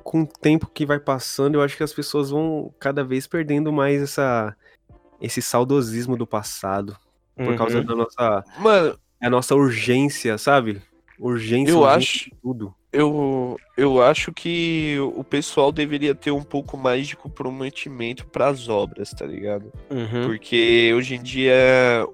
[0.03, 3.71] Com o tempo que vai passando, eu acho que as pessoas vão cada vez perdendo
[3.71, 4.55] mais essa
[5.19, 6.95] esse saudosismo do passado.
[7.35, 7.55] Por uhum.
[7.55, 8.43] causa da nossa.
[8.59, 10.81] Mano, a nossa urgência, sabe?
[11.17, 16.77] Urgência, eu urgência acho, tudo eu, eu acho que o pessoal deveria ter um pouco
[16.77, 19.71] mais de comprometimento para as obras, tá ligado?
[19.89, 20.27] Uhum.
[20.27, 21.53] Porque hoje em dia,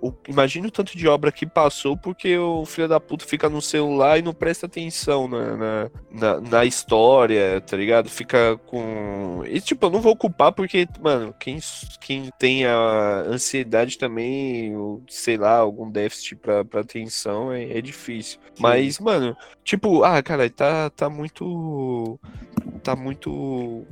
[0.02, 3.62] o, imagina o tanto de obra que passou porque o filho da puta fica no
[3.62, 8.10] celular e não presta atenção na, na, na, na história, tá ligado?
[8.10, 9.44] Fica com.
[9.46, 11.60] E tipo, eu não vou culpar porque, mano, quem,
[12.00, 17.82] quem tem a ansiedade também, ou, sei lá, algum déficit pra, pra atenção é, é
[17.82, 18.40] difícil.
[18.56, 18.64] Sim.
[18.64, 22.20] Mas, mano, tipo, ah, cara, tá tá, muito.
[22.84, 23.86] Tá muito.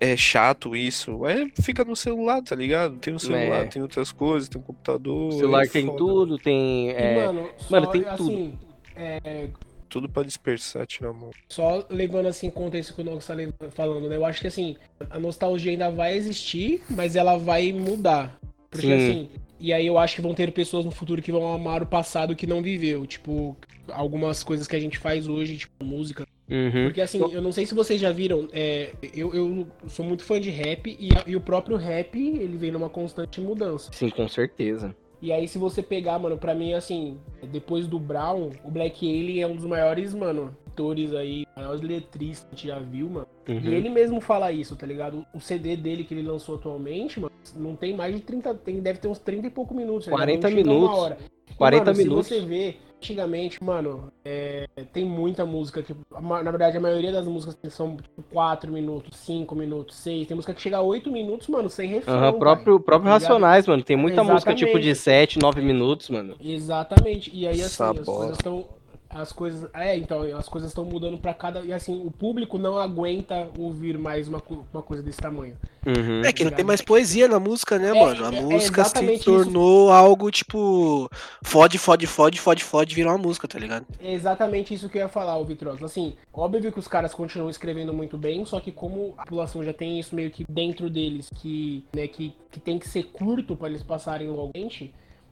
[0.00, 1.26] É chato isso.
[1.26, 2.96] É, fica no celular, tá ligado?
[2.98, 3.66] Tem o celular, é.
[3.66, 5.28] tem outras coisas, tem o computador.
[5.28, 5.98] O celular é tem foda.
[5.98, 6.90] tudo, tem.
[6.90, 7.26] É...
[7.26, 8.58] mano, mano só, tem assim, tudo.
[8.94, 9.48] É...
[9.88, 11.30] Tudo pra dispersar, tirar a mão.
[11.48, 13.34] Só levando assim em conta isso que o Nox tá
[13.70, 14.16] falando, né?
[14.16, 14.76] Eu acho que assim,
[15.10, 18.38] a nostalgia ainda vai existir, mas ela vai mudar.
[18.70, 18.92] Porque Sim.
[18.92, 21.86] assim, e aí eu acho que vão ter pessoas no futuro que vão amar o
[21.86, 23.06] passado que não viveu.
[23.06, 23.56] Tipo,
[23.90, 26.84] algumas coisas que a gente faz hoje, tipo música, Uhum.
[26.84, 30.40] Porque assim, eu não sei se vocês já viram, é, eu, eu sou muito fã
[30.40, 33.90] de rap e, e o próprio rap, ele vem numa constante mudança.
[33.92, 34.96] Sim, com certeza.
[35.20, 37.18] E aí, se você pegar, mano, pra mim, assim,
[37.52, 42.48] depois do Brown, o Black Alien é um dos maiores, mano, atores aí, maiores letristas
[42.48, 43.26] que a gente já viu, mano.
[43.48, 43.60] Uhum.
[43.60, 45.26] E ele mesmo fala isso, tá ligado?
[45.34, 49.00] O CD dele que ele lançou atualmente, mano, não tem mais de 30, tem, deve
[49.00, 50.08] ter uns 30 e pouco minutos.
[50.08, 50.88] 40 minutos.
[50.88, 51.18] Uma hora.
[51.56, 52.26] 40 mano, minutos.
[52.28, 57.26] Se você vê, antigamente, mano, é, tem muita música que, na verdade, a maioria das
[57.26, 60.26] músicas são tipo, 4 minutos, 5 minutos, 6.
[60.26, 62.32] Tem música que chega a 8 minutos, mano, sem refrão.
[62.32, 63.82] Uhum, próprio, próprio tá Racionais, mano.
[63.82, 64.34] Tem muita Exatamente.
[64.34, 66.34] música tipo de 7, 9 minutos, mano.
[66.40, 67.30] Exatamente.
[67.32, 68.00] E aí, assim, Sabota.
[68.00, 68.64] as coisas estão
[69.10, 69.68] as coisas.
[69.74, 71.60] É, então, as coisas estão mudando para cada.
[71.60, 75.56] E assim, o público não aguenta ouvir mais uma, uma coisa desse tamanho.
[75.86, 76.22] Uhum.
[76.24, 78.26] É que não tem mais poesia na música, né, é, mano?
[78.26, 79.92] A é, música é se tornou isso.
[79.92, 81.10] algo tipo.
[81.42, 83.86] Fode, fode, fode, fode, fode, virou uma música, tá ligado?
[84.00, 85.84] É exatamente isso que eu ia falar, o Vitroso.
[85.84, 89.72] Assim, óbvio que os caras continuam escrevendo muito bem, só que como a população já
[89.72, 93.68] tem isso meio que dentro deles, que, né, que, que tem que ser curto para
[93.68, 94.52] eles passarem logo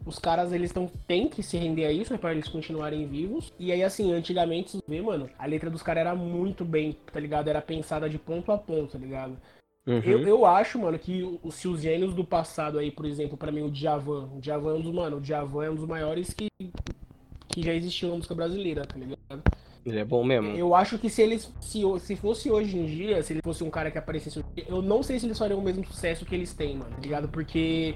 [0.05, 3.52] os caras, eles estão tem que se render a isso, né, pra eles continuarem vivos.
[3.59, 7.18] E aí, assim, antigamente, você vê, mano, a letra dos caras era muito bem, tá
[7.18, 7.48] ligado?
[7.48, 9.36] Era pensada de ponto a ponto, tá ligado?
[9.86, 10.01] Uhum.
[10.05, 13.52] Eu, eu acho, mano, que os, se os gênios do passado aí, por exemplo, para
[13.52, 16.35] mim, o Djavan, o Djavan é um dos, mano, o Djavan é um dos maiores
[16.35, 16.48] que,
[17.48, 19.43] que já existiu na música brasileira, tá ligado?
[19.85, 20.48] Ele é bom mesmo.
[20.56, 21.52] Eu acho que se eles.
[21.60, 24.82] Se, se fosse hoje em dia, se ele fosse um cara que aparecesse hoje, eu
[24.82, 27.28] não sei se eles fariam o mesmo sucesso que eles têm, mano, tá ligado?
[27.28, 27.94] Porque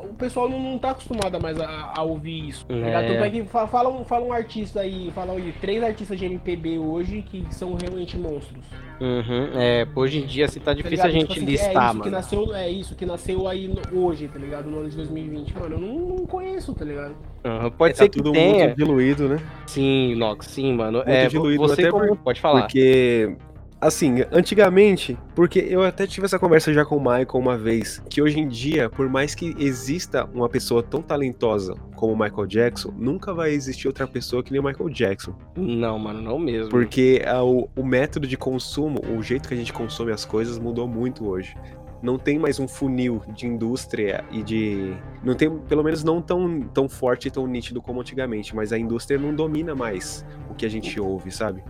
[0.00, 2.66] o pessoal não, não tá acostumado mais a, a ouvir isso.
[2.66, 3.08] Tá é.
[3.08, 6.78] Tanto é que fala um, fala um artista aí, fala aí, três artistas de MPB
[6.78, 8.64] hoje que são realmente monstros.
[9.00, 11.68] Uhum, é, hoje em dia assim, tá, tá difícil tá a gente tipo assim, listar,
[11.68, 12.02] é isso mano.
[12.02, 14.70] Que nasceu, é isso, que nasceu aí hoje, tá ligado?
[14.70, 15.54] No ano de 2020.
[15.54, 17.16] Mano, eu não, não conheço, tá ligado?
[17.44, 18.66] Uhum, pode é, ser tá que tudo tenha.
[18.66, 19.40] muito diluído, né?
[19.66, 20.98] Sim, Nox, sim, mano.
[20.98, 22.06] Muito é, diluído você até como...
[22.06, 22.16] por...
[22.18, 22.62] pode falar.
[22.62, 23.36] Porque
[23.82, 28.22] assim, antigamente, porque eu até tive essa conversa já com o Michael uma vez, que
[28.22, 32.94] hoje em dia, por mais que exista uma pessoa tão talentosa como o Michael Jackson,
[32.96, 35.34] nunca vai existir outra pessoa que nem o Michael Jackson.
[35.56, 36.70] Não, mano, não mesmo.
[36.70, 40.58] Porque a, o, o método de consumo, o jeito que a gente consome as coisas
[40.58, 41.56] mudou muito hoje
[42.02, 44.92] não tem mais um funil de indústria e de.
[45.22, 48.78] Não tem, pelo menos não tão, tão forte e tão nítido como antigamente, mas a
[48.78, 51.62] indústria não domina mais o que a gente ouve, sabe?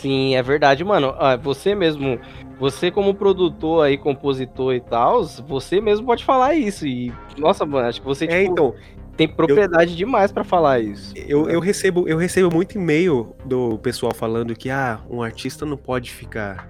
[0.00, 1.14] Sim, é verdade, mano.
[1.18, 2.18] Ah, você mesmo,
[2.58, 6.86] você como produtor aí, compositor e tal, você mesmo pode falar isso.
[6.86, 8.74] E, nossa, mano, acho que você, é, tipo, então,
[9.16, 11.14] tem propriedade eu, demais para falar isso.
[11.16, 15.76] Eu, eu, recebo, eu recebo muito e-mail do pessoal falando que, ah, um artista não
[15.76, 16.68] pode ficar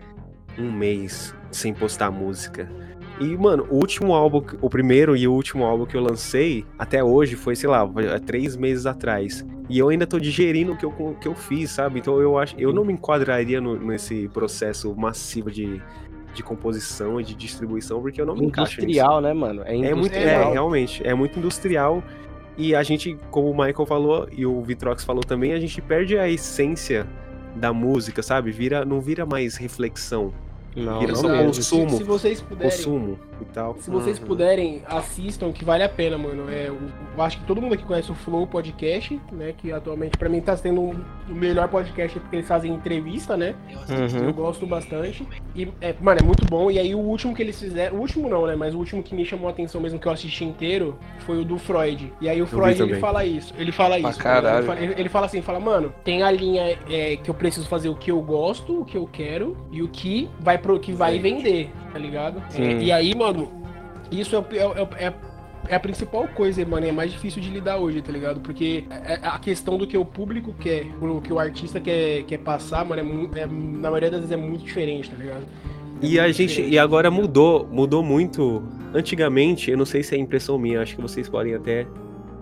[0.57, 2.70] um mês sem postar música.
[3.18, 7.02] E, mano, o último álbum, o primeiro e o último álbum que eu lancei, até
[7.02, 7.88] hoje, foi, sei lá,
[8.24, 9.44] três meses atrás.
[9.68, 11.98] E eu ainda tô digerindo o que eu, que eu fiz, sabe?
[11.98, 12.55] Então eu acho.
[12.59, 15.80] Eu não me enquadraria no, nesse processo massivo de,
[16.34, 19.62] de composição e de distribuição, porque eu não me encaixo Industrial, né, mano?
[19.64, 22.02] É, é muito, é, realmente, é muito industrial.
[22.59, 26.18] E a gente, como o Michael falou e o Vitrox falou também, a gente perde
[26.18, 27.06] a essência
[27.56, 28.51] da música, sabe?
[28.51, 30.32] Vira, não vira mais reflexão.
[30.77, 31.90] Não, Vira não só consumo.
[31.90, 32.70] Se, se, vocês puderem.
[32.70, 33.77] Consumo e tal.
[33.79, 34.27] Se vocês uhum.
[34.27, 36.51] puderem, assistam, que vale a pena, mano.
[36.51, 36.79] É, eu,
[37.17, 39.55] eu, acho que todo mundo aqui conhece o Flow Podcast, né?
[39.57, 40.95] Que atualmente, pra mim, tá sendo um,
[41.29, 43.55] o melhor podcast porque eles fazem entrevista, né?
[43.89, 44.25] Uhum.
[44.25, 45.27] Eu gosto bastante.
[45.55, 46.71] E, é, mano, é muito bom.
[46.71, 47.97] E aí, o último que eles fizeram.
[47.97, 48.57] O último não, né?
[48.57, 51.45] Mas o último que me chamou a atenção mesmo que eu assisti inteiro foi o
[51.45, 52.13] do Freud.
[52.21, 53.55] E aí, o Freud, ele fala isso.
[53.57, 54.19] Ele fala isso.
[54.19, 54.59] Caralho.
[54.59, 57.89] Ele, fala, ele, fala assim: fala, mano, tem a linha é, que eu preciso fazer
[57.89, 61.19] o que eu gosto, o que eu quero e o que vai pro que vai
[61.19, 62.43] vender vender, tá ligado?
[62.55, 63.51] É, e aí, mano,
[64.10, 65.14] isso é, é, é,
[65.68, 68.40] é, a principal coisa, mano, é mais difícil de lidar hoje, tá ligado?
[68.40, 72.23] Porque é, é a questão do que o público quer, o que o artista quer,
[72.24, 75.47] quer passar, mano, é, é, na maioria das vezes é muito diferente, tá ligado?
[76.02, 76.74] e a gente, diferente.
[76.74, 78.62] e agora mudou, mudou muito.
[78.94, 81.86] Antigamente, eu não sei se é impressão minha, acho que vocês podem até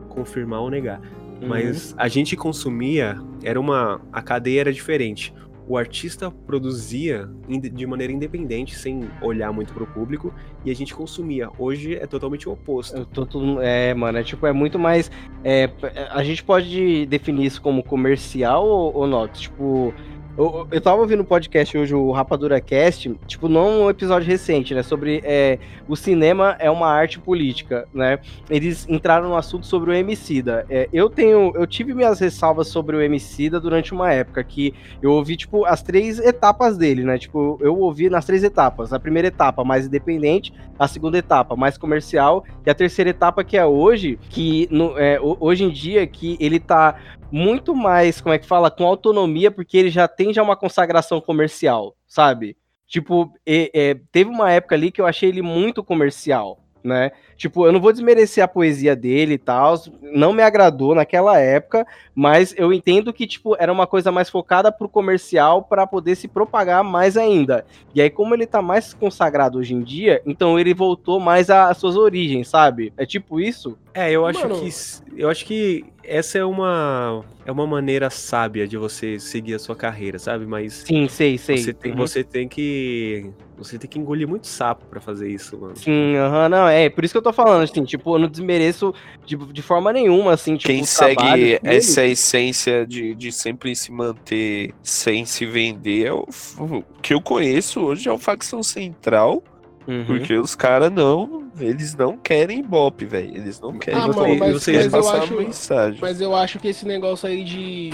[0.09, 1.01] confirmar ou negar.
[1.41, 1.49] Uhum.
[1.49, 4.01] Mas a gente consumia, era uma.
[4.13, 5.33] A cadeia era diferente
[5.67, 10.33] o artista produzia de maneira independente, sem olhar muito pro público,
[10.65, 11.49] e a gente consumia.
[11.59, 13.05] Hoje é totalmente o oposto.
[13.07, 15.11] Tô, é, mano, é tipo, é muito mais.
[15.43, 15.71] É,
[16.11, 19.27] a gente pode definir isso como comercial ou, ou não?
[19.27, 19.95] Tipo
[20.37, 24.75] eu, eu tava ouvindo o podcast hoje, o Rapadura Cast, tipo, não um episódio recente,
[24.75, 24.83] né?
[24.83, 28.19] Sobre é, o cinema é uma arte política, né?
[28.51, 30.67] Eles entraram no assunto sobre o Emicida.
[30.69, 35.13] É, eu tenho, eu tive minhas ressalvas sobre o Emicida durante uma época que eu
[35.13, 37.17] ouvi, tipo, as três etapas dele, né?
[37.17, 38.93] Tipo, eu ouvi nas três etapas.
[38.93, 43.57] A primeira etapa mais independente, a segunda etapa mais comercial e a terceira etapa que
[43.57, 46.97] é hoje, que no, é, hoje em dia que ele tá
[47.35, 51.21] muito mais, como é que fala, com autonomia, porque ele já tem já uma consagração
[51.21, 52.57] comercial, sabe?
[52.87, 57.11] Tipo, é, é, teve uma época ali que eu achei ele muito comercial, né?
[57.37, 61.87] Tipo, eu não vou desmerecer a poesia dele e tal, não me agradou naquela época,
[62.15, 66.29] mas eu entendo que, tipo, era uma coisa mais focada pro comercial para poder se
[66.29, 67.65] propagar mais ainda.
[67.95, 71.77] E aí, como ele tá mais consagrado hoje em dia, então ele voltou mais às
[71.77, 72.93] suas origens, sabe?
[72.97, 73.77] É tipo isso?
[73.93, 74.61] É, eu acho Mano...
[74.61, 74.71] que
[75.17, 79.77] eu acho que essa é uma é uma maneira sábia de você seguir a sua
[79.77, 80.47] carreira, sabe?
[80.47, 81.59] Mas Sim, sei, sei.
[81.59, 81.99] Você tem, uhum.
[81.99, 85.77] você tem que você tem que engolir muito sapo para fazer isso, mano.
[85.77, 88.29] Sim, aham, uhum, não, é, por isso que eu tô falando, assim, tipo, eu não
[88.29, 88.95] desmereço
[89.27, 94.73] de, de forma nenhuma, assim, tipo, Quem segue essa essência de, de sempre se manter
[94.83, 96.27] sem se vender, é o,
[96.59, 99.43] o que eu conheço hoje é o Facção Central,
[99.87, 100.05] Uhum.
[100.07, 101.45] Porque os caras não.
[101.59, 103.37] Eles não querem Ibope, velho.
[103.37, 105.99] Eles não querem ah, mano, mas, vocês mas eu acho, mensagem.
[106.01, 107.91] Mas eu acho que esse negócio aí de.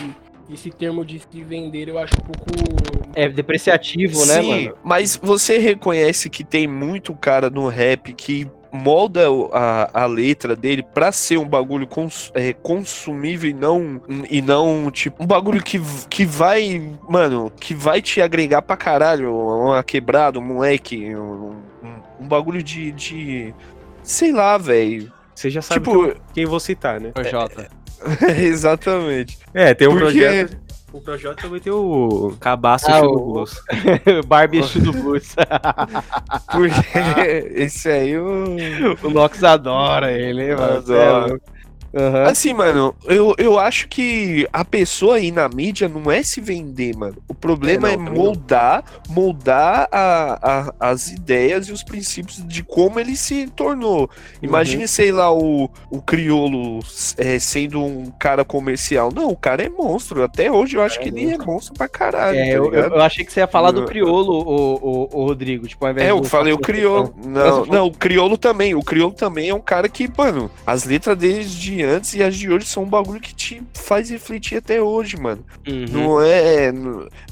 [0.53, 3.11] Esse termo de se vender eu acho um pouco.
[3.15, 4.77] É depreciativo, né, Sim, mano?
[4.83, 10.83] Mas você reconhece que tem muito cara no rap que molda a, a letra dele
[10.83, 15.81] pra ser um bagulho cons, é, consumível e não, e não, tipo, um bagulho que,
[16.09, 21.93] que vai, mano, que vai te agregar pra caralho, uma quebrada, um moleque, um, um,
[22.21, 23.55] um bagulho de, de,
[24.03, 25.13] sei lá, velho.
[25.35, 27.13] Você já sabe tipo, quem vou citar, né?
[27.31, 27.69] Jota.
[28.29, 29.39] É, exatamente.
[29.55, 30.05] É, tem um Porque...
[30.05, 33.63] projeto o projeto também tem o cabaço ah, do Blues.
[34.27, 35.35] Barbie do Blues.
[36.51, 38.57] Porque esse aí o.
[39.03, 40.79] O Nox adora ele, mano.
[40.79, 41.41] Adora.
[41.93, 42.25] Uhum.
[42.25, 46.97] Assim, mano, eu, eu acho que a pessoa aí na mídia não é se vender,
[46.97, 47.17] mano.
[47.27, 52.63] O problema é, não, é moldar, moldar a, a, as ideias e os princípios de
[52.63, 54.09] como ele se tornou.
[54.41, 54.89] Imagine, uhum.
[54.89, 56.81] sei lá, o, o criolo
[57.17, 59.11] é, sendo um cara comercial.
[59.13, 60.23] Não, o cara é monstro.
[60.23, 62.39] Até hoje eu acho é que ele é monstro pra caralho.
[62.39, 65.67] É, tá eu, eu, achei que você ia falar do criolo, o, o, o Rodrigo.
[65.67, 67.13] Tipo, ao invés é, eu falei o criolo.
[67.25, 68.75] Não, não, o criolo também.
[68.75, 72.37] O criolo também é um cara que, mano, as letras dele de antes e as
[72.37, 75.45] de hoje são um bagulho que te faz refletir até hoje, mano.
[75.67, 75.87] Uhum.
[75.91, 76.73] Não é.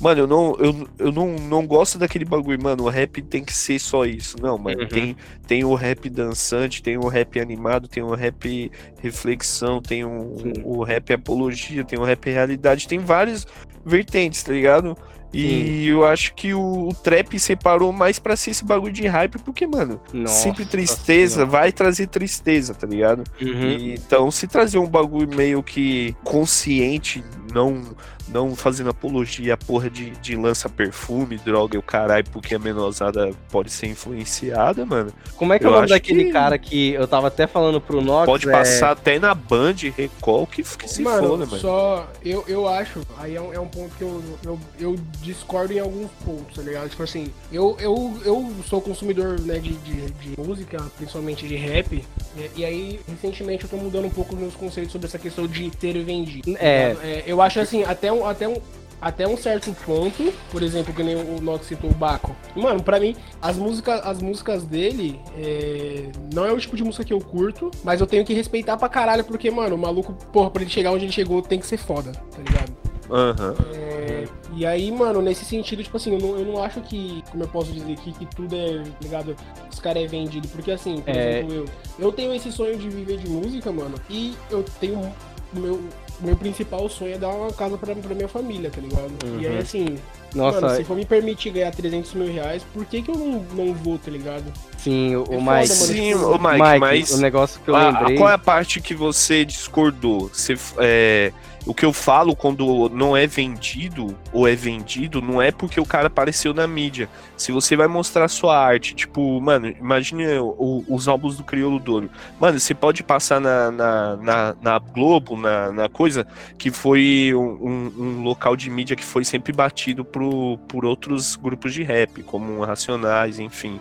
[0.00, 2.84] Mano, eu não, eu, eu não, não gosto daquele bagulho, mano.
[2.84, 4.36] O rap tem que ser só isso.
[4.40, 4.82] Não, mano.
[4.82, 4.88] Uhum.
[4.88, 5.16] Tem,
[5.46, 8.70] tem o rap dançante, tem o rap animado, tem o rap
[9.00, 10.34] reflexão, tem o,
[10.64, 13.46] o rap apologia, tem o rap realidade, tem várias
[13.84, 14.96] vertentes, tá ligado?
[15.32, 15.82] E Sim.
[15.90, 19.66] eu acho que o, o trap separou mais pra ser esse bagulho de hype, porque,
[19.66, 23.24] mano, Nossa, sempre tristeza vai trazer tristeza, tá ligado?
[23.40, 23.68] Uhum.
[23.70, 27.22] E, então, se trazer um bagulho meio que consciente,
[27.52, 27.82] não
[28.30, 32.59] não fazendo apologia a porra de, de lança perfume, droga e o caralho, porque a
[32.59, 35.12] menosada pode ser influenciada, mano.
[35.36, 36.32] Como é que é o nome daquele que...
[36.32, 38.26] cara que eu tava até falando pro Nox?
[38.26, 38.52] Pode é...
[38.52, 41.59] passar até na Band, Recall, que, que se mano, foda, mano.
[41.59, 45.72] Só, eu, eu acho, aí é um, é um ponto que eu, eu, eu, discordo
[45.72, 46.88] em alguns pontos, tá ligado?
[46.88, 52.05] Tipo assim, eu, eu, eu sou consumidor né, de, de, de música, principalmente de rap,
[52.36, 55.46] e, e, aí, recentemente, eu tô mudando um pouco os meus conceitos sobre essa questão
[55.46, 56.56] de ter vendido.
[56.59, 56.96] É.
[57.02, 58.57] é eu acho assim, até um, até um,
[59.01, 62.35] até um certo ponto, por exemplo, que nem o Nox citou o Baco.
[62.57, 66.11] Mano, pra mim, as músicas, as músicas dele é...
[66.32, 68.89] não é o tipo de música que eu curto, mas eu tenho que respeitar pra
[68.89, 71.78] caralho, porque, mano, o maluco, porra, pra ele chegar onde ele chegou, tem que ser
[71.78, 72.73] foda, tá ligado?
[73.11, 73.51] Aham.
[73.51, 73.55] Uhum.
[73.74, 74.24] É...
[74.55, 77.49] E aí, mano, nesse sentido, tipo assim, eu não, eu não acho que, como eu
[77.49, 79.36] posso dizer, que, que tudo é, tá ligado?
[79.70, 80.49] Os caras é vendido.
[80.49, 81.39] Porque assim, por é...
[81.39, 81.65] exemplo, eu,
[81.99, 85.81] eu tenho esse sonho de viver de música, mano, e eu tenho o meu,
[86.20, 89.12] meu principal sonho é dar uma casa pra, pra minha família, tá ligado?
[89.24, 89.40] Uhum.
[89.40, 89.99] E aí, assim,
[90.35, 93.43] Nossa, mano, se for me permitir ganhar 300 mil reais, por que que eu não,
[93.55, 94.45] não vou, tá ligado?
[94.89, 95.69] Sim, o, é o Mike.
[95.69, 98.16] Sim, o Mike, Mike, mas o negócio que eu a, lembrei...
[98.16, 100.31] Qual é a parte que você discordou?
[100.32, 101.32] Você, é,
[101.66, 105.85] o que eu falo quando não é vendido ou é vendido não é porque o
[105.85, 107.10] cara apareceu na mídia.
[107.36, 112.09] Se você vai mostrar sua arte, tipo, mano, imagine o, os álbuns do Criolo Douro.
[112.40, 117.93] Mano, você pode passar na, na, na, na Globo, na, na coisa, que foi um,
[117.98, 122.65] um, local de mídia que foi sempre batido por, por outros grupos de rap, como
[122.65, 123.78] Racionais, enfim.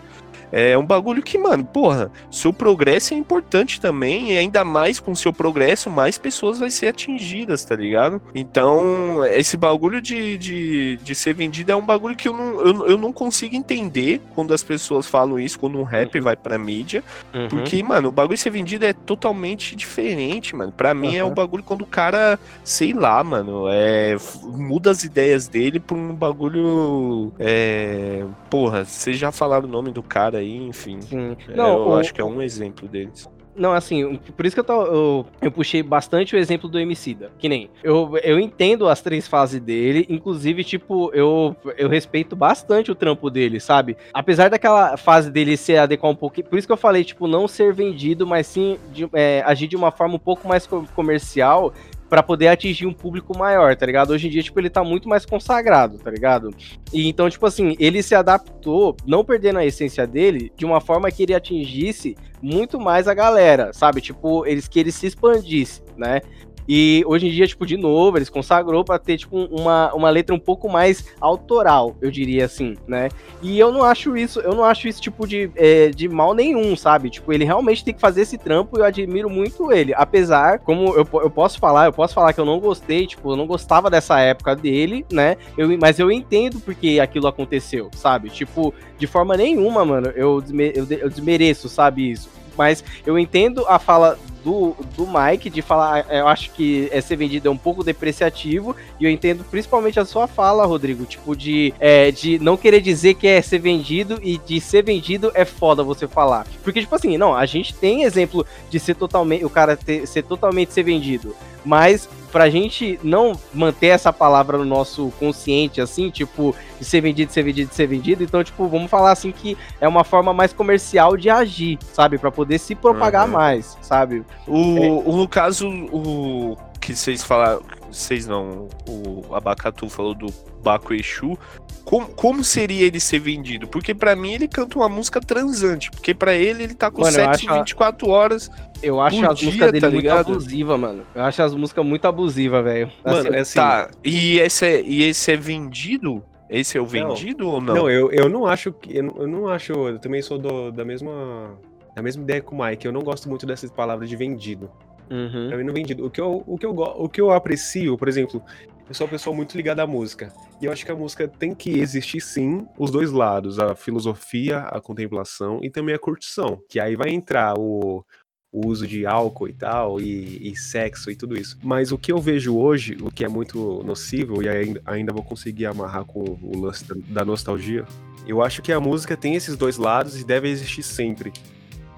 [0.52, 5.14] É um bagulho que, mano, porra, seu progresso é importante também, e ainda mais com
[5.14, 8.20] seu progresso, mais pessoas vai ser atingidas, tá ligado?
[8.34, 12.86] Então, esse bagulho de, de, de ser vendido é um bagulho que eu não, eu,
[12.88, 16.24] eu não consigo entender quando as pessoas falam isso, quando um rap uhum.
[16.24, 17.02] vai pra mídia,
[17.34, 17.48] uhum.
[17.48, 20.72] porque, mano, o bagulho de ser vendido é totalmente diferente, mano.
[20.72, 21.14] Pra mim uhum.
[21.16, 25.96] é um bagulho quando o cara, sei lá, mano, é, muda as ideias dele pra
[25.96, 27.32] um bagulho.
[27.38, 31.00] É, porra, vocês já falaram o nome do cara aí, enfim.
[31.00, 31.36] Sim.
[31.48, 31.96] É, Não, eu o...
[31.96, 33.28] acho que é um exemplo deles.
[33.58, 37.32] Não, assim, por isso que eu, tô, eu, eu puxei bastante o exemplo do Emicida.
[37.38, 42.92] Que nem, eu, eu entendo as três fases dele, inclusive, tipo, eu, eu respeito bastante
[42.92, 43.96] o trampo dele, sabe?
[44.14, 47.48] Apesar daquela fase dele se adequar um pouquinho, por isso que eu falei, tipo, não
[47.48, 51.74] ser vendido, mas sim de, é, agir de uma forma um pouco mais comercial
[52.08, 54.10] para poder atingir um público maior, tá ligado?
[54.10, 56.54] Hoje em dia, tipo, ele tá muito mais consagrado, tá ligado?
[56.92, 61.10] E então, tipo assim, ele se adaptou, não perdendo a essência dele, de uma forma
[61.10, 64.00] que ele atingisse muito mais a galera, sabe?
[64.00, 66.20] Tipo, eles que ele se expandisse, né?
[66.68, 70.34] E hoje em dia, tipo, de novo, eles consagrou para ter, tipo, uma, uma letra
[70.34, 73.08] um pouco mais autoral, eu diria assim, né?
[73.40, 76.76] E eu não acho isso, eu não acho isso, tipo, de, é, de mal nenhum,
[76.76, 77.08] sabe?
[77.08, 79.94] Tipo, ele realmente tem que fazer esse trampo e eu admiro muito ele.
[79.94, 83.36] Apesar, como eu, eu posso falar, eu posso falar que eu não gostei, tipo, eu
[83.36, 85.38] não gostava dessa época dele, né?
[85.56, 88.28] Eu, mas eu entendo porque aquilo aconteceu, sabe?
[88.28, 92.28] Tipo, de forma nenhuma, mano, eu, eu, eu desmereço, sabe, isso
[92.58, 97.16] mas eu entendo a fala do, do Mike de falar, eu acho que é ser
[97.16, 101.72] vendido é um pouco depreciativo, e eu entendo principalmente a sua fala, Rodrigo, tipo, de,
[101.78, 105.82] é, de não querer dizer que é ser vendido e de ser vendido é foda
[105.82, 106.46] você falar.
[106.62, 110.22] Porque, tipo assim, não, a gente tem exemplo de ser totalmente, o cara ter, ser
[110.22, 111.34] totalmente ser vendido,
[111.68, 117.30] mas pra gente não manter essa palavra no nosso consciente, assim, tipo, de ser vendido,
[117.30, 121.14] ser vendido, ser vendido, então, tipo, vamos falar assim que é uma forma mais comercial
[121.14, 122.16] de agir, sabe?
[122.16, 123.34] para poder se propagar uhum.
[123.34, 124.24] mais, sabe?
[124.46, 124.88] O, é.
[125.10, 130.26] o, no caso, o que vocês falaram, vocês não, o Abacatu falou do
[130.62, 131.38] Baco Exu,
[131.84, 133.66] como, como seria ele ser vendido?
[133.66, 137.14] Porque para mim ele canta uma música transante, porque para ele ele tá com mano,
[137.14, 138.50] sexo 24 horas.
[138.82, 141.02] Eu acho as músicas dele tá muito abusiva, mano.
[141.14, 142.92] Eu acho as músicas muito abusivas, velho.
[143.02, 143.90] Mano, assim, é assim, tá.
[144.04, 146.22] E esse é, e esse é vendido?
[146.50, 147.74] Esse é o vendido não, ou não?
[147.74, 148.94] Não, eu, eu não acho que.
[148.96, 149.72] Eu, eu não acho.
[149.72, 151.58] Eu também sou do, da mesma.
[151.94, 152.86] Da mesma ideia com o Mike.
[152.86, 154.70] Eu não gosto muito dessas palavras de vendido.
[155.10, 155.48] Uhum.
[155.48, 156.06] Pra mim, não vendido.
[156.06, 158.42] O que, eu, o, que eu, o que eu aprecio, por exemplo,
[158.88, 160.32] eu sou uma pessoa muito ligada à música.
[160.60, 164.60] E eu acho que a música tem que existir sim os dois lados, a filosofia,
[164.60, 166.58] a contemplação e também a curtição.
[166.68, 168.04] Que aí vai entrar o,
[168.50, 171.58] o uso de álcool e tal, e, e, sexo e tudo isso.
[171.62, 175.22] Mas o que eu vejo hoje, o que é muito nocivo, e ainda, ainda vou
[175.22, 177.84] conseguir amarrar com o lance da nostalgia,
[178.26, 181.32] eu acho que a música tem esses dois lados e deve existir sempre.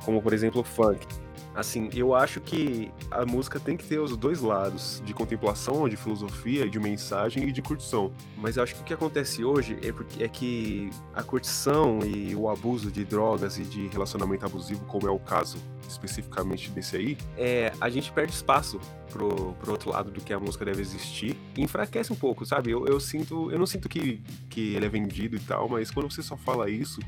[0.04, 1.06] Como, por exemplo, o funk.
[1.54, 5.96] Assim, eu acho que a música tem que ter os dois lados, de contemplação, de
[5.96, 8.12] filosofia, de mensagem e de curtição.
[8.36, 12.34] Mas eu acho que o que acontece hoje é, porque, é que a curtição e
[12.34, 15.58] o abuso de drogas e de relacionamento abusivo, como é o caso
[15.88, 20.38] especificamente desse aí, é, a gente perde espaço pro, pro outro lado do que a
[20.38, 22.70] música deve existir e enfraquece um pouco, sabe?
[22.70, 26.10] Eu, eu sinto, eu não sinto que, que ele é vendido e tal, mas quando
[26.10, 27.00] você só fala isso,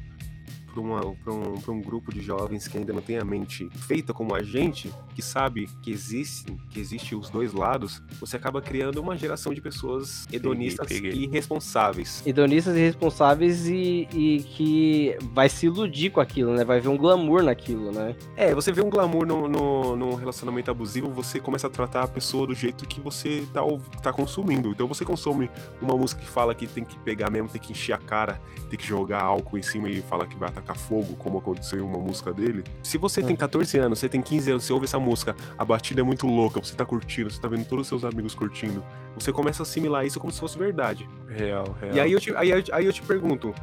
[0.72, 4.42] para um, um grupo de jovens que ainda não tem a mente feita como a
[4.42, 9.52] gente, que sabe que existe, que existe os dois lados, você acaba criando uma geração
[9.52, 11.24] de pessoas hedonistas peguei, peguei.
[11.24, 12.22] e irresponsáveis.
[12.26, 16.64] Hedonistas e irresponsáveis e, e, que vai se iludir com aquilo, né?
[16.64, 18.16] Vai ver um glamour naquilo, né?
[18.36, 22.08] É, você vê um glamour no, no, no relacionamento abusivo, você começa a tratar a
[22.08, 23.60] pessoa do jeito que você tá,
[24.02, 24.70] tá consumindo.
[24.70, 25.50] Então você consome
[25.80, 28.40] uma música que fala que tem que pegar mesmo, tem que encher a cara,
[28.70, 31.78] tem que jogar álcool em cima e falar que vai atacar tacar fogo, como aconteceu
[31.78, 32.64] em uma música dele.
[32.82, 33.84] Se você tem 14 hum.
[33.84, 36.74] anos, você tem 15 anos, você ouve essa música, a batida é muito louca, você
[36.74, 38.84] tá curtindo, você tá vendo todos os seus amigos curtindo,
[39.14, 41.08] você começa a assimilar isso como se fosse verdade.
[41.28, 41.94] Real, real.
[41.94, 43.54] E aí eu te, aí, aí eu te pergunto,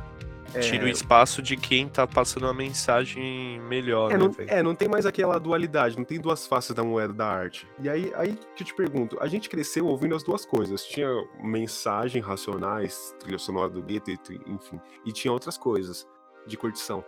[0.54, 0.62] é...
[0.62, 4.12] Tira o espaço de quem tá passando uma mensagem melhor.
[4.12, 7.14] É, né, não, é, não tem mais aquela dualidade, não tem duas faces da moeda
[7.14, 7.68] da arte.
[7.80, 10.84] E aí, aí que eu te pergunto, a gente cresceu ouvindo as duas coisas.
[10.86, 11.10] Tinha
[11.44, 16.08] mensagem racionais, trilha sonora do Goethe, enfim, e tinha outras coisas
[16.50, 17.04] de curtição.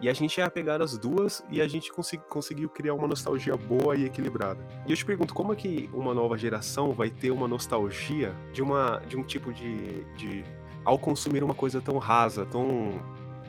[0.00, 3.56] E a gente é apegado às duas e a gente consegui, conseguiu criar uma nostalgia
[3.56, 4.60] boa e equilibrada.
[4.86, 8.62] E eu te pergunto, como é que uma nova geração vai ter uma nostalgia de,
[8.62, 10.44] uma, de um tipo de, de.
[10.84, 13.00] ao consumir uma coisa tão rasa, tão,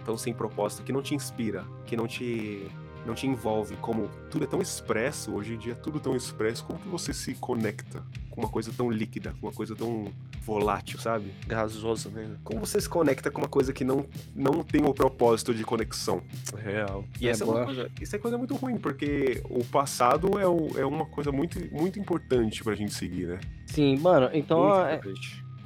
[0.06, 2.70] tão sem propósito, que não te inspira, que não te
[3.06, 6.80] não te envolve, como tudo é tão expresso, hoje em dia tudo tão expresso, como
[6.80, 10.08] que você se conecta com uma coisa tão líquida, com uma coisa tão
[10.42, 11.32] volátil, sabe?
[11.46, 12.36] Gasosa, né?
[12.44, 14.06] Como você se conecta com uma coisa que não,
[14.36, 16.24] não tem o propósito de conexão?
[16.58, 17.06] Real.
[17.22, 20.48] E é essa é uma coisa, isso é coisa muito ruim, porque o passado é,
[20.48, 23.40] o, é uma coisa muito, muito importante pra gente seguir, né?
[23.68, 24.84] Sim, mano, então...
[24.86, 25.00] É,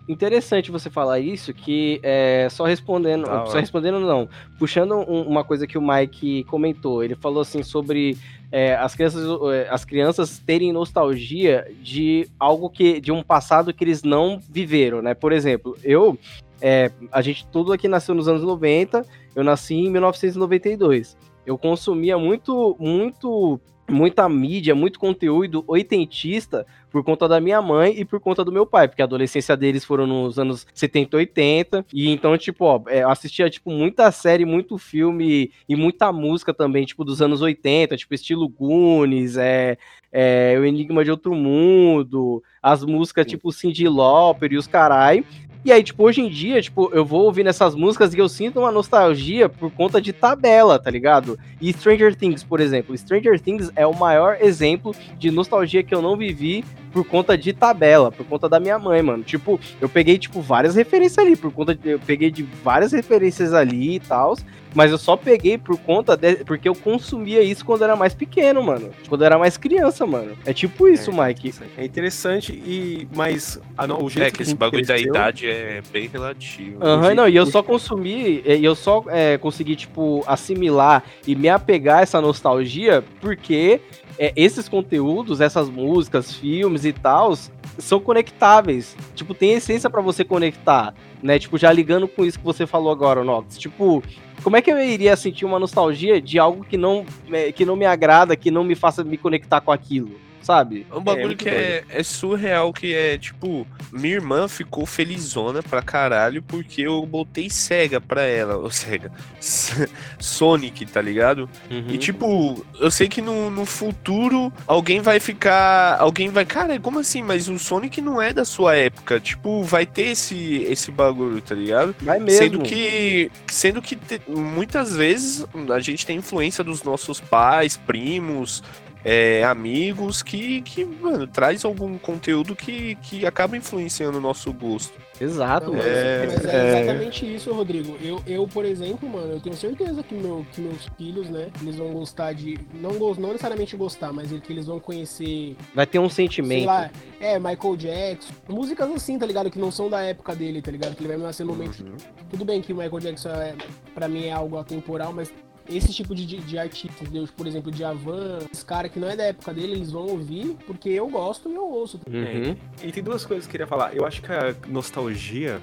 [0.07, 5.67] interessante você falar isso, que é, só respondendo, só respondendo não, puxando um, uma coisa
[5.67, 8.17] que o Mike comentou, ele falou assim sobre
[8.51, 9.23] é, as, crianças,
[9.53, 15.01] é, as crianças terem nostalgia de algo que, de um passado que eles não viveram,
[15.01, 15.13] né?
[15.13, 16.17] Por exemplo, eu,
[16.61, 19.05] é, a gente tudo aqui nasceu nos anos 90,
[19.35, 21.17] eu nasci em 1992.
[21.45, 23.59] Eu consumia muito, muito
[23.89, 28.65] muita mídia, muito conteúdo oitentista por conta da minha mãe e por conta do meu
[28.65, 33.03] pai, porque a adolescência deles foram nos anos 70, 80, e então, tipo, ó, é,
[33.03, 37.95] eu assistia, tipo, muita série, muito filme e muita música também, tipo, dos anos 80,
[37.97, 39.77] tipo, estilo Goonies, é,
[40.11, 45.23] é, O Enigma de Outro Mundo, as músicas, tipo, Cindy Lauper e os carai,
[45.67, 48.59] e aí, tipo, hoje em dia, tipo, eu vou ouvindo essas músicas e eu sinto
[48.59, 51.37] uma nostalgia por conta de tabela, tá ligado?
[51.59, 52.97] E Stranger Things, por exemplo.
[52.97, 56.63] Stranger Things é o maior exemplo de nostalgia que eu não vivi
[56.93, 59.25] por conta de tabela, por conta da minha mãe, mano.
[59.25, 61.89] Tipo, eu peguei, tipo, várias referências ali, por conta de.
[61.89, 64.37] Eu peguei de várias referências ali e tal.
[64.77, 68.61] Mas eu só peguei por conta de, porque eu consumia isso quando era mais pequeno,
[68.61, 68.91] mano.
[69.09, 70.37] Quando era mais criança, mano.
[70.45, 71.51] É tipo isso, é, Mike.
[71.75, 75.11] É interessante e mas a, o jeito é que, que esse bagulho cresceu...
[75.11, 76.77] da idade é bem relativo.
[76.79, 81.35] Aham, uhum, não, e eu só consumi, e eu só é, consegui tipo assimilar e
[81.35, 83.81] me apegar a essa nostalgia porque
[84.19, 87.35] é, esses conteúdos, essas músicas, filmes e tal,
[87.79, 88.95] são conectáveis.
[89.15, 91.39] Tipo, tem essência para você conectar, né?
[91.39, 93.57] Tipo, já ligando com isso que você falou agora, Nox.
[93.57, 94.03] Tipo,
[94.47, 97.75] como é que eu iria sentir uma nostalgia de algo que não, é, que não
[97.75, 100.17] me agrada, que não me faça me conectar com aquilo?
[100.47, 100.87] Sabe?
[100.93, 105.81] Um bagulho é, que é, é, surreal, que é tipo, minha irmã ficou felizona pra
[105.81, 109.11] caralho porque eu botei Sega pra ela, ou Sega,
[110.17, 111.49] Sonic, tá ligado?
[111.69, 111.87] Uhum.
[111.89, 116.99] E tipo, eu sei que no, no futuro alguém vai ficar, alguém vai, cara, como
[116.99, 117.21] assim?
[117.21, 121.55] Mas o Sonic não é da sua época, tipo, vai ter esse, esse bagulho, tá
[121.55, 121.93] ligado?
[122.01, 122.37] Vai mesmo.
[122.37, 125.45] Sendo que, sendo que te, muitas vezes
[125.75, 128.63] a gente tem influência dos nossos pais, primos,
[129.03, 135.07] é, amigos que, que mano, traz algum conteúdo que, que acaba influenciando o nosso gosto.
[135.19, 137.97] Exato, Não, é, mas é, é, exatamente isso, Rodrigo.
[138.01, 141.75] Eu, eu, por exemplo, mano, eu tenho certeza que, meu, que meus filhos, né, eles
[141.75, 142.59] vão gostar de.
[142.75, 145.55] Não, não necessariamente gostar, mas que eles vão conhecer.
[145.73, 146.59] Vai ter um sentimento.
[146.59, 148.33] Sei lá, é, Michael Jackson.
[148.47, 149.49] Músicas assim, tá ligado?
[149.49, 150.95] Que não são da época dele, tá ligado?
[150.95, 151.79] Que ele vai nascer no momento.
[151.79, 151.95] Uhum.
[152.29, 153.55] Tudo bem que o Michael Jackson, é,
[153.95, 155.33] pra mim, é algo atemporal, mas
[155.69, 159.23] esse tipo de, de artista, por exemplo, de Avan, esse cara que não é da
[159.23, 161.99] época dele, eles vão ouvir porque eu gosto e eu ouço.
[162.07, 162.55] Uhum.
[162.83, 163.95] E tem duas coisas que eu queria falar.
[163.95, 165.61] Eu acho que a nostalgia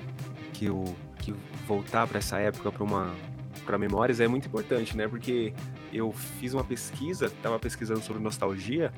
[0.53, 0.85] que eu
[1.19, 1.35] que
[1.67, 3.15] voltar para essa época para uma
[3.65, 5.09] para memórias é muito importante, né?
[5.09, 5.55] Porque
[5.91, 8.93] eu fiz uma pesquisa, estava pesquisando sobre nostalgia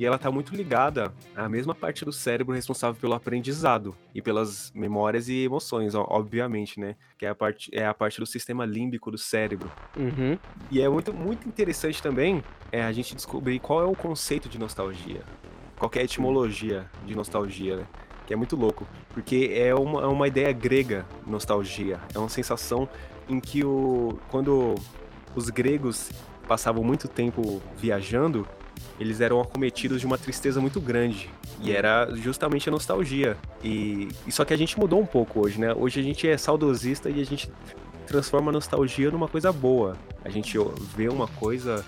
[0.00, 4.72] e ela está muito ligada à mesma parte do cérebro responsável pelo aprendizado e pelas
[4.74, 6.96] memórias e emoções, obviamente, né?
[7.18, 9.70] Que é a parte, é a parte do sistema límbico do cérebro.
[9.94, 10.38] Uhum.
[10.70, 14.58] E é muito, muito interessante também é, a gente descobrir qual é o conceito de
[14.58, 15.20] nostalgia,
[15.78, 17.86] qual é a etimologia de nostalgia, né?
[18.26, 22.00] Que é muito louco, porque é uma, é uma ideia grega, nostalgia.
[22.14, 22.88] É uma sensação
[23.28, 24.76] em que o, quando
[25.36, 26.10] os gregos
[26.48, 28.48] passavam muito tempo viajando,
[28.98, 31.30] eles eram acometidos de uma tristeza muito grande.
[31.62, 33.36] E era justamente a nostalgia.
[33.62, 35.74] E, e só que a gente mudou um pouco hoje, né?
[35.74, 37.50] Hoje a gente é saudosista e a gente
[38.06, 39.96] transforma a nostalgia numa coisa boa.
[40.24, 40.58] A gente
[40.96, 41.84] vê uma coisa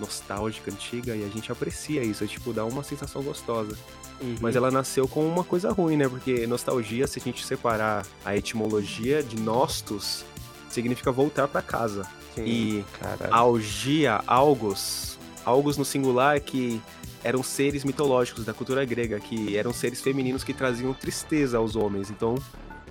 [0.00, 3.76] nostálgica, antiga, e a gente aprecia isso, é, tipo, dá uma sensação gostosa.
[4.20, 4.36] Uhum.
[4.40, 6.08] Mas ela nasceu com uma coisa ruim, né?
[6.08, 10.24] Porque nostalgia, se a gente separar a etimologia de nostos,
[10.68, 12.06] significa voltar para casa.
[12.34, 13.34] Sim, e caralho.
[13.34, 15.09] algia, algos,
[15.50, 16.80] algos no singular que
[17.22, 22.10] eram seres mitológicos da cultura grega, que eram seres femininos que traziam tristeza aos homens.
[22.10, 22.36] Então,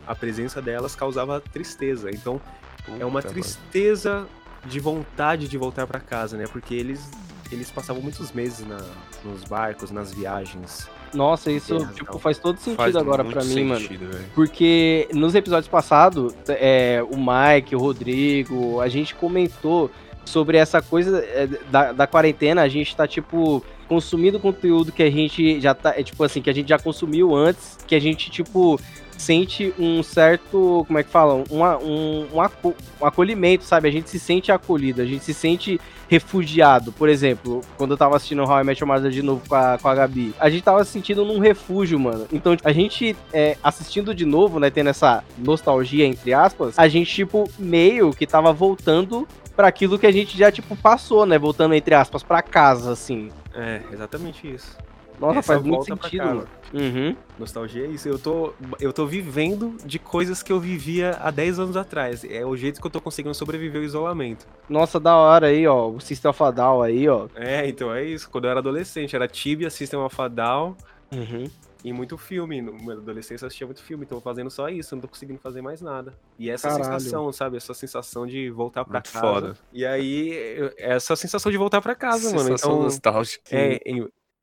[0.05, 2.11] a presença delas causava tristeza.
[2.11, 2.39] Então,
[2.85, 4.27] Puta é uma tristeza
[4.65, 6.45] de vontade de voltar para casa, né?
[6.51, 7.09] Porque eles
[7.51, 8.79] eles passavam muitos meses na,
[9.25, 10.87] nos barcos, nas viagens.
[11.13, 13.89] Nossa, isso tipo, faz todo sentido faz agora para mim, mano.
[14.35, 19.89] Porque nos episódios passados, é, o Mike, o Rodrigo, a gente comentou
[20.29, 25.11] sobre essa coisa é, da, da quarentena, a gente tá, tipo, consumindo conteúdo que a
[25.11, 28.29] gente já tá, é, tipo assim, que a gente já consumiu antes, que a gente,
[28.29, 28.79] tipo,
[29.17, 33.89] sente um certo, como é que falam, um, um, um, um acolhimento, sabe?
[33.89, 36.91] A gente se sente acolhido, a gente se sente refugiado.
[36.91, 39.77] Por exemplo, quando eu tava assistindo How I Met Your Mother de novo com a,
[39.77, 42.27] com a Gabi, a gente tava se sentindo num refúgio, mano.
[42.31, 47.13] Então, a gente é, assistindo de novo, né, tendo essa nostalgia, entre aspas, a gente,
[47.13, 49.27] tipo, meio que tava voltando
[49.59, 51.37] para aquilo que a gente já, tipo, passou, né?
[51.37, 53.29] Voltando, entre aspas, para casa, assim.
[53.53, 54.77] É, exatamente isso.
[55.19, 56.47] Nossa, Essa faz muito sentido, mano.
[56.73, 57.13] Uhum.
[57.37, 58.07] Nostalgia é isso.
[58.07, 62.23] Eu tô, eu tô vivendo de coisas que eu vivia há 10 anos atrás.
[62.23, 64.47] É o jeito que eu tô conseguindo sobreviver ao isolamento.
[64.69, 65.89] Nossa, da hora aí, ó.
[65.89, 67.27] O System of a Down aí, ó.
[67.35, 68.29] É, então é isso.
[68.29, 70.77] Quando eu era adolescente, era Tibia, System of a Down.
[71.11, 71.49] Uhum.
[71.83, 72.61] E muito filme.
[72.61, 75.61] Na minha adolescência eu assistia muito filme, então fazendo só isso, não tô conseguindo fazer
[75.61, 76.13] mais nada.
[76.37, 76.99] E essa Caralho.
[76.99, 77.57] sensação, sabe?
[77.57, 79.21] Essa sensação de voltar pra muito casa.
[79.21, 79.57] Foda.
[79.71, 82.55] E aí, essa sensação de voltar pra casa, sensação mano.
[82.55, 83.43] Então, nostálgica.
[83.51, 83.79] É,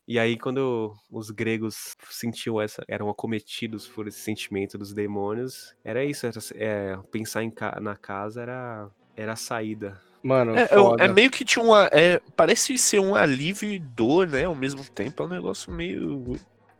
[0.09, 6.05] e aí, quando os gregos sentiam essa, eram acometidos por esse sentimento dos demônios, era
[6.05, 10.01] isso, era, é, pensar em, na casa era, era a saída.
[10.23, 11.89] Mano, é, é, é, meio que tinha uma.
[11.93, 14.45] É, parece ser um alívio e dor, né?
[14.45, 15.23] Ao mesmo tempo.
[15.23, 16.37] É um negócio meio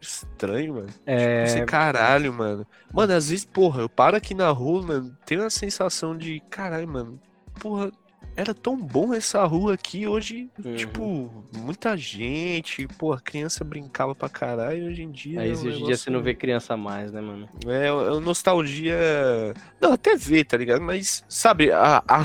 [0.07, 0.89] estranho, mano.
[1.05, 1.45] É.
[1.45, 2.67] Tipo, assim, caralho, mano.
[2.93, 6.41] Mano, às vezes, porra, eu paro aqui na rua, mano, tenho uma sensação de.
[6.49, 7.21] Caralho, mano.
[7.61, 7.91] Porra,
[8.37, 10.07] era tão bom essa rua aqui.
[10.07, 10.77] Hoje, uhum.
[10.77, 14.87] tipo, muita gente, pô, a criança brincava pra caralho.
[14.87, 15.41] Hoje em dia.
[15.41, 17.49] Aí, é um hoje em dia você não vê criança mais, né, mano?
[17.67, 18.99] É, é nostalgia.
[19.81, 20.83] Não, até vê, tá ligado?
[20.83, 22.25] Mas, sabe, a, a,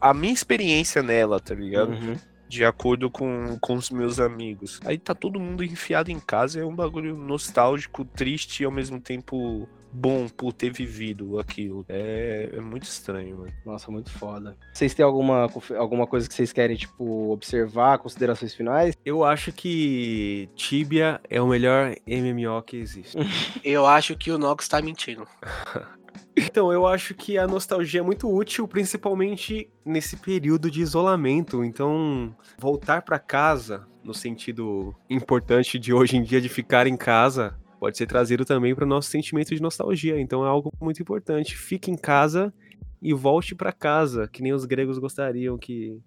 [0.00, 1.92] a minha experiência nela, tá ligado?
[1.92, 2.16] Uhum.
[2.52, 4.78] De acordo com, com os meus amigos.
[4.84, 9.00] Aí tá todo mundo enfiado em casa, é um bagulho nostálgico, triste e ao mesmo
[9.00, 11.82] tempo bom por ter vivido aquilo.
[11.88, 13.52] É, é muito estranho, mano.
[13.64, 14.54] Nossa, muito foda.
[14.70, 18.94] Vocês têm alguma, alguma coisa que vocês querem, tipo, observar, considerações finais?
[19.02, 23.16] Eu acho que Tibia é o melhor MMO que existe.
[23.64, 25.26] Eu acho que o Nox tá mentindo.
[26.36, 31.62] Então, eu acho que a nostalgia é muito útil, principalmente nesse período de isolamento.
[31.64, 37.54] Então, voltar para casa, no sentido importante de hoje em dia de ficar em casa,
[37.78, 40.20] pode ser trazido também para o nosso sentimento de nostalgia.
[40.20, 41.56] Então é algo muito importante.
[41.56, 42.52] Fique em casa
[43.00, 46.00] e volte para casa, que nem os gregos gostariam que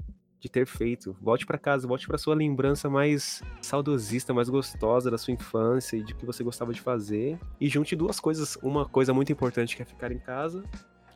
[0.46, 1.16] de ter feito.
[1.20, 6.04] Volte para casa, volte para sua lembrança mais saudosista, mais gostosa da sua infância e
[6.04, 7.40] de que você gostava de fazer.
[7.60, 10.64] E junte duas coisas, uma coisa muito importante que é ficar em casa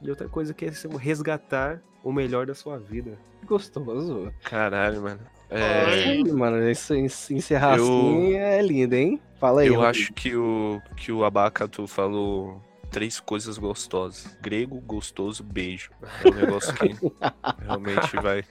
[0.01, 3.19] e outra coisa que é resgatar o melhor da sua vida.
[3.45, 4.34] Gostoso.
[4.43, 5.19] Caralho, mano.
[5.49, 6.23] É...
[6.34, 7.84] mano, isso, encerrar eu...
[7.84, 9.22] assim é lindo, hein?
[9.39, 9.68] Fala aí.
[9.68, 15.91] Eu acho que o, que o Abacato falou três coisas gostosas: grego, gostoso, beijo.
[16.23, 16.95] É um negócio que
[17.65, 18.43] realmente vai.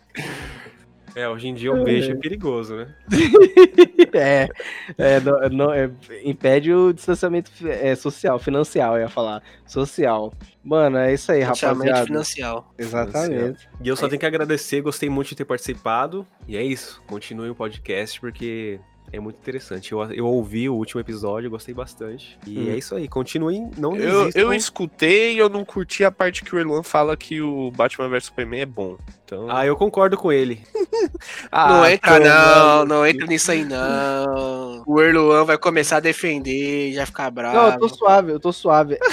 [1.14, 2.94] É, hoje em dia o beijo é perigoso, né?
[4.12, 4.48] é,
[4.97, 5.90] é, não, não, é,
[6.24, 9.43] impede o distanciamento é, social, financial, eu ia falar.
[9.66, 10.32] Social.
[10.62, 12.05] Mano, é isso aí, rapaziada.
[12.05, 12.72] financial.
[12.78, 13.68] Exatamente.
[13.82, 16.26] E eu só tenho que agradecer, gostei muito de ter participado.
[16.47, 18.78] E é isso, continue o podcast, porque
[19.12, 19.93] é muito interessante.
[19.93, 22.39] Eu, eu ouvi o último episódio, gostei bastante.
[22.47, 22.72] E hum.
[22.72, 24.30] é isso aí, continuem, não desistam.
[24.35, 27.70] Eu, eu escutei e eu não curti a parte que o Erlan fala que o
[27.70, 28.97] Batman vs Superman é bom.
[29.24, 29.47] Então...
[29.51, 30.62] Ah, eu concordo com ele.
[31.51, 34.82] ah, não entra não, não entra nisso aí não.
[34.86, 37.56] O Erluan vai começar a defender, já ficar bravo.
[37.56, 38.98] Não, eu tô suave, eu tô suave.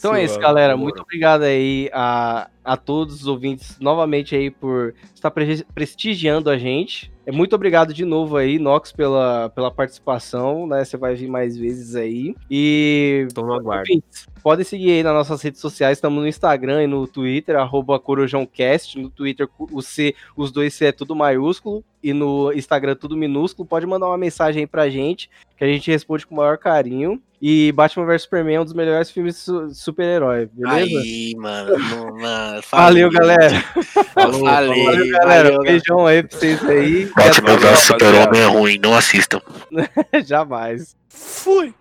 [0.00, 0.78] Então é isso, galera.
[0.78, 6.56] Muito obrigado aí a, a todos os ouvintes novamente aí por estar pre prestigiando a
[6.56, 7.12] gente.
[7.30, 10.84] É muito obrigado de novo aí, Nox, pela, pela participação, né?
[10.84, 12.34] Você vai vir mais vezes aí.
[12.50, 13.28] E.
[13.32, 13.84] Tô no aguardo.
[13.88, 14.02] Enfim,
[14.42, 15.98] podem seguir aí nas nossas redes sociais.
[15.98, 18.98] Estamos no Instagram e no Twitter, arroba CorujãoCast.
[18.98, 21.84] No Twitter, o C, os dois C é tudo maiúsculo.
[22.02, 23.68] E no Instagram, tudo minúsculo.
[23.68, 27.20] Pode mandar uma mensagem aí pra gente, que a gente responde com o maior carinho.
[27.42, 31.00] E Batman vs Superman é um dos melhores filmes de su super-herói, beleza?
[31.00, 31.78] Aí, mano.
[32.18, 33.60] mano valeu, galera.
[34.12, 35.44] Falou, valeu, valeu galera.
[35.44, 37.06] Valeu, Beijão aí pra vocês aí.
[37.16, 39.40] Batman vs Super-Homem é ruim, não assistam.
[40.26, 40.94] Jamais.
[41.08, 41.74] Fui.